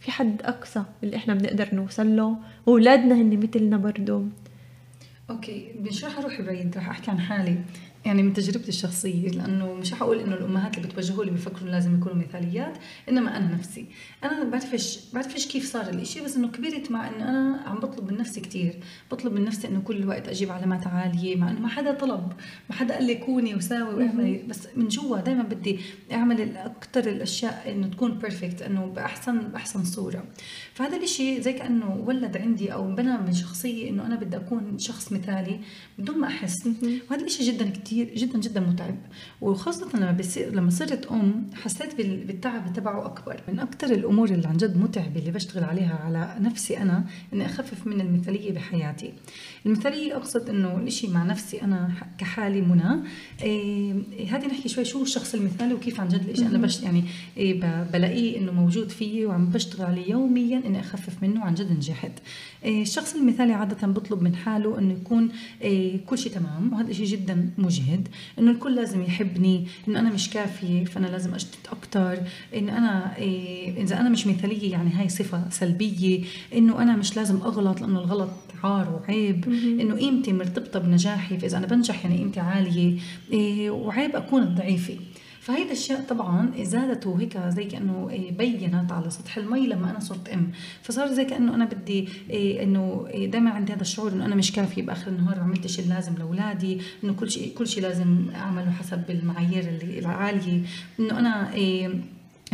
في 0.00 0.10
حد 0.10 0.42
أقصى 0.42 0.82
اللي 1.04 1.16
إحنا 1.16 1.34
بنقدر 1.34 1.68
نوصل 1.72 2.16
له 2.16 2.36
وأولادنا 2.66 3.14
هن 3.14 3.40
مثلنا 3.40 3.76
برضه. 3.76 4.24
أوكي 5.30 5.72
مش 5.80 6.04
رح 6.04 6.18
أروح 6.18 6.40
بعيد 6.40 6.76
رح 6.78 6.88
أحكي 6.88 7.10
عن 7.10 7.20
حالي. 7.20 7.58
يعني 8.04 8.22
من 8.22 8.32
تجربتي 8.32 8.68
الشخصية 8.68 9.28
لأنه 9.28 9.74
مش 9.74 9.92
رح 9.92 10.02
أقول 10.02 10.20
إنه 10.20 10.34
الأمهات 10.34 10.76
اللي 10.76 10.88
بتوجهوا 10.88 11.24
لي 11.24 11.30
بيفكروا 11.30 11.62
إنه 11.62 11.70
لازم 11.70 11.98
يكونوا 11.98 12.16
مثاليات 12.16 12.78
إنما 13.08 13.36
أنا 13.36 13.54
نفسي. 13.54 13.86
أنا 14.24 14.44
بعرفش 14.44 15.00
بعرفش 15.14 15.46
كيف 15.46 15.72
صار 15.72 15.88
الإشي 15.88 16.20
بس 16.20 16.36
إنه 16.36 16.48
كبرت 16.48 16.90
مع 16.90 17.08
إنه 17.08 17.28
أنا 17.28 17.60
عم 17.66 17.80
بطلب 17.80 18.12
من 18.12 18.18
نفسي 18.18 18.40
كتير. 18.40 18.74
بطلب 19.12 19.32
من 19.32 19.44
نفسي 19.44 19.68
إنه 19.68 19.80
كل 19.80 19.96
الوقت 19.96 20.28
أجيب 20.28 20.50
علامات 20.50 20.86
عالية 20.86 21.36
مع 21.36 21.50
إنه 21.50 21.60
ما 21.60 21.68
حدا 21.68 21.92
طلب 21.92 22.32
ما 22.70 22.74
حدا 22.74 22.94
قال 22.94 23.04
لي 23.04 23.14
كوني 23.14 23.54
وساوي 23.54 23.94
واعملي 23.94 24.42
بس 24.48 24.68
من 24.76 24.88
جوا 24.88 25.20
دائما 25.20 25.42
بدي 25.42 25.78
أعمل 26.12 26.56
أكثر 26.56 27.10
الأشياء 27.10 27.72
إنه 27.72 27.86
تكون 27.86 28.18
بيرفكت 28.18 28.62
إنه 28.62 28.86
بأحسن 28.86 29.38
بأحسن 29.38 29.84
صورة. 29.84 30.24
فهذا 30.74 30.96
الإشي 30.96 31.42
زي 31.42 31.52
كأنه 31.52 32.02
ولد 32.06 32.36
عندي 32.36 32.72
أو 32.72 32.94
بنى 32.94 33.18
من 33.18 33.32
شخصية 33.32 33.90
إنه 33.90 34.06
أنا 34.06 34.16
بدي 34.16 34.36
أكون 34.36 34.78
شخص 34.78 35.12
مثالي 35.12 35.60
بدون 35.98 36.18
ما 36.18 36.26
أحس. 36.26 36.66
وهذا 37.10 37.20
الإشي 37.22 37.50
جدا 37.50 37.70
كتير 37.70 37.93
جدا 38.02 38.38
جدا 38.38 38.60
متعب. 38.60 38.94
وخاصة 39.40 39.88
لما 39.98 40.12
بصير 40.12 40.54
لما 40.54 40.70
صرت 40.70 41.06
أم 41.06 41.50
حسيت 41.54 41.94
بال- 41.94 42.24
بالتعب 42.24 42.72
تبعه 42.72 43.06
أكبر. 43.06 43.40
من 43.48 43.58
أكثر 43.60 43.86
الأمور 43.90 44.28
اللي 44.30 44.48
عن 44.48 44.56
جد 44.56 44.76
متعبة 44.76 45.20
اللي 45.20 45.30
بشتغل 45.30 45.64
عليها 45.64 45.94
على 46.04 46.36
نفسي 46.40 46.78
أنا 46.78 47.04
إني 47.32 47.46
أخفف 47.46 47.86
من 47.86 48.00
المثالية 48.00 48.52
بحياتي. 48.52 49.12
المثالية 49.66 50.16
أقصد 50.16 50.48
إنه 50.48 50.76
الإشي 50.76 51.08
مع 51.08 51.22
نفسي 51.24 51.62
أنا 51.62 51.90
كحالي 52.18 52.60
منى 52.60 53.02
إيه 53.42 53.94
هذه 54.36 54.46
نحكي 54.46 54.68
شوي 54.68 54.84
شو 54.84 55.02
الشخص 55.02 55.34
المثالي 55.34 55.74
وكيف 55.74 56.00
عن 56.00 56.08
جد 56.08 56.24
الإشي. 56.24 56.46
أنا 56.46 56.58
بش 56.58 56.82
يعني 56.82 57.04
إيه 57.36 57.60
بلاقيه 57.92 58.38
إنه 58.38 58.52
موجود 58.52 58.88
فيي 58.88 59.26
وعم 59.26 59.46
بشتغل 59.46 59.86
عليه 59.86 60.10
يوميا 60.10 60.62
إني 60.66 60.80
أخفف 60.80 61.22
منه 61.22 61.44
عن 61.44 61.54
جد 61.54 61.72
نجحت. 61.72 62.12
إيه 62.64 62.82
الشخص 62.82 63.14
المثالي 63.14 63.52
عادة 63.52 63.86
بطلب 63.86 64.22
من 64.22 64.36
حاله 64.36 64.78
إنه 64.78 64.92
يكون 64.92 65.28
إيه 65.62 66.00
كل 66.06 66.18
شيء 66.18 66.32
تمام 66.32 66.72
وهذا 66.72 66.90
الشيء 66.90 67.06
جدا 67.06 67.50
مجهد. 67.58 68.08
إنه 68.38 68.50
الكل 68.50 68.76
لازم 68.76 69.02
يحبني 69.02 69.66
إنه 69.88 70.00
أنا 70.00 70.10
مش 70.10 70.30
كافية 70.30 70.84
فأنا 70.84 71.06
لازم 71.06 71.34
أشتت 71.34 71.68
أكثر 71.72 72.18
إنه 72.56 72.78
أنا 72.78 73.16
إيه 73.16 73.82
إذا 73.82 74.00
أنا 74.00 74.08
مش 74.08 74.26
مثالية 74.26 74.72
يعني 74.72 74.90
هاي 74.90 75.08
صفة 75.08 75.50
سلبية 75.50 76.24
إنه 76.54 76.82
أنا 76.82 76.96
مش 76.96 77.16
لازم 77.16 77.36
أغلط 77.36 77.80
لأنه 77.80 77.98
الغلط 77.98 78.30
عار 78.64 79.00
وعيب. 79.08 79.53
إنه 79.80 79.94
قيمتي 79.94 80.32
مرتبطة 80.32 80.78
بنجاحي 80.78 81.38
فإذا 81.38 81.58
أنا 81.58 81.66
بنجح 81.66 82.04
يعني 82.04 82.18
قيمتي 82.18 82.40
عالية 82.40 82.98
إيه 83.32 83.70
وعيب 83.70 84.16
أكون 84.16 84.54
ضعيفه 84.54 84.96
فهيدا 85.40 85.64
الاشياء 85.64 86.00
طبعا 86.00 86.50
زادت 86.62 87.06
وهيك 87.06 87.38
زي 87.38 87.64
كأنه 87.64 88.08
إيه 88.10 88.32
بينت 88.32 88.92
على 88.92 89.10
سطح 89.10 89.38
المي 89.38 89.66
لما 89.66 89.90
أنا 89.90 90.00
صرت 90.00 90.28
أم. 90.28 90.50
فصار 90.82 91.06
زي 91.06 91.24
كأنه 91.24 91.54
أنا 91.54 91.64
بدي 91.64 92.08
إيه 92.30 92.62
إنه 92.62 93.06
إيه 93.10 93.30
دائما 93.30 93.50
عندي 93.50 93.72
هذا 93.72 93.80
الشعور 93.80 94.12
إنه 94.12 94.24
أنا 94.24 94.34
مش 94.34 94.52
كافية 94.52 94.82
بآخر 94.82 95.10
النهار 95.10 95.40
عملت 95.40 95.64
الشيء 95.64 95.84
اللازم 95.84 96.14
لأولادي 96.18 96.80
إنه 97.04 97.12
كل 97.12 97.30
شيء 97.30 97.54
كل 97.54 97.66
شيء 97.66 97.82
لازم 97.82 98.26
أعمله 98.34 98.70
حسب 98.70 99.10
المعايير 99.10 99.78
العالية. 99.98 100.62
إنه 101.00 101.18
أنا 101.18 101.50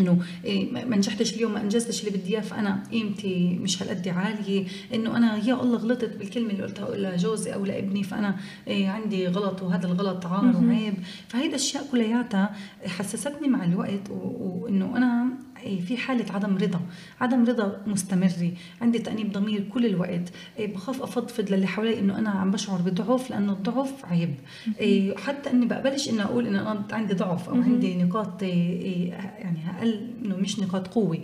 إنه 0.01 0.19
إيه 0.45 0.73
ما 0.73 0.97
نجحتش 0.97 1.35
اليوم 1.35 1.53
ما 1.53 1.61
أنجزتش 1.61 2.01
اللي 2.07 2.19
بدي 2.19 2.33
إياه 2.33 2.41
فأنا 2.41 2.83
قيمتي 2.93 3.59
مش 3.63 3.83
هالقد 3.83 4.09
عالية. 4.09 4.65
إنه 4.95 5.17
أنا 5.17 5.37
يا 5.37 5.63
الله 5.63 5.79
غلطت 5.79 6.17
بالكلمة 6.17 6.51
اللي 6.51 6.63
قلتها 6.63 6.97
لجوزي 6.97 7.55
أو 7.55 7.65
لابني 7.65 8.03
فأنا 8.03 8.37
إيه 8.67 8.89
عندي 8.89 9.27
غلط 9.27 9.63
وهذا 9.63 9.87
الغلط 9.87 10.27
عار 10.27 10.57
وعيب. 10.57 10.95
فهيدا 11.29 11.49
الأشياء 11.49 11.87
كلياتها 11.93 12.57
حسستني 12.87 13.49
مع 13.49 13.65
الوقت 13.65 14.11
وإنه 14.11 14.97
أنا 14.97 15.27
في 15.87 15.97
حالة 15.97 16.33
عدم 16.35 16.57
رضا. 16.57 16.81
عدم 17.21 17.45
رضا 17.45 17.83
مستمرة 17.87 18.53
عندي 18.81 18.99
تأنيب 18.99 19.33
ضمير 19.33 19.65
كل 19.75 19.87
الوقت. 19.87 20.33
إيه 20.59 20.75
بخاف 20.75 21.03
أفضفض 21.03 21.53
للي 21.53 21.67
حوالي 21.67 21.99
إنه 21.99 22.19
أنا 22.19 22.31
عم 22.31 22.51
بشعر 22.51 22.81
بضعف 22.81 23.31
لأنه 23.31 23.53
الضعف 23.53 24.05
عيب. 24.05 24.35
إيه 24.81 25.17
حتى 25.17 25.51
إني 25.51 25.67
بقبلش 25.67 26.09
إني 26.09 26.23
أقول 26.23 26.47
إنه 26.47 26.73
أنا 26.73 26.85
عندي 26.93 27.15
ضعف 27.15 27.49
أو 27.49 27.55
عندي 27.55 28.03
نقاط 28.03 28.43
إيه 28.43 28.81
إيه 28.81 29.11
يعني 29.39 29.59
أقل 29.79 30.11
إنه 30.25 30.37
مش 30.37 30.59
نقاط 30.61 30.89
قوة. 30.89 31.19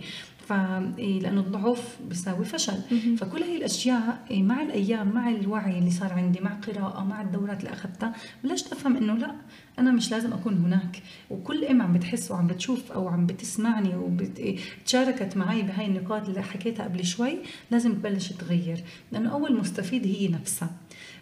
ف 0.47 0.53
إيه 0.97 1.19
لأنه 1.19 1.41
الضعف 1.41 1.97
بيساوي 2.09 2.45
فشل. 2.45 2.77
فكل 3.17 3.43
هي 3.43 3.57
الأشياء 3.57 4.19
إيه 4.31 4.43
مع 4.43 4.61
الأيام 4.61 5.11
مع 5.15 5.29
الوعي 5.29 5.79
اللي 5.79 5.91
صار 5.91 6.13
عندي 6.13 6.39
مع 6.39 6.53
قراءه 6.53 7.03
مع 7.03 7.21
الدورات 7.21 7.59
اللي 7.59 7.73
أخذتها 7.73 8.13
بلشت 8.43 8.71
افهم 8.71 8.97
إنه 8.97 9.13
لا 9.13 9.35
أنا 9.79 9.91
مش 9.91 10.11
لازم 10.11 10.33
أكون 10.33 10.53
هناك. 10.57 11.01
وكل 11.29 11.65
إم 11.65 11.81
عم 11.81 11.93
بتحس 11.93 12.31
وعم 12.31 12.47
بتشوف 12.47 12.91
أو 12.91 13.07
عم 13.07 13.25
بتسمعني 13.25 13.95
وتشاركت 13.95 15.37
معي 15.37 15.61
بهاي 15.61 15.85
النقاط 15.85 16.27
اللي 16.29 16.41
حكيتها 16.41 16.83
قبل 16.83 17.05
شوي 17.05 17.37
لازم 17.71 17.93
تبلش 17.93 18.33
تغير. 18.33 18.83
لأنه 19.11 19.31
أول 19.31 19.59
مستفيد 19.59 20.05
هي 20.05 20.27
نفسها. 20.27 20.69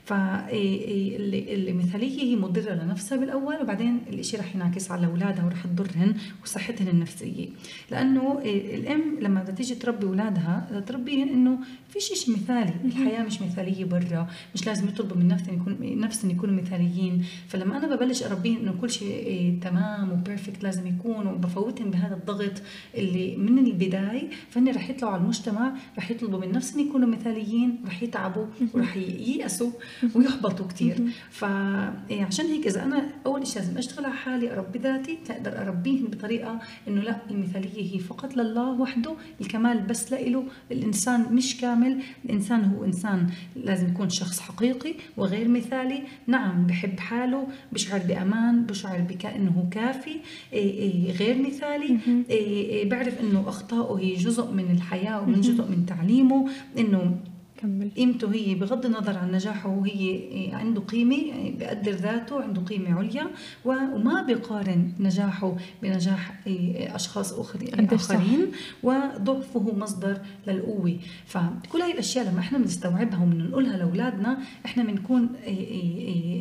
فالمثاليه 0.05 1.95
هي 2.21 2.35
مضرة 2.35 2.73
لنفسها 2.73 3.17
بالأول 3.17 3.55
وبعدين 3.61 3.99
الشيء 4.09 4.39
رح 4.39 4.55
ينعكس 4.55 4.91
على 4.91 5.07
أولادها 5.07 5.45
ورح 5.45 5.63
تضرهن 5.63 6.15
وصحتهن 6.43 6.87
النفسية. 6.87 7.47
لأنه 7.91 8.39
الأم 8.45 9.17
لما 9.21 9.41
بدها 9.41 9.55
تيجي 9.55 9.75
تربي 9.75 10.05
أولادها 10.05 10.83
تربيهم 10.87 11.29
إنه 11.29 11.59
في 11.89 11.99
شيء 11.99 12.35
مثالي 12.35 12.73
الحياة 12.85 13.23
مش 13.23 13.41
مثالية 13.41 13.85
برا 13.85 14.27
مش 14.55 14.65
لازم 14.67 14.87
يطلبوا 14.87 15.17
من 15.17 15.27
نفسهم 15.27 15.55
يكون 15.55 15.99
نفسهم 15.99 16.31
يكونوا 16.31 16.55
مثاليين. 16.55 17.25
فلما 17.47 17.77
أنا 17.77 17.95
ببلش 17.95 18.23
اربيهم 18.23 18.57
إنه 18.57 18.73
كل 18.81 18.89
شيء 18.89 19.59
تمام 19.61 20.11
وبيرفكت 20.11 20.63
لازم 20.63 20.87
يكون 20.87 21.27
وبفوتهم 21.27 21.91
بهذا 21.91 22.15
الضغط 22.15 22.61
اللي 22.97 23.35
من 23.37 23.57
البداية 23.57 24.29
فهن 24.49 24.69
رح 24.69 24.89
يطلعوا 24.89 25.13
على 25.13 25.21
المجتمع 25.21 25.73
رح 25.97 26.11
يطلبوا 26.11 26.39
من 26.39 26.51
نفسهم 26.51 26.87
يكونوا 26.87 27.07
مثاليين 27.07 27.77
رح 27.87 28.03
يتعبوا 28.03 28.45
ورح 28.73 28.97
ييأسوا. 28.97 29.71
ويحبطوا 30.15 30.67
كثير 30.67 30.97
فعشان 31.29 32.45
هيك 32.45 32.67
إذا 32.67 32.83
أنا 32.83 33.09
أول 33.25 33.47
شيء 33.47 33.61
لازم 33.61 33.77
أشتغل 33.77 34.05
على 34.05 34.13
حالي 34.13 34.53
أربي 34.53 34.79
ذاتي 34.79 35.17
تقدر 35.25 35.61
اربيهم 35.61 36.07
بطريقة 36.07 36.59
إنه 36.87 37.01
لا 37.01 37.17
المثالية 37.31 37.93
هي 37.93 37.99
فقط 37.99 38.37
لله 38.37 38.81
وحده 38.81 39.15
الكمال 39.41 39.79
بس 39.79 40.11
لإله 40.11 40.43
الإنسان 40.71 41.25
مش 41.31 41.57
كامل 41.57 41.99
الإنسان 42.25 42.63
هو 42.63 42.85
إنسان 42.85 43.29
لازم 43.55 43.87
يكون 43.87 44.09
شخص 44.09 44.39
حقيقي 44.39 44.93
وغير 45.17 45.47
مثالي. 45.47 46.03
نعم 46.27 46.67
بحب 46.67 46.99
حاله 46.99 47.47
بشعر 47.71 47.99
بأمان 47.99 48.65
بشعر 48.65 48.99
بكأنه 49.01 49.67
كافي 49.71 50.15
إيه، 50.53 50.79
إيه، 50.79 51.11
غير 51.11 51.41
مثالي. 51.47 51.97
إيه، 52.29 52.89
بعرف 52.89 53.21
إنه 53.21 53.43
اخطائه 53.47 53.99
هي 53.99 54.13
جزء 54.13 54.51
من 54.51 54.71
الحياة 54.71 55.21
ومن 55.21 55.41
جزء 55.41 55.63
من 55.69 55.85
تعليمه 55.85 56.49
إنه 56.77 57.19
كمل 57.65 57.91
قيمته 57.97 58.33
هي 58.33 58.55
بغض 58.55 58.85
النظر 58.85 59.17
عن 59.17 59.31
نجاحه 59.31 59.81
هي 59.85 60.49
عنده 60.53 60.81
قيمة 60.81 61.17
بقدر 61.59 61.91
ذاته 61.91 62.41
عنده 62.41 62.61
قيمة 62.61 62.97
عليا 62.97 63.27
وما 63.65 64.21
بقارن 64.21 64.91
نجاحه 64.99 65.55
بنجاح 65.81 66.41
أشخاص 66.77 67.33
آخرين 67.33 68.51
وضعفه 68.83 69.75
مصدر 69.77 70.17
للقوة. 70.47 70.97
فكل 71.25 71.81
هاي 71.81 71.91
الأشياء 71.91 72.31
لما 72.31 72.39
إحنا 72.39 72.57
بنستوعبها 72.57 73.23
وبنقولها 73.23 73.77
لأولادنا 73.77 74.37
إحنا 74.65 74.83
بنكون 74.83 75.29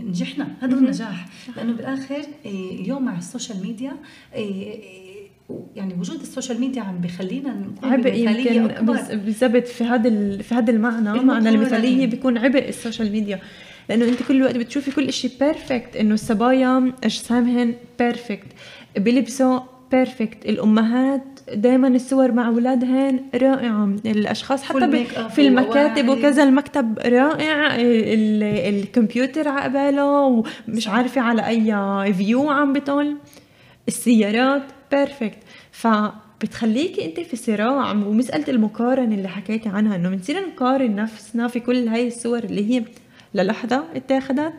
نجحنا. 0.09 0.49
هذا 0.61 0.75
النجاح. 0.75 1.29
لأنه 1.57 1.73
بالآخر 1.73 2.23
اليوم 2.47 3.05
مع 3.05 3.19
ال 3.19 3.25
social 3.25 3.63
media 3.63 3.97
يعني 5.77 5.95
وجود 5.95 6.21
ال 6.21 6.26
social 6.26 6.61
media 6.61 6.83
عم 6.83 6.99
بخلينا 6.99 7.57
عبء 7.83 8.15
يمكن 8.15 8.67
بالضبط 9.17 9.67
في 9.67 9.85
هذا 9.85 10.39
في 10.43 10.55
هذا 10.55 10.71
المعنى 10.71 11.21
معنى 11.21 11.49
المثالية 11.49 12.07
بيكون 12.07 12.39
عبء 12.39 12.69
ال 12.69 12.75
social 12.75 13.13
media. 13.13 13.41
لأنه 13.89 14.05
أنت 14.05 14.23
كل 14.23 14.37
الوقت 14.37 14.57
بتشوفي 14.57 14.91
كل 14.91 15.13
شيء 15.13 15.31
perfect 15.41 15.97
إنه 15.97 16.15
الصبايا 16.15 16.93
اجسامهن 17.05 17.75
بيرفكت 17.99 18.47
بيلبسوا 18.97 19.61
perfect 19.93 20.47
الأمهات 20.47 21.23
دائما 21.55 21.89
الصور 21.89 22.33
مع 22.33 22.49
أولادهن 22.49 23.21
رائعة. 23.35 23.97
الأشخاص 24.07 24.63
حتى 24.63 25.05
في 25.31 25.47
المكاتب 25.47 26.09
وكذا 26.09 26.43
المكتب 26.43 26.99
رائع. 26.99 27.77
الكمبيوتر 28.69 29.49
على 29.49 29.63
قباله 29.65 30.21
ومش 30.69 30.89
عارفة 30.89 31.21
على 31.21 31.47
أي 31.47 32.15
view 32.15 32.51
عم 32.51 32.73
بطل 32.73 33.17
السيارات 33.89 34.63
perfect 34.95 35.39
فبتخليكي 35.73 37.05
انت 37.05 37.21
في 37.21 37.37
صراع 37.37 37.91
ومسألة 37.93 38.45
المقارنة 38.49 39.15
اللي 39.15 39.29
حكيتي 39.29 39.69
عنها 39.69 39.97
إنه 39.97 40.09
بنصير 40.09 40.47
نقارن 40.49 40.95
نفسنا 40.95 41.49
في 41.49 41.61
كل 41.61 41.89
هاي 41.89 42.07
الصور 42.07 42.45
اللي 42.45 42.71
هي 42.71 42.85
للحظة 43.35 43.85
اتاخدت. 43.95 44.53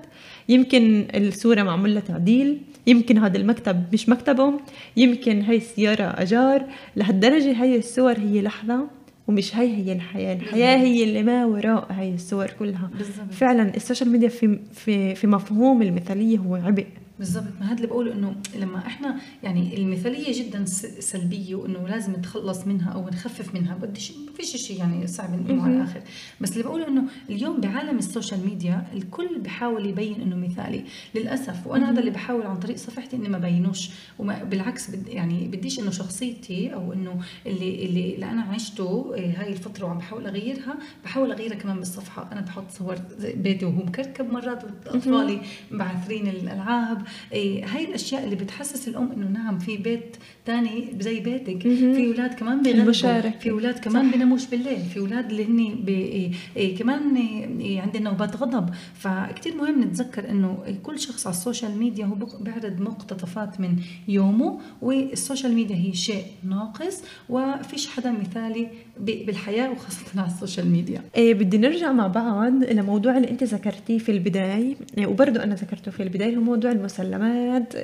يمكن 0.50 1.08
الصورة 1.16 1.64
معمول 1.64 1.94
لها 1.94 2.02
تعديل 2.02 2.58
يمكن 2.88 3.18
هذا 3.18 3.38
المكتب 3.38 3.84
مش 3.94 4.10
مكتبه 4.10 4.54
يمكن 4.98 5.42
هاي 5.42 5.58
السيارة 5.58 6.04
أجار. 6.04 6.66
لهالدرجة 6.96 7.62
هاي 7.62 7.78
الصور 7.78 8.18
هي 8.18 8.42
لحظة 8.42 8.88
ومش 9.28 9.56
هاي 9.56 9.76
هي 9.76 9.94
الحياة. 9.94 10.36
الحياة 10.36 10.78
هي 10.78 11.04
اللي 11.04 11.24
ما 11.24 11.46
وراء 11.46 11.88
هاي 11.92 12.14
الصور 12.14 12.48
كلها. 12.60 12.90
بالزبط. 12.98 13.32
فعلا 13.32 13.76
ال 13.76 13.81
social 13.81 14.10
media 14.10 14.30
في, 14.30 14.60
في, 14.74 15.16
في 15.16 15.28
مفهوم 15.28 15.82
المثالية 15.82 16.38
هو 16.38 16.56
عبء. 16.56 16.86
بالضبط. 17.20 17.44
ما 17.60 17.66
هذا 17.66 17.76
اللي 17.76 17.88
بقوله 17.88 18.14
إنه 18.14 18.36
لما 18.56 18.88
إحنا 18.88 19.20
يعني 19.44 19.78
المثالية 19.78 20.44
جدا 20.44 20.66
سلبية 21.00 21.56
وإنه 21.56 21.88
لازم 21.88 22.14
نتخلص 22.14 22.68
منها 22.68 22.92
أو 22.92 23.10
نخفف 23.10 23.56
منها 23.56 23.76
بديش 23.76 24.12
ما 24.12 24.34
فيش 24.38 24.56
شيء 24.56 24.80
يعني 24.80 25.08
صعب 25.08 25.42
نقوله 25.42 25.64
على 25.64 25.76
الآخر 25.76 26.02
بس 26.42 26.52
اللي 26.52 26.64
بقوله 26.64 26.88
إنه 26.88 27.04
اليوم 27.30 27.62
بعالم 27.62 27.98
ال 27.98 28.05
social 28.05 28.46
media 28.46 28.88
الكل 28.94 29.40
بحاول 29.40 29.86
يبين 29.86 30.22
إنه 30.22 30.36
مثالي. 30.36 30.84
للأسف. 31.16 31.68
وأنا 31.68 31.92
هذا 31.92 32.00
اللي 32.00 32.12
بحاول 32.12 32.48
عن 32.48 32.60
طريق 32.60 32.76
صفحتي 32.78 33.16
إني 33.16 33.30
ما 33.30 33.38
بينوش. 33.38 33.90
وبالعكس 34.20 34.92
بد 34.92 35.08
يعني 35.08 35.48
بديش 35.48 35.80
إنه 35.80 35.92
شخصيتي 35.92 36.74
أو 36.74 36.94
إنه 36.94 37.22
اللي 37.46 37.86
اللي, 37.86 38.16
اللي 38.16 38.26
أنا 38.26 38.42
عشته 38.42 39.12
إيه، 39.16 39.42
هاي 39.42 39.52
الفترة 39.52 39.86
وعم 39.86 39.98
بحاول 39.98 40.28
أغيرها 40.28 40.76
بحاول 41.04 41.32
أغيرها 41.32 41.56
كمان 41.56 41.78
بالصفحة. 41.78 42.30
أنا 42.32 42.42
بحط 42.42 42.72
صور 42.72 42.96
بيتي 43.36 43.66
وهو 43.66 43.84
مكركب 43.84 44.34
مرات 44.34 44.64
اطفالي 44.88 45.42
بعثرين 45.72 46.28
الألعاب. 46.28 47.05
هاي 47.34 47.86
الأشياء 47.86 48.24
اللي 48.24 48.36
بتحسس 48.36 48.88
الأم 48.88 49.12
إنه 49.12 49.28
نعم 49.28 49.60
في 49.60 49.78
بيت 49.78 50.18
تاني 50.46 50.88
زي 51.00 51.20
بيتك. 51.20 51.62
في 51.62 52.08
أولاد 52.08 52.34
كمان 52.34 52.62
بيغلبوا 52.62 52.92
في 53.40 53.50
أولاد 53.50 53.80
كمان 53.80 54.12
بيناموش 54.12 54.46
بالليل. 54.46 54.80
في 54.94 55.00
أولاد 55.00 55.30
اللي 55.30 55.46
هن 55.46 55.86
إيه 55.88 56.32
إيه 56.58 56.78
كمان 56.78 57.16
إيه 57.62 57.82
عندهم 57.82 58.04
نوبات 58.04 58.36
غضب. 58.36 58.70
فكتير 58.94 59.56
مهم 59.56 59.84
نتذكر 59.84 60.30
إنه 60.30 60.58
كل 60.84 61.00
شخص 61.00 61.28
على 61.28 61.36
ال 61.36 61.42
social 61.42 61.78
media 61.78 62.06
هو 62.06 62.16
بيعرض 62.42 62.82
مقتطفات 62.82 63.60
من 63.60 63.76
يومه 64.08 64.60
وال 64.82 65.00
social 65.00 65.54
media 65.54 65.76
هي 65.76 65.94
شيء 65.94 66.24
ناقص 66.44 67.04
وفيش 67.30 67.88
حدا 67.88 68.12
مثالي 68.12 68.68
بالحياة 69.00 69.72
وخاصة 69.72 70.22
على 70.22 70.28
ال 70.28 70.34
social 70.34 70.68
media. 70.68 71.02
إيه 71.16 71.34
بدي 71.34 71.58
نرجع 71.58 71.92
مع 71.92 72.08
بعض 72.08 72.64
لموضوع 72.64 73.18
اللي 73.18 73.30
أنت 73.30 73.44
ذكرتيه 73.44 73.98
في 73.98 74.12
البداية. 74.12 74.76
وبرضه 75.06 75.44
أنا 75.44 75.56
ذكرته 75.56 75.92
في 75.92 76.04
البداية 76.04 76.36
هو 76.36 76.42
موضوع 76.42 76.72
المسلمات 76.72 77.76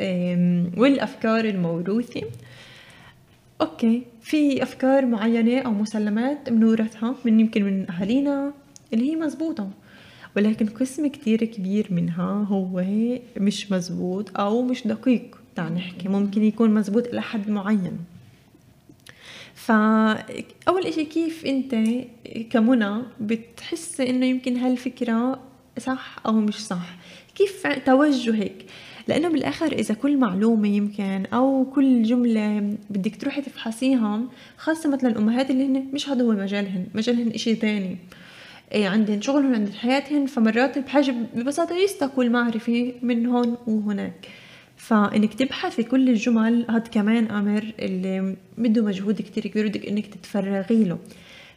والأفكار 0.78 1.45
الموروثة. 1.45 2.22
أوكي 3.62 4.03
في 4.22 4.64
أفكار 4.64 5.05
معينة 5.05 5.59
أو 5.59 5.72
مسلمات 5.72 6.49
بنورثها 6.49 7.16
من 7.26 7.39
يمكن 7.39 7.64
من 7.64 7.91
أهالينا 7.91 8.53
اللي 8.93 9.12
هي 9.12 9.16
مزبوطة. 9.16 9.70
ولكن 10.36 10.66
قسم 10.66 11.07
كتير 11.07 11.45
كبير 11.45 11.88
منها 11.89 12.45
هو 12.49 12.84
مش 13.38 13.72
مزبوط 13.72 14.39
أو 14.39 14.62
مش 14.62 14.88
دقيق. 14.88 15.38
تعال 15.55 15.74
نحكي 15.74 16.07
ممكن 16.09 16.43
يكون 16.43 16.74
مزبوط 16.74 17.07
إلى 17.07 17.22
حد 17.22 17.49
معين. 17.49 17.97
فأول 19.66 20.86
إشي 20.86 21.05
كيف 21.05 21.45
أنت 21.45 21.76
كمنى 22.49 23.01
بتحس 23.20 24.01
إنه 24.01 24.26
يمكن 24.26 24.57
هالفكرة 24.57 25.39
صح 25.80 26.16
أو 26.26 26.32
مش 26.32 26.55
صح؟ 26.55 26.95
كيف 27.36 27.68
توجهك؟ 27.86 28.66
لأنه 29.07 29.30
بالآخر 29.30 29.72
إذا 29.72 29.93
كل 29.93 30.18
معلومة 30.18 30.68
يمكن 30.68 31.26
أو 31.34 31.66
كل 31.76 32.03
جملة 32.03 32.78
بدك 32.89 33.16
تروحي 33.16 33.41
تفحصيها 33.41 34.22
خاصة 34.57 34.89
مثلا 34.89 35.09
الأمهات 35.09 35.49
اللي 35.49 35.66
هن 35.66 35.88
مش 35.93 36.09
هذا 36.09 36.24
هو 36.24 36.32
مجالهن 36.32 36.88
مجالهن 36.93 37.32
إشي 37.32 37.55
تاني. 37.55 37.97
إيه 38.72 38.88
عندهن 38.88 39.22
شغلهم 39.22 39.53
عند 39.53 39.70
حياتهن 39.70 40.26
فمرات 40.26 40.80
بحاجة 40.80 41.16
ببساطة 41.36 41.76
يستقوا 41.76 42.24
المعرفة 42.24 42.93
من 43.01 43.26
هون 43.26 43.57
وهناك. 43.68 44.28
فإنك 44.82 45.34
تبحثي 45.34 45.84
كل 45.84 46.09
الجمل 46.09 46.65
هاد 46.69 46.88
كمان 46.88 47.32
أمر 47.32 47.73
اللي 47.79 48.36
بده 48.57 48.84
مجهود 48.84 49.21
كتير 49.21 49.47
كبير 49.47 49.67
بدك 49.67 49.86
إنك 49.86 50.07
تتفرغي 50.07 50.84
له. 50.84 50.97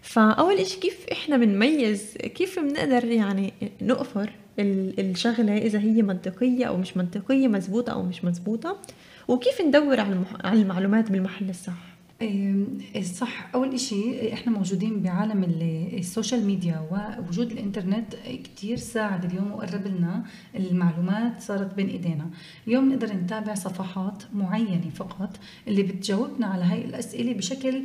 فأول 0.03 0.55
إشي 0.55 0.81
كيف 0.81 1.07
إحنا 1.13 1.37
بنميز 1.37 2.17
كيف 2.17 2.59
بنقدر 2.59 3.05
يعني 3.05 3.53
نفرق 3.83 4.31
الشغلة 4.59 5.57
إذا 5.59 5.79
هي 5.79 6.03
منطقية 6.03 6.65
أو 6.65 6.77
مش 6.77 6.97
منطقية 6.97 7.49
مزبوطة 7.49 7.93
أو 7.93 8.03
مش 8.03 8.25
مزبوطة؟ 8.25 8.77
وكيف 9.29 9.61
ندور 9.61 10.01
على 10.01 10.61
المعلومات 10.61 11.11
بالمحل 11.11 11.51
الصح؟ 11.51 11.94
صح 13.03 13.51
أول 13.55 13.75
إشي 13.75 14.33
إحنا 14.33 14.53
موجودين 14.53 15.03
بعالم 15.03 15.45
السوشيال 15.99 16.47
ميديا 16.47 16.89
ووجود 16.91 17.51
الإنترنت 17.53 18.15
كتير 18.45 18.77
ساعد 18.77 19.25
اليوم 19.25 19.53
وقرب 19.53 19.87
لنا 19.87 20.25
المعلومات 20.57 21.41
صارت 21.43 21.75
بين 21.75 21.89
إيدينا. 21.89 22.31
اليوم 22.69 22.89
نقدر 22.93 23.13
نتابع 23.13 23.55
صفحات 23.55 24.23
معينة 24.35 24.91
فقط 24.95 25.37
اللي 25.69 25.83
بتجاوبنا 25.83 26.47
على 26.47 26.65
هاي 26.65 26.85
الأسئلة 26.85 27.33
بشكل 27.33 27.83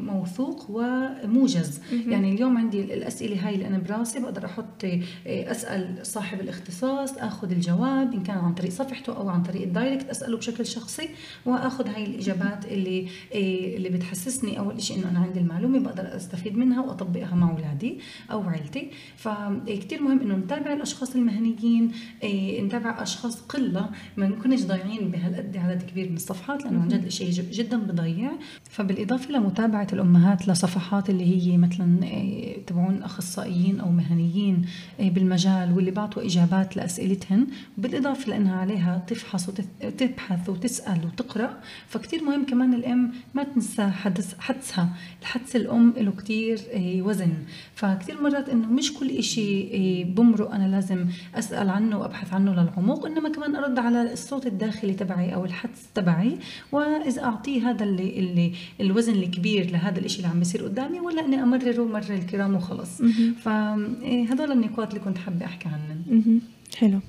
موثوق 0.00 0.66
وموجز. 0.70 1.80
يعني 2.08 2.32
اليوم 2.34 2.58
عندي 2.58 2.80
الأسئلة 2.80 3.48
هاي 3.48 3.54
اللي 3.54 3.66
أنا 3.66 3.78
براسي 3.78 4.20
بقدر 4.20 4.44
أحط 4.44 4.84
أسأل 5.26 6.06
صاحب 6.06 6.40
الاختصاص 6.40 7.12
آخذ 7.18 7.50
الجواب 7.50 8.12
إن 8.12 8.22
كان 8.22 8.38
عن 8.38 8.54
طريق 8.54 8.70
صفحته 8.70 9.16
أو 9.16 9.28
عن 9.28 9.42
طريق 9.42 9.62
ال 9.62 9.69
direct 9.69 10.08
أسأله 10.08 10.36
بشكل 10.36 10.66
شخصي 10.66 11.08
وآخذ 11.46 11.88
هاي 11.88 12.04
الإجابات 12.04 12.64
اللي 12.64 13.06
اللي 13.34 13.88
بتحسسني 13.88 14.58
أول 14.58 14.82
شيء 14.82 14.98
إنه 14.98 15.10
أنا 15.10 15.18
عندي 15.18 15.38
المعلومة 15.40 15.78
بقدر 15.78 16.16
أستفيد 16.16 16.58
منها 16.58 16.82
وأطبقها 16.82 17.34
مع 17.34 17.50
أولادي 17.50 17.98
أو 18.30 18.42
عائلتي 18.42 18.90
فكتير 19.16 20.02
مهم 20.02 20.20
إنه 20.20 20.34
نتابع 20.36 20.72
الأشخاص 20.72 21.14
المهنيين 21.16 21.92
إيه 22.22 22.62
نتابع 22.62 23.02
أشخاص 23.02 23.40
قلة. 23.40 23.90
ما 24.16 24.28
نكونش 24.28 24.62
ضايعين 24.62 25.08
بهالقد 25.10 25.56
عدد 25.56 25.82
كبير 25.82 26.10
من 26.10 26.16
الصفحات 26.16 26.64
لأنه 26.64 26.82
عن 26.82 26.88
جد 26.88 27.04
الشيء 27.04 27.30
جدا 27.30 27.76
بضيع. 27.76 28.30
فبالإضافة 28.70 29.30
لمتابعة 29.32 29.86
الأمهات 29.92 30.48
لصفحات 30.48 31.10
اللي 31.10 31.24
هي 31.52 31.56
مثلا 31.56 32.02
إيه 32.02 32.66
تبعون 32.66 33.02
أخصائيين 33.02 33.80
أو 33.80 33.90
مهنيين 33.90 34.62
إيه 35.00 35.10
بالمجال 35.10 35.72
واللي 35.72 35.90
بعطوا 35.90 36.22
إجابات 36.26 36.76
لأسئلتهن. 36.76 37.46
بالإضافة 37.78 38.30
لأنها 38.30 38.56
عليها 38.56 39.04
تفحص 39.06 39.48
وتبحث 39.48 40.48
وتسأل 40.48 40.98
وتقرأ. 41.06 41.60
فكتير 41.88 42.24
مهم 42.24 42.46
كمان 42.46 42.74
الأم 42.74 42.95
ما 43.34 43.42
تنسى 43.42 43.88
حدث 43.88 44.38
حدسها 44.38 44.88
الحدس 45.22 45.56
الأم 45.56 45.94
له 45.96 46.10
كتير 46.10 46.58
إيه 46.70 47.02
وزن. 47.02 47.32
فكتير 47.74 48.22
مرات 48.22 48.48
إنه 48.48 48.66
مش 48.66 48.92
كل 48.94 49.22
شيء 49.22 49.70
إيه 49.70 50.04
بمرق 50.04 50.54
أنا 50.54 50.68
لازم 50.68 51.06
أسأل 51.34 51.70
عنه 51.70 51.98
وأبحث 51.98 52.34
عنه 52.34 52.52
للعمق 52.52 53.06
إنما 53.06 53.28
كمان 53.28 53.56
أرد 53.56 53.78
على 53.78 54.12
الصوت 54.12 54.46
الداخلي 54.46 54.92
تبعي 54.92 55.34
أو 55.34 55.44
الحدس 55.44 55.86
تبعي. 55.94 56.38
وإذا 56.72 57.24
أعطيه 57.24 57.70
هذا 57.70 57.84
اللي, 57.84 58.18
اللي 58.18 58.52
الوزن 58.80 59.14
الكبير 59.14 59.70
لهذا 59.70 60.00
الشيء 60.00 60.18
اللي 60.18 60.28
عم 60.28 60.38
بيصير 60.38 60.64
قدامي 60.64 61.00
ولا 61.00 61.24
إني 61.24 61.42
أمرره 61.42 61.84
مر 61.84 62.04
الكرام 62.10 62.54
وخلص. 62.54 63.02
فهذول 63.42 64.52
النقاط 64.52 64.88
اللي 64.88 65.04
كنت 65.04 65.18
حابة 65.18 65.46
أحكي 65.46 65.68
عنهم. 65.68 66.40
حلو. 66.76 67.00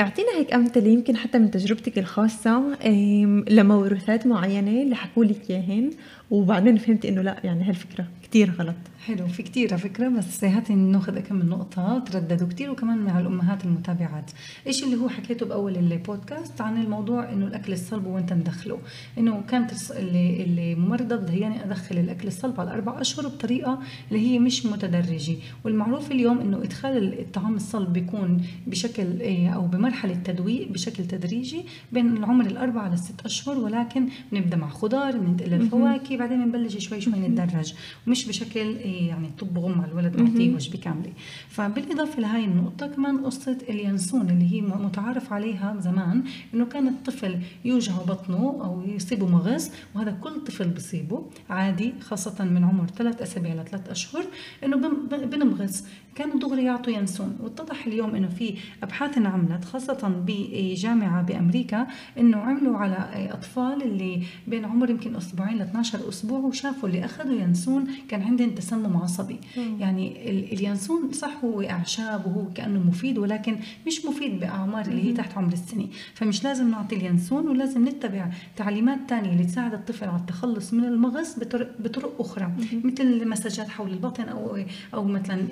أعطينا 0.00 0.28
هيك 0.36 0.54
أمثلة 0.54 0.88
يمكن 0.88 1.16
حتى 1.16 1.38
من 1.38 1.50
تجربتك 1.50 1.98
الخاصة 1.98 2.74
إيه، 2.84 3.26
لموروثات 3.26 4.26
معينة 4.26 4.82
اللي 4.82 4.96
حكوا 4.96 5.24
لك 5.24 5.50
إياهن 5.50 5.90
وبعدين 6.30 6.76
فهمت 6.76 7.04
إنه 7.06 7.22
لا 7.22 7.36
يعني 7.44 7.64
هالفكرة. 7.64 8.06
كثير 8.30 8.50
غلط. 8.58 8.76
حلو 9.06 9.26
في 9.26 9.42
كثير 9.42 9.68
على 9.72 9.82
فكرة 9.82 10.08
بس 10.08 10.44
هاتي 10.44 10.74
ناخذ 10.74 11.18
كم 11.18 11.36
من 11.36 11.48
نقطة 11.48 11.98
ترددوا 11.98 12.48
كثير 12.48 12.70
وكمان 12.70 12.98
مع 12.98 13.20
الأمهات 13.20 13.64
المتابعات. 13.64 14.30
إيش 14.66 14.84
اللي 14.84 14.96
هو 14.96 15.08
حكيته 15.08 15.46
بأول 15.46 15.76
البودكاست؟ 15.76 16.60
عن 16.60 16.82
الموضوع 16.82 17.32
إنه 17.32 17.46
الأكل 17.46 17.72
الصلب 17.72 18.06
وإنت 18.06 18.32
ندخله 18.32 18.78
إنه 19.18 19.42
كانت 19.48 19.72
اللي 19.90 20.42
اللي 20.42 20.74
ممرضة 20.74 21.16
بدها 21.16 21.34
اياني 21.34 21.64
أدخل 21.64 21.98
الأكل 21.98 22.28
الصلب 22.28 22.60
على 22.60 22.74
أربع 22.74 23.00
أشهر 23.00 23.28
بطريقة 23.28 23.78
اللي 24.10 24.30
هي 24.30 24.38
مش 24.38 24.66
متدرجة. 24.66 25.36
والمعروف 25.64 26.12
اليوم 26.12 26.38
إنه 26.38 26.56
إدخال 26.56 27.20
الطعام 27.20 27.54
الصلب 27.56 27.92
بيكون 27.92 28.42
بشكل 28.66 29.20
إيه، 29.20 29.48
أو 29.48 29.66
بمرحلة 29.66 30.14
تدويق 30.14 30.68
بشكل 30.72 31.04
تدريجي 31.06 31.62
بين 31.92 32.16
العمر 32.16 32.46
الأربع 32.46 32.88
للست 32.88 33.20
أشهر 33.24 33.58
ولكن 33.58 34.08
بنبدأ 34.32 34.56
مع 34.56 34.68
خضار 34.68 35.16
بننتقل 35.16 35.50
للفواكه 35.50 36.16
بعدين 36.16 36.44
بنبلش 36.44 36.76
شوي 36.76 37.00
شوي 37.00 37.14
نتدرج. 37.14 37.74
مش 38.18 38.28
بشكل 38.28 38.60
إيه، 38.60 39.08
يعني 39.08 39.30
طب 39.38 39.58
غم 39.58 39.80
على 39.80 39.90
الولد 39.90 40.20
واعطيه 40.20 40.54
وجبه 40.54 40.78
كامله 40.78 41.12
فبالإضافة 41.48 42.20
لهي 42.20 42.44
النقطة 42.44 42.86
كمان 42.86 43.18
قصة 43.18 43.58
اليانسون 43.68 44.30
اللي 44.30 44.52
هي 44.52 44.60
متعارف 44.60 45.32
عليها 45.32 45.76
زمان 45.80 46.24
إنه 46.54 46.66
كان 46.66 46.88
الطفل 46.88 47.38
يوجع 47.64 47.92
بطنه 47.92 48.60
أو 48.64 48.82
يصيبه 48.86 49.26
مغص 49.26 49.70
وهذا 49.94 50.10
كل 50.10 50.44
طفل 50.44 50.68
بصيبه 50.68 51.26
عادي 51.50 51.94
خاصة 52.00 52.44
من 52.44 52.64
عمر 52.64 52.86
ثلاث 52.86 53.22
أسابيع 53.22 53.54
لثلاث 53.54 53.90
أشهر 53.90 54.24
إنه 54.64 54.76
بنمغص. 55.10 55.84
كانوا 56.14 56.38
دغري 56.38 56.64
يعطوا 56.64 56.92
ينسون 56.92 57.38
واتضح 57.40 57.86
اليوم 57.86 58.14
إنه 58.14 58.28
في 58.28 58.54
أبحاث 58.82 59.18
انعملت 59.18 59.64
خاصة 59.64 60.22
بجامعه 60.26 61.22
بأمريكا 61.22 61.86
إنه 62.18 62.36
عملوا 62.36 62.76
على 62.76 63.28
أطفال 63.32 63.82
اللي 63.82 64.22
بين 64.46 64.64
عمر 64.64 64.90
يمكن 64.90 65.16
أسبوعين 65.16 65.58
ل 65.58 65.62
12 65.62 66.08
أسبوع 66.08 66.38
وشافوا 66.38 66.88
اللي 66.88 67.04
أخذوا 67.04 67.40
ينسون 67.40 67.86
كان 68.08 68.22
عندهم 68.22 68.50
تسمم 68.50 68.96
عصبي. 68.96 69.36
مم. 69.56 69.80
يعني 69.80 70.30
اليانسون 70.52 71.12
صح 71.12 71.44
هو 71.44 71.62
أعشاب 71.62 72.26
وهو 72.26 72.52
كأنه 72.54 72.78
مفيد 72.78 73.18
ولكن 73.18 73.56
مش 73.86 74.06
مفيد 74.06 74.40
بأعمار 74.40 74.86
اللي 74.86 75.04
هي 75.04 75.12
تحت 75.12 75.38
عمر 75.38 75.52
السنة. 75.52 75.86
فمش 76.14 76.44
لازم 76.44 76.70
نعطي 76.70 76.96
اليانسون 76.96 77.48
ولازم 77.48 77.88
نتبع 77.88 78.30
تعليمات 78.56 78.98
ثانية 79.08 79.32
اللي 79.32 79.44
تساعد 79.44 79.74
الطفل 79.74 80.08
على 80.08 80.20
التخلص 80.20 80.72
من 80.72 80.84
المغص 80.84 81.38
بطرق, 81.38 81.70
بطرق 81.80 82.20
أخرى. 82.20 82.46
مم. 82.46 82.82
مثل 82.84 83.28
مساجات 83.28 83.68
حول 83.68 83.90
البطن 83.90 84.24
أو 84.24 84.58
أو 84.94 85.04
مثلا 85.04 85.46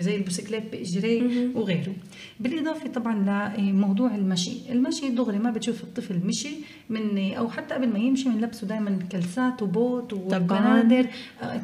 زي 0.00 0.16
البسكليت 0.16 0.72
باجريه 0.72 1.50
وغيره. 1.54 1.92
بالإضافة 2.40 2.88
طبعا 2.88 3.54
لموضوع 3.58 4.14
المشي. 4.14 4.52
المشي 4.70 5.08
دغري 5.08 5.38
ما 5.38 5.50
بتشوف 5.50 5.82
الطفل 5.82 6.20
مشي 6.26 6.48
من 6.90 7.32
أو 7.34 7.48
حتى 7.48 7.74
قبل 7.74 7.88
ما 7.88 7.98
يمشي 7.98 8.28
بنلبسه 8.28 8.66
دائما 8.66 8.98
كلسات 9.12 9.62
وبوت 9.62 10.12
وبنادر 10.12 11.06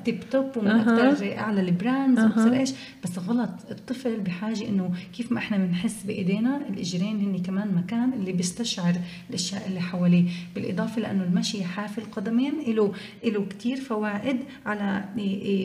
tip 0.05 0.21
top 0.31 0.57
ومن 0.57 0.71
أه. 0.71 1.13
أكثر 1.13 1.39
أعلى 1.39 1.61
ال 1.61 1.72
brands 1.72 2.39
أه. 2.39 2.59
إيش. 2.59 2.73
بس 3.05 3.19
غلط 3.19 3.51
الطفل 3.71 4.21
بحاجة 4.21 4.69
إنه 4.69 4.91
كيف 5.17 5.33
ما 5.33 5.39
إحنا 5.39 5.57
بنحس 5.57 6.03
بإيدينا 6.03 6.61
الإجرين 6.69 7.21
هن 7.21 7.43
كمان 7.43 7.75
مكان 7.75 8.13
اللي 8.13 8.33
بيستشعر 8.33 8.95
الأشياء 9.31 9.69
اللي 9.69 9.81
حواليه. 9.81 10.25
بالإضافة 10.55 11.01
لأنه 11.01 11.25
المشي 11.25 11.65
حافي 11.65 11.99
القدمين 11.99 12.53
له 12.67 12.93
له 13.25 13.47
كثير 13.47 13.77
فوائد 13.77 14.37
على 14.67 15.05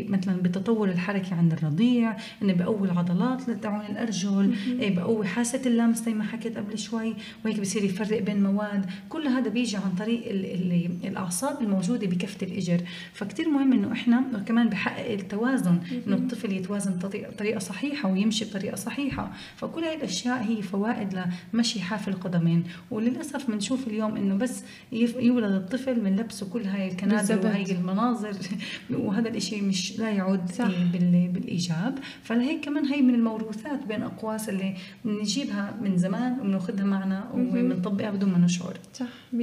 مثلا 0.10 0.41
بتطور 0.41 0.89
الحركة 0.89 1.36
عند 1.36 1.53
الرضيع 1.53 2.18
إنه 2.41 2.53
بقوي 2.53 2.88
العضلات 2.88 3.49
تبعون 3.49 3.86
الأرجل 3.86 4.55
بقوي 4.80 5.28
حاسة 5.28 5.62
اللمس 5.66 6.03
زي 6.03 6.14
ما 6.14 6.24
حكيت 6.24 6.57
قبل 6.57 6.78
شوي 6.78 7.14
وهيك 7.45 7.60
بصير 7.60 7.84
يفرق 7.84 8.22
بين 8.22 8.43
مواد. 8.43 8.86
كل 9.10 9.28
هذا 9.28 9.48
بيجي 9.49 9.77
عن 9.77 9.95
طريق 9.99 10.29
ال 10.29 10.45
ال 10.45 10.89
الأعصاب 11.03 11.61
الموجودة 11.61 12.07
بكفة 12.07 12.47
الإجر. 12.47 12.81
فكتير 13.13 13.49
مهم 13.49 13.73
إنه 13.73 13.91
إحنا 13.91 14.43
كمان 14.45 14.69
بحقق 14.69 15.11
التوازن 15.11 15.79
إنه 16.07 16.15
الطفل 16.15 16.53
يتوازن 16.53 16.91
بطريقه 16.91 17.59
صحيحة 17.59 18.11
ويمشي 18.11 18.45
بطريقة 18.45 18.75
صحيحة. 18.75 19.31
فكل 19.55 19.83
هاي 19.83 19.95
الأشياء 19.95 20.43
هي 20.43 20.61
فوائد 20.61 21.25
لمشي 21.53 21.81
حافي 21.81 22.07
القدمين. 22.07 22.63
وللأسف 22.91 23.51
بنشوف 23.51 23.87
اليوم 23.87 24.15
إنه 24.17 24.35
بس 24.35 24.63
يولد 24.91 25.51
الطفل 25.51 26.03
من 26.03 26.15
لبسه 26.15 26.49
كل 26.49 26.63
هاي 26.63 26.87
الكنادر 26.87 27.47
وهي 27.47 27.71
المناظر. 27.71 28.33
وهذا 29.03 29.29
الإشي 29.29 29.61
مش 29.61 29.99
لا 29.99 30.09
يعود 30.09 30.51
صح. 30.51 30.67
بالإيجاب. 30.93 31.99
فلهيك 32.23 32.65
كمان 32.65 32.85
هي 32.85 33.01
من 33.01 33.15
الموروثات 33.15 33.85
بين 33.87 34.03
اقواس 34.03 34.49
اللي 34.49 34.75
بنجيبها 35.05 35.77
من 35.81 35.97
زمان 35.97 36.39
وبناخذها 36.39 36.85
معنا 36.85 37.29
وبنطبقها 37.33 38.11
بدون 38.11 38.29
ما 38.29 38.37
نشعر 38.37 38.77
صح. 38.93 39.07
100% 39.33 39.38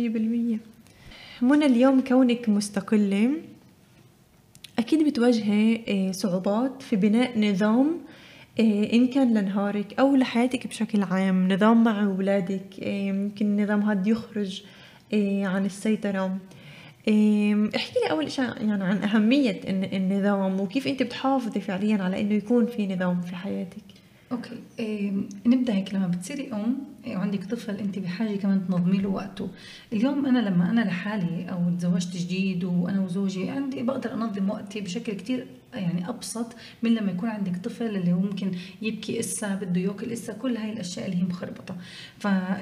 منى 1.42 1.66
اليوم 1.66 2.00
كونك 2.00 2.48
مستقلة 2.48 3.30
أكيد 4.78 5.08
بتواجهي 5.08 5.80
آه، 5.88 6.12
صعوبات 6.12 6.82
في 6.82 6.96
بناء 6.96 7.40
نظام 7.40 7.98
آه، 8.60 8.92
إن 8.92 9.06
كان 9.06 9.34
لنهارك 9.34 10.00
أو 10.00 10.16
لحياتك 10.16 10.66
بشكل 10.66 11.02
عام 11.02 11.52
نظام 11.52 11.84
مع 11.84 12.04
أولادك 12.04 12.80
آه، 12.82 12.88
يمكن 12.88 13.46
النظام 13.46 13.82
هذا 13.82 14.08
يخرج 14.08 14.62
عن 15.42 15.66
السيطرة. 15.66 16.38
احكي 17.76 17.98
لي 18.04 18.10
أول 18.10 18.30
شيء 18.30 18.44
يعني 18.44 18.84
عن 18.84 19.02
أهمية 19.02 19.60
النظام 19.68 20.60
وكيف 20.60 20.86
أنت 20.86 21.02
بتحافظي 21.02 21.60
فعليا 21.60 22.02
على 22.02 22.20
إنه 22.20 22.34
يكون 22.34 22.66
في 22.66 22.94
نظام 22.94 23.20
في 23.20 23.36
حياتك؟ 23.36 23.84
أوكي 24.32 24.56
إيه 24.78 25.12
نبدأ 25.46 25.74
هيك. 25.74 25.94
لما 25.94 26.06
بتصيري 26.06 26.52
أم 26.52 26.78
وعندك 27.08 27.44
طفل 27.44 27.76
أنت 27.76 27.98
بحاجة 27.98 28.36
كمان 28.36 28.66
تنظمي 28.66 28.98
له 28.98 29.08
وقته. 29.08 29.48
اليوم 29.92 30.26
أنا 30.26 30.38
لما 30.38 30.70
أنا 30.70 30.80
لحالي 30.80 31.50
أو 31.50 31.76
تزوجت 31.78 32.16
جديد 32.16 32.64
وأنا 32.64 33.00
وزوجي 33.00 33.50
عندي 33.50 33.82
بقدر 33.82 34.14
أنظم 34.14 34.50
وقتي 34.50 34.80
بشكل 34.80 35.12
كتير 35.12 35.46
يعني 35.78 36.08
أبسط 36.08 36.56
من 36.82 36.94
لما 36.94 37.12
يكون 37.12 37.28
عندك 37.28 37.56
طفل 37.56 37.96
اللي 37.96 38.12
هو 38.12 38.18
ممكن 38.18 38.50
يبكي 38.82 39.20
إسا 39.20 39.54
بده 39.54 39.80
ياكل 39.80 40.12
إسا 40.12 40.32
كل 40.32 40.56
هاي 40.56 40.72
الأشياء 40.72 41.06
اللي 41.06 41.16
هي 41.16 41.22
مخربطة. 41.22 41.76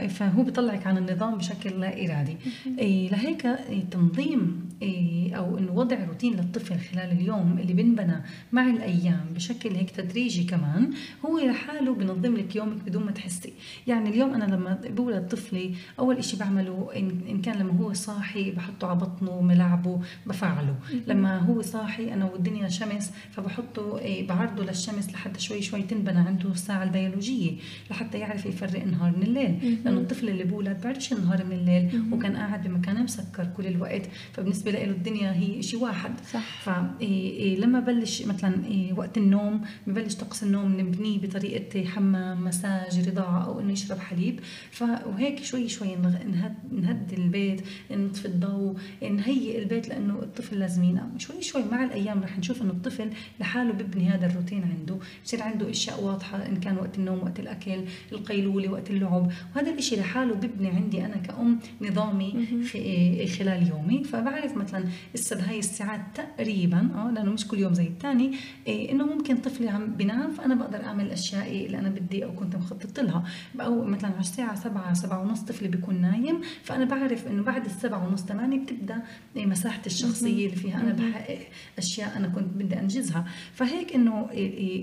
فهو 0.08 0.42
بيطلعك 0.42 0.86
عن 0.86 0.98
النظام 0.98 1.34
بشكل 1.38 1.80
لا 1.80 2.04
إرادي. 2.04 2.36
إيه 2.78 3.10
لهيك 3.10 3.42
تنظيم 3.90 4.68
إيه 4.82 5.34
أو 5.34 5.58
إنه 5.58 5.72
وضع 5.72 6.04
روتين 6.04 6.32
للطفل 6.32 6.78
خلال 6.78 7.12
اليوم 7.12 7.58
اللي 7.58 7.72
بنبنى 7.72 8.22
مع 8.52 8.66
الأيام 8.70 9.26
بشكل 9.34 9.74
هيك 9.74 9.90
تدريجي 9.90 10.44
كمان 10.44 10.90
هو 11.26 11.38
لحاله 11.38 11.94
بنظم 11.94 12.36
لك 12.36 12.56
يومك 12.56 12.82
بدون 12.82 13.04
ما 13.04 13.10
تحسي. 13.10 13.52
يعني 13.86 14.10
اليوم 14.10 14.34
أنا 14.34 14.44
لما 14.44 14.80
بولد 14.84 15.28
طفلي 15.28 15.74
أول 15.98 16.16
إشي 16.16 16.36
بعمله 16.36 16.88
ان 16.96 17.40
كان 17.42 17.58
لما 17.58 17.72
هو 17.72 17.92
صاحي 17.92 18.50
بحطه 18.50 18.86
على 18.86 18.98
بطنه 18.98 19.40
ملعبه 19.40 20.00
بفعله. 20.26 20.76
لما 21.06 21.38
هو 21.38 21.62
صاحي 21.62 22.14
أنا 22.14 22.24
والدنيا 22.24 22.68
شمس 22.68 23.03
الشمس 23.04 23.12
فبحطه 23.30 23.98
إيه 23.98 24.26
بعرضه 24.28 24.64
للشمس 24.64 25.10
لحتى 25.10 25.40
شوي 25.40 25.62
شوي 25.62 25.82
تنبنى 25.82 26.18
عنده 26.18 26.50
الساعة 26.50 26.82
البيولوجية 26.84 27.52
لحتى 27.90 28.18
يعرف 28.18 28.46
يفرق 28.46 28.82
النهار 28.82 29.16
من 29.16 29.22
الليل. 29.22 29.78
لأنه 29.84 30.00
الطفل 30.00 30.28
اللي 30.28 30.44
بولد 30.44 30.80
بعرفش 30.84 31.12
النهار 31.12 31.44
من 31.44 31.52
الليل 31.52 32.12
وكان 32.12 32.36
قاعد 32.36 32.68
بمكان 32.68 33.04
مسكر 33.04 33.48
كل 33.56 33.66
الوقت. 33.66 34.02
فبالنسبة 34.32 34.70
له 34.70 34.84
الدنيا 34.84 35.32
هي 35.32 35.62
شيء 35.62 35.80
واحد. 35.80 36.10
صح. 36.32 36.62
فلما 36.62 37.80
بلش 37.80 38.22
مثلا 38.22 38.66
إيه 38.66 38.92
وقت 38.92 39.18
النوم 39.18 39.60
ببلش 39.86 40.14
طقس 40.14 40.42
النوم 40.42 40.80
نبنيه 40.80 41.18
بطريقة 41.20 41.84
حمام 41.84 42.44
مساج 42.44 43.08
رضاعة 43.08 43.44
أو 43.46 43.60
إنه 43.60 43.72
يشرب 43.72 43.98
حليب. 43.98 44.40
وهيك 44.80 45.44
شوي 45.44 45.68
شوي 45.68 45.96
نهد, 45.96 46.54
نهد 46.72 47.12
البيت 47.12 47.62
نطفي 47.90 48.24
الضوء 48.24 48.76
نهيئ 49.02 49.58
البيت 49.62 49.88
لأنه 49.88 50.14
الطفل 50.14 50.58
لازم 50.58 50.84
ينام. 50.84 51.18
شوي 51.18 51.42
شوي 51.42 51.62
مع 51.72 51.84
الأيام 51.84 52.22
رح 52.22 52.38
نشوف 52.38 52.62
إنه 52.62 52.72
الطفل 52.86 53.10
لحاله 53.40 53.72
ببني 53.72 54.08
هذا 54.08 54.26
الروتين 54.26 54.62
عنده. 54.62 54.96
بصير 55.24 55.42
عنده 55.42 55.70
أشياء 55.70 56.02
واضحة 56.02 56.46
إن 56.46 56.56
كان 56.56 56.76
وقت 56.76 56.98
النوم 56.98 57.22
وقت 57.22 57.40
الأكل 57.40 57.84
القيلولة 58.12 58.68
وقت 58.68 58.90
اللعب. 58.90 59.30
وهذا 59.56 59.70
الإشي 59.70 59.96
لحاله 59.96 60.34
ببني 60.34 60.68
عندي 60.68 61.04
أنا 61.04 61.16
كأم 61.16 61.58
نظامي 61.80 62.46
في 62.64 63.26
خلال 63.26 63.68
يومي. 63.68 64.04
فبعرف 64.04 64.56
مثلا 64.56 64.84
هسه 65.14 65.36
بهاي 65.36 65.58
الساعات 65.58 66.00
تقريبا 66.14 66.88
آه 66.94 67.10
لأنه 67.10 67.32
مش 67.32 67.48
كل 67.48 67.58
يوم 67.58 67.74
زي 67.74 67.86
الثاني 67.86 68.32
إيه 68.66 68.92
إنه 68.92 69.06
ممكن 69.06 69.36
طفلي 69.36 69.68
عم 69.68 69.86
بنام 69.86 70.30
فأنا 70.30 70.54
بقدر 70.54 70.84
أعمل 70.84 71.04
الأشياء 71.06 71.66
اللي 71.66 71.78
أنا 71.78 71.88
بدي 71.88 72.24
أو 72.24 72.32
كنت 72.34 72.56
مخطط 72.56 73.00
لها. 73.00 73.24
أو 73.60 73.84
مثلا 73.84 74.10
على 74.10 74.20
الساعة 74.20 74.54
سبعة 74.54 74.94
سبعة 74.94 75.22
ونص 75.22 75.40
طفلي 75.40 75.68
بيكون 75.68 76.00
نايم 76.00 76.40
فأنا 76.62 76.84
بعرف 76.84 77.26
إنه 77.26 77.42
بعد 77.42 77.64
السبعة 77.64 78.08
ونص 78.08 78.22
ثمانية 78.24 78.58
بتبدأ 78.58 79.02
مساحتي 79.36 79.86
الشخصية 79.86 80.46
اللي 80.46 80.56
فيها 80.56 80.80
أنا 80.80 80.92
بحقق 80.92 81.38
أشياء 81.78 82.16
أنا 82.16 82.28
كنت 82.28 82.46
بدي 82.54 82.73
أنجزها. 82.80 83.24
فهيك 83.54 83.94
إنه 83.94 84.26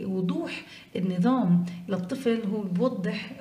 وضوح 0.05 0.65
النظام 0.95 1.65
للطفل 1.89 2.41
هو 2.53 2.61
بوضح 2.61 3.31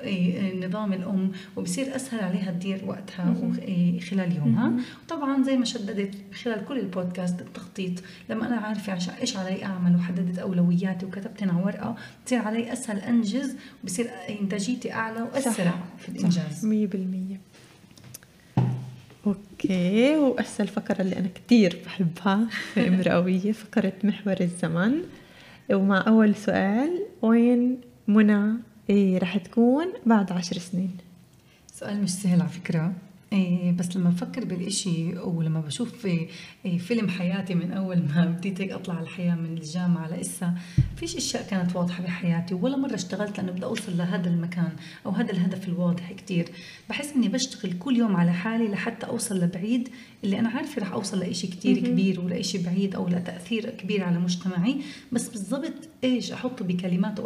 نظام 0.55 0.93
الأم 0.93 1.31
وبصير 1.55 1.95
أسهل 1.95 2.23
عليها 2.23 2.51
تدير 2.51 2.81
وقتها 2.87 3.35
خلال 4.09 4.35
يومها. 4.35 4.73
وطبعا 5.03 5.43
زي 5.43 5.57
ما 5.57 5.65
شددت 5.65 6.15
خلال 6.43 6.65
كل 6.65 6.79
البودكاست 6.79 7.41
التخطيط 7.41 8.03
لما 8.29 8.47
أنا 8.47 8.55
عارفة 8.55 8.93
إيش 9.21 9.37
علي 9.37 9.65
أعمل 9.65 9.95
وحددت 9.95 10.39
أولوياتي 10.39 11.05
وكتبتن 11.05 11.49
على 11.49 11.63
ورقة 11.63 11.95
بصير 12.25 12.39
علي 12.39 12.73
أسهل 12.73 12.97
أنجز 12.97 13.55
وبصير 13.83 14.09
إنتاجيتي 14.41 14.93
أعلى 14.93 15.21
وأسرع 15.21 15.73
في 15.97 16.09
الإنجاز. 16.09 16.65
100% 16.65 17.50
أوكي 19.27 20.15
وهسه 20.17 20.61
الفقرة 20.61 21.01
اللي 21.01 21.17
أنا 21.17 21.27
كتير 21.35 21.79
بحبها 21.85 22.47
في 22.73 22.87
إمرأوية 22.87 23.51
فقرة 23.51 23.93
محور 24.03 24.35
الزمن. 24.41 25.01
ومع 25.73 26.07
أول 26.07 26.35
سؤال 26.35 27.05
وين 27.21 27.81
منى 28.07 28.53
إيه 28.89 29.17
رح 29.17 29.37
تكون 29.37 29.87
بعد 30.05 30.31
عشر 30.31 30.57
سنين؟ 30.57 30.97
سؤال 31.73 32.03
مش 32.03 32.09
سهل 32.09 32.41
على 32.41 32.49
فكرة. 32.49 32.93
بس 33.77 33.97
لما 33.97 34.09
بفكر 34.09 34.45
بالإشي 34.45 35.17
ولما 35.17 35.61
بشوف 35.61 36.05
إيه 36.65 36.77
فيلم 36.77 37.09
حياتي 37.09 37.55
من 37.55 37.71
أول 37.71 37.97
ما 37.97 38.25
بديت 38.37 38.71
أطلع 38.71 38.99
الحياة 38.99 39.35
من 39.35 39.57
الجامعة 39.57 40.09
لإسا 40.09 40.53
فيش 40.95 41.15
أشياء 41.15 41.47
كانت 41.47 41.75
واضحة 41.75 42.03
بحياتي 42.03 42.53
ولا 42.53 42.77
مرة 42.77 42.95
اشتغلت 42.95 43.37
لأنه 43.37 43.51
بدي 43.51 43.65
أوصل 43.65 43.97
لهذا 43.97 44.29
المكان 44.29 44.71
أو 45.05 45.11
هذا 45.11 45.31
الهدف 45.31 45.67
الواضح 45.67 46.11
كتير. 46.11 46.45
بحس 46.89 47.13
إني 47.13 47.27
بشتغل 47.27 47.73
كل 47.79 47.97
يوم 47.97 48.15
على 48.15 48.33
حالي 48.33 48.67
لحتى 48.67 49.07
أوصل 49.07 49.39
لبعيد 49.39 49.89
اللي 50.23 50.39
أنا 50.39 50.49
عارفة 50.49 50.81
رح 50.81 50.91
أوصل 50.91 51.19
لإشي 51.19 51.47
كتير 51.47 51.77
كبير 51.79 52.19
ولا 52.19 52.39
إشي 52.39 52.57
بعيد 52.57 52.95
أو 52.95 53.07
لتأثير 53.07 53.69
كبير 53.69 54.03
على 54.03 54.19
مجتمعي 54.19 54.81
بس 55.11 55.29
بالضبط 55.29 55.73
إيش 56.03 56.31
أحطه 56.31 56.65
بكلمات 56.65 57.19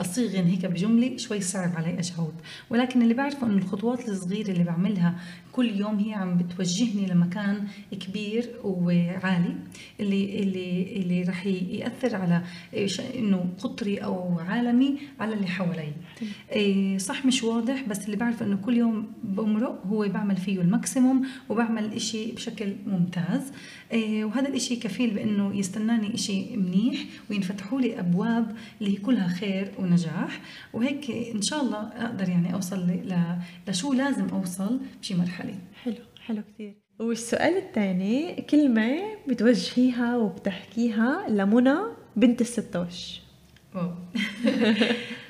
أصيغن 0.00 0.44
هيك 0.44 0.66
بجملة 0.66 1.16
شوي 1.16 1.40
صعب 1.40 1.76
علي 1.76 1.98
أجاوب. 1.98 2.32
ولكن 2.70 3.02
اللي 3.02 3.14
بعرفه 3.14 3.46
إنه 3.46 3.58
الخطوات 3.58 4.08
الصغيرة 4.08 4.50
اللي 4.50 4.64
بعملها 4.64 5.14
كل 5.54 5.80
يوم 5.80 5.98
هي 5.98 6.14
عم 6.14 6.36
بتوجهني 6.38 7.06
لمكان 7.06 7.66
كبير 7.90 8.50
وعالي 8.64 9.54
اللي 10.00 10.38
اللي 10.42 10.96
اللي 10.96 11.22
رح 11.22 11.46
يأثر 11.46 12.16
على 12.16 12.42
إنه 13.18 13.46
قطري 13.58 13.98
أو 13.98 14.38
عالمي 14.38 14.96
على 15.20 15.34
اللي 15.34 15.46
حوالي. 15.46 15.92
إيه 16.52 16.98
صح 16.98 17.26
مش 17.26 17.42
واضح 17.44 17.82
بس 17.88 18.04
اللي 18.06 18.16
بعرف 18.16 18.42
إنه 18.42 18.56
كل 18.56 18.76
يوم 18.76 19.06
بمرق 19.24 19.86
هو 19.86 20.08
بعمل 20.08 20.36
فيه 20.36 20.60
الماكسيموم 20.60 21.26
وبعمل 21.48 21.92
إشي 21.92 22.32
بشكل 22.32 22.72
ممتاز. 22.86 23.42
وهذا 23.92 24.48
الإشي 24.48 24.76
كفيل 24.76 25.10
بأنه 25.10 25.56
يستناني 25.56 26.14
إشي 26.14 26.56
منيح 26.56 27.00
وينفتحوا 27.30 27.80
لي 27.80 28.00
أبواب 28.00 28.56
اللي 28.80 28.92
هي 28.92 28.96
كلها 28.96 29.28
خير 29.28 29.70
ونجاح. 29.78 30.40
وهيك 30.72 31.10
إن 31.10 31.42
شاء 31.42 31.62
الله 31.62 31.78
أقدر 31.78 32.28
يعني 32.28 32.54
أوصل 32.54 32.86
لشو 33.68 33.92
لازم 33.92 34.28
أوصل 34.28 34.80
بشي 35.00 35.14
مرحلة. 35.14 35.54
حلو 35.82 35.94
حلو 36.20 36.42
كثير 36.54 36.74
والسؤال 36.98 37.56
الثاني 37.56 38.42
كلمة 38.50 39.00
بتوجهيها 39.28 40.16
وبتحكيها 40.16 41.28
لمنى 41.28 41.76
بنت 42.16 42.40
الستوش 42.40 43.20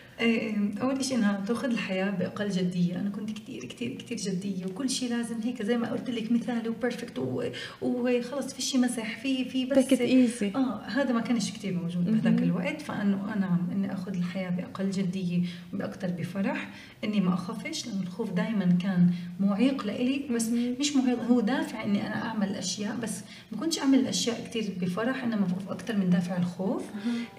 أول 0.82 1.04
شيء 1.04 1.18
انها 1.18 1.44
تأخذ 1.46 1.70
الحياة 1.70 2.10
باقل 2.10 2.48
جدية. 2.48 3.00
أنا 3.00 3.10
كنت 3.10 3.30
كثير 3.30 3.64
كثير 3.64 3.98
كثير 3.98 4.18
جدية 4.18 4.66
وكل 4.66 4.90
شيء 4.90 5.10
لازم 5.10 5.40
هيك 5.44 5.62
زي 5.62 5.78
ما 5.78 5.92
قلت 5.92 6.10
لك 6.10 6.32
مثالي 6.32 6.68
و 6.68 6.74
perfect 6.75 7.18
وخلص 7.82 8.54
في 8.54 8.62
شيء 8.62 8.80
مسح 8.80 9.18
في 9.18 9.44
في 9.44 9.66
بس 9.66 9.92
easy 9.92 10.52
آه 10.54 10.82
هذا 10.86 11.12
ما 11.12 11.20
كانش 11.20 11.52
كثير 11.52 11.74
موجود 11.74 12.04
بهذاك 12.04 12.42
الوقت. 12.42 12.82
فانه 12.82 13.34
أنا 13.36 13.58
إني 13.72 13.92
أخذ 13.92 14.16
الحياة 14.16 14.50
باقل 14.50 14.90
جدية 14.90 15.42
وباكثر 15.74 16.08
بفرح. 16.08 16.70
إني 17.04 17.20
ما 17.20 17.34
أخافش 17.34 17.86
لأنه 17.86 18.02
الخوف 18.02 18.32
دائما 18.32 18.64
كان 18.82 19.10
معيق 19.40 19.86
لإلي. 19.86 20.22
بس 20.30 20.48
مش 20.80 20.96
معيق 20.96 21.22
هو 21.22 21.40
دافع 21.40 21.84
إني 21.84 22.06
أنا 22.06 22.26
أعمل 22.26 22.48
الاشياء 22.48 22.96
بس 22.96 23.20
ما 23.52 23.58
كنتش 23.58 23.78
أعمل 23.78 23.98
الاشياء 23.98 24.46
كثير 24.46 24.72
بفرح. 24.80 25.24
انما 25.24 25.46
أكثر 25.68 25.96
من 25.96 26.10
دافع 26.10 26.36
الخوف. 26.36 26.82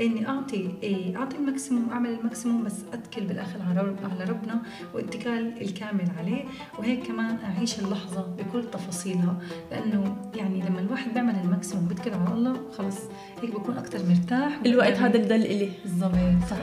إني 0.01 0.27
أعطي 0.27 0.69
إيه 0.83 1.17
أعطي 1.17 1.37
ال 1.37 1.44
maximum 1.44 1.89
أعمل 1.89 2.09
ال 2.09 2.16
maximum 2.16 2.63
بس 2.63 2.74
أتكل 2.93 3.25
بالاخر 3.25 3.61
على 3.69 3.95
على 4.11 4.23
ربنا 4.23 4.61
واتكال 4.93 5.61
الكامل 5.61 6.11
عليه 6.19 6.43
وهيك 6.79 7.07
كمان 7.07 7.37
أعيش 7.43 7.79
اللحظة 7.79 8.21
بكل 8.21 8.63
تفاصيلها. 8.71 9.37
لأنه 9.71 10.17
يعني 10.35 10.61
لما 10.61 10.79
الواحد 10.79 11.13
بيعمل 11.13 11.35
ال 11.43 11.49
maximum 11.49 11.87
بيتكل 11.87 12.13
على 12.13 12.33
الله 12.33 12.55
خلص 12.77 12.97
هيك 13.41 13.51
بكون 13.51 13.77
أكثر 13.77 13.99
مرتاح. 14.09 14.59
الوقت 14.65 14.93
هذا 14.93 15.15
اللي 15.15 15.27
دل 15.27 15.45
إلي. 15.45 15.69
بالضبط. 15.83 16.15
صح 16.49 16.57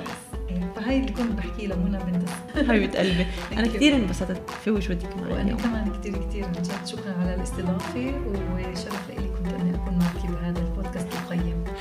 فهي 0.77 1.01
اللي 1.01 1.13
كنت 1.13 1.33
بحكي 1.33 1.67
لمنى 1.67 1.99
بنت. 1.99 2.29
حبيبة 2.69 2.99
قلبي. 2.99 3.27
أنا 3.53 3.67
كثير 3.67 3.97
انبسطت 3.97 4.51
في 4.65 4.71
وجودك 4.71 5.17
معي 5.17 5.33
وأنا 5.33 5.55
كمان 5.55 5.93
كثير 6.01 6.29
كثير 6.29 6.45
عن 6.45 6.53
جد 6.53 6.87
شكرا 6.87 7.15
على 7.21 7.35
الاستضافة 7.35 8.15
وشرف 8.29 9.11
لي 9.11 9.29
كنت 9.29 9.62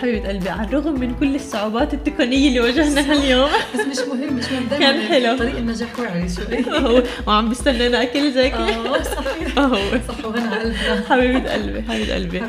حبيبة 0.01 0.27
قلبي 0.27 0.49
على 0.49 0.67
الرغم 0.67 0.99
من 0.99 1.15
كل 1.19 1.35
الصعوبات 1.35 1.93
التقنية 1.93 2.47
اللي 2.47 2.59
واجهناها 2.59 3.13
اليوم. 3.13 3.49
بس 3.73 3.79
مش 3.79 4.07
مهم 4.07 4.33
مش 4.33 4.51
مهم 4.51 4.79
كان 4.79 5.01
حلو. 5.01 5.37
طريق 5.37 5.57
النجاح 5.57 5.99
وعري 5.99 6.29
شوي. 6.29 6.65
وعم 7.27 7.49
بستنانا 7.49 8.03
أكل 8.03 8.31
زي 8.33 8.53
آه 8.53 9.03
صحيح. 9.03 9.55
صح 10.07 10.25
وغنى 10.25 10.55
قلبنا 10.55 11.03
حبيبة 11.09 11.53
قلبي 11.53 11.81
حبيبة 11.81 12.13
قلبي. 12.15 12.41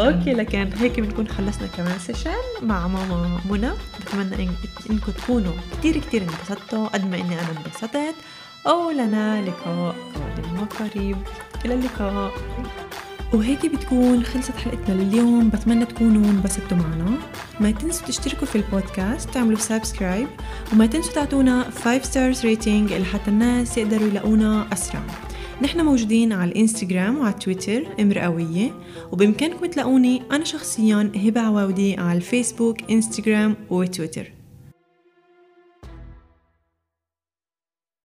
okay 0.00 0.32
لكن 0.32 0.70
هيك 0.80 1.00
بنكون 1.00 1.28
خلصنا 1.28 1.66
كمان 1.76 1.98
session 1.98 2.30
مع 2.62 2.86
ماما 2.88 3.40
منى. 3.50 3.70
بتمنى 4.00 4.48
إنكم 4.90 5.12
تكونوا 5.12 5.52
كثير 5.78 5.98
كثير 5.98 6.22
انبسطتوا 6.22 6.86
قد 6.86 7.10
ما 7.10 7.16
إني 7.16 7.34
أنا 7.34 7.48
انبسطت. 7.66 8.14
ولنا 8.66 9.42
لقاء 9.42 9.94
قادم 10.14 10.62
وقريب. 10.62 11.16
إلى 11.64 11.74
اللقاء. 11.74 12.32
وهيك 13.32 13.66
بتكون 13.66 14.22
خلصت 14.22 14.56
حلقتنا 14.56 14.94
لليوم. 15.02 15.48
بتمنى 15.48 15.84
تكونوا 15.84 16.30
انبسطتوا 16.30 16.76
معنا. 16.76 17.18
ما 17.60 17.70
تنسوا 17.70 18.06
تشتركوا 18.06 18.46
في 18.46 18.56
البودكاست 18.56 19.30
تعملوا 19.30 19.58
subscribe 19.58 20.26
وما 20.72 20.86
تنسوا 20.86 21.12
تعطونا 21.12 21.70
5 21.70 22.02
stars 22.02 22.46
rating 22.46 22.92
لحتى 22.92 23.30
الناس 23.30 23.78
يقدروا 23.78 24.08
يلاقونا 24.08 24.66
أسرع. 24.72 25.02
نحن 25.62 25.80
موجودين 25.84 26.32
على 26.32 26.50
الانستغرام 26.50 27.18
وعلى 27.18 27.32
تويتر 27.32 27.86
امرأوية. 28.00 28.70
وبإمكانكم 29.12 29.66
تلاقوني 29.66 30.22
أنا 30.32 30.44
شخصيا 30.44 31.12
هبة 31.16 31.40
عواودي 31.40 31.96
على 31.96 32.16
الفيسبوك 32.16 32.76
انستغرام 32.90 33.56
وتويتر. 33.70 34.37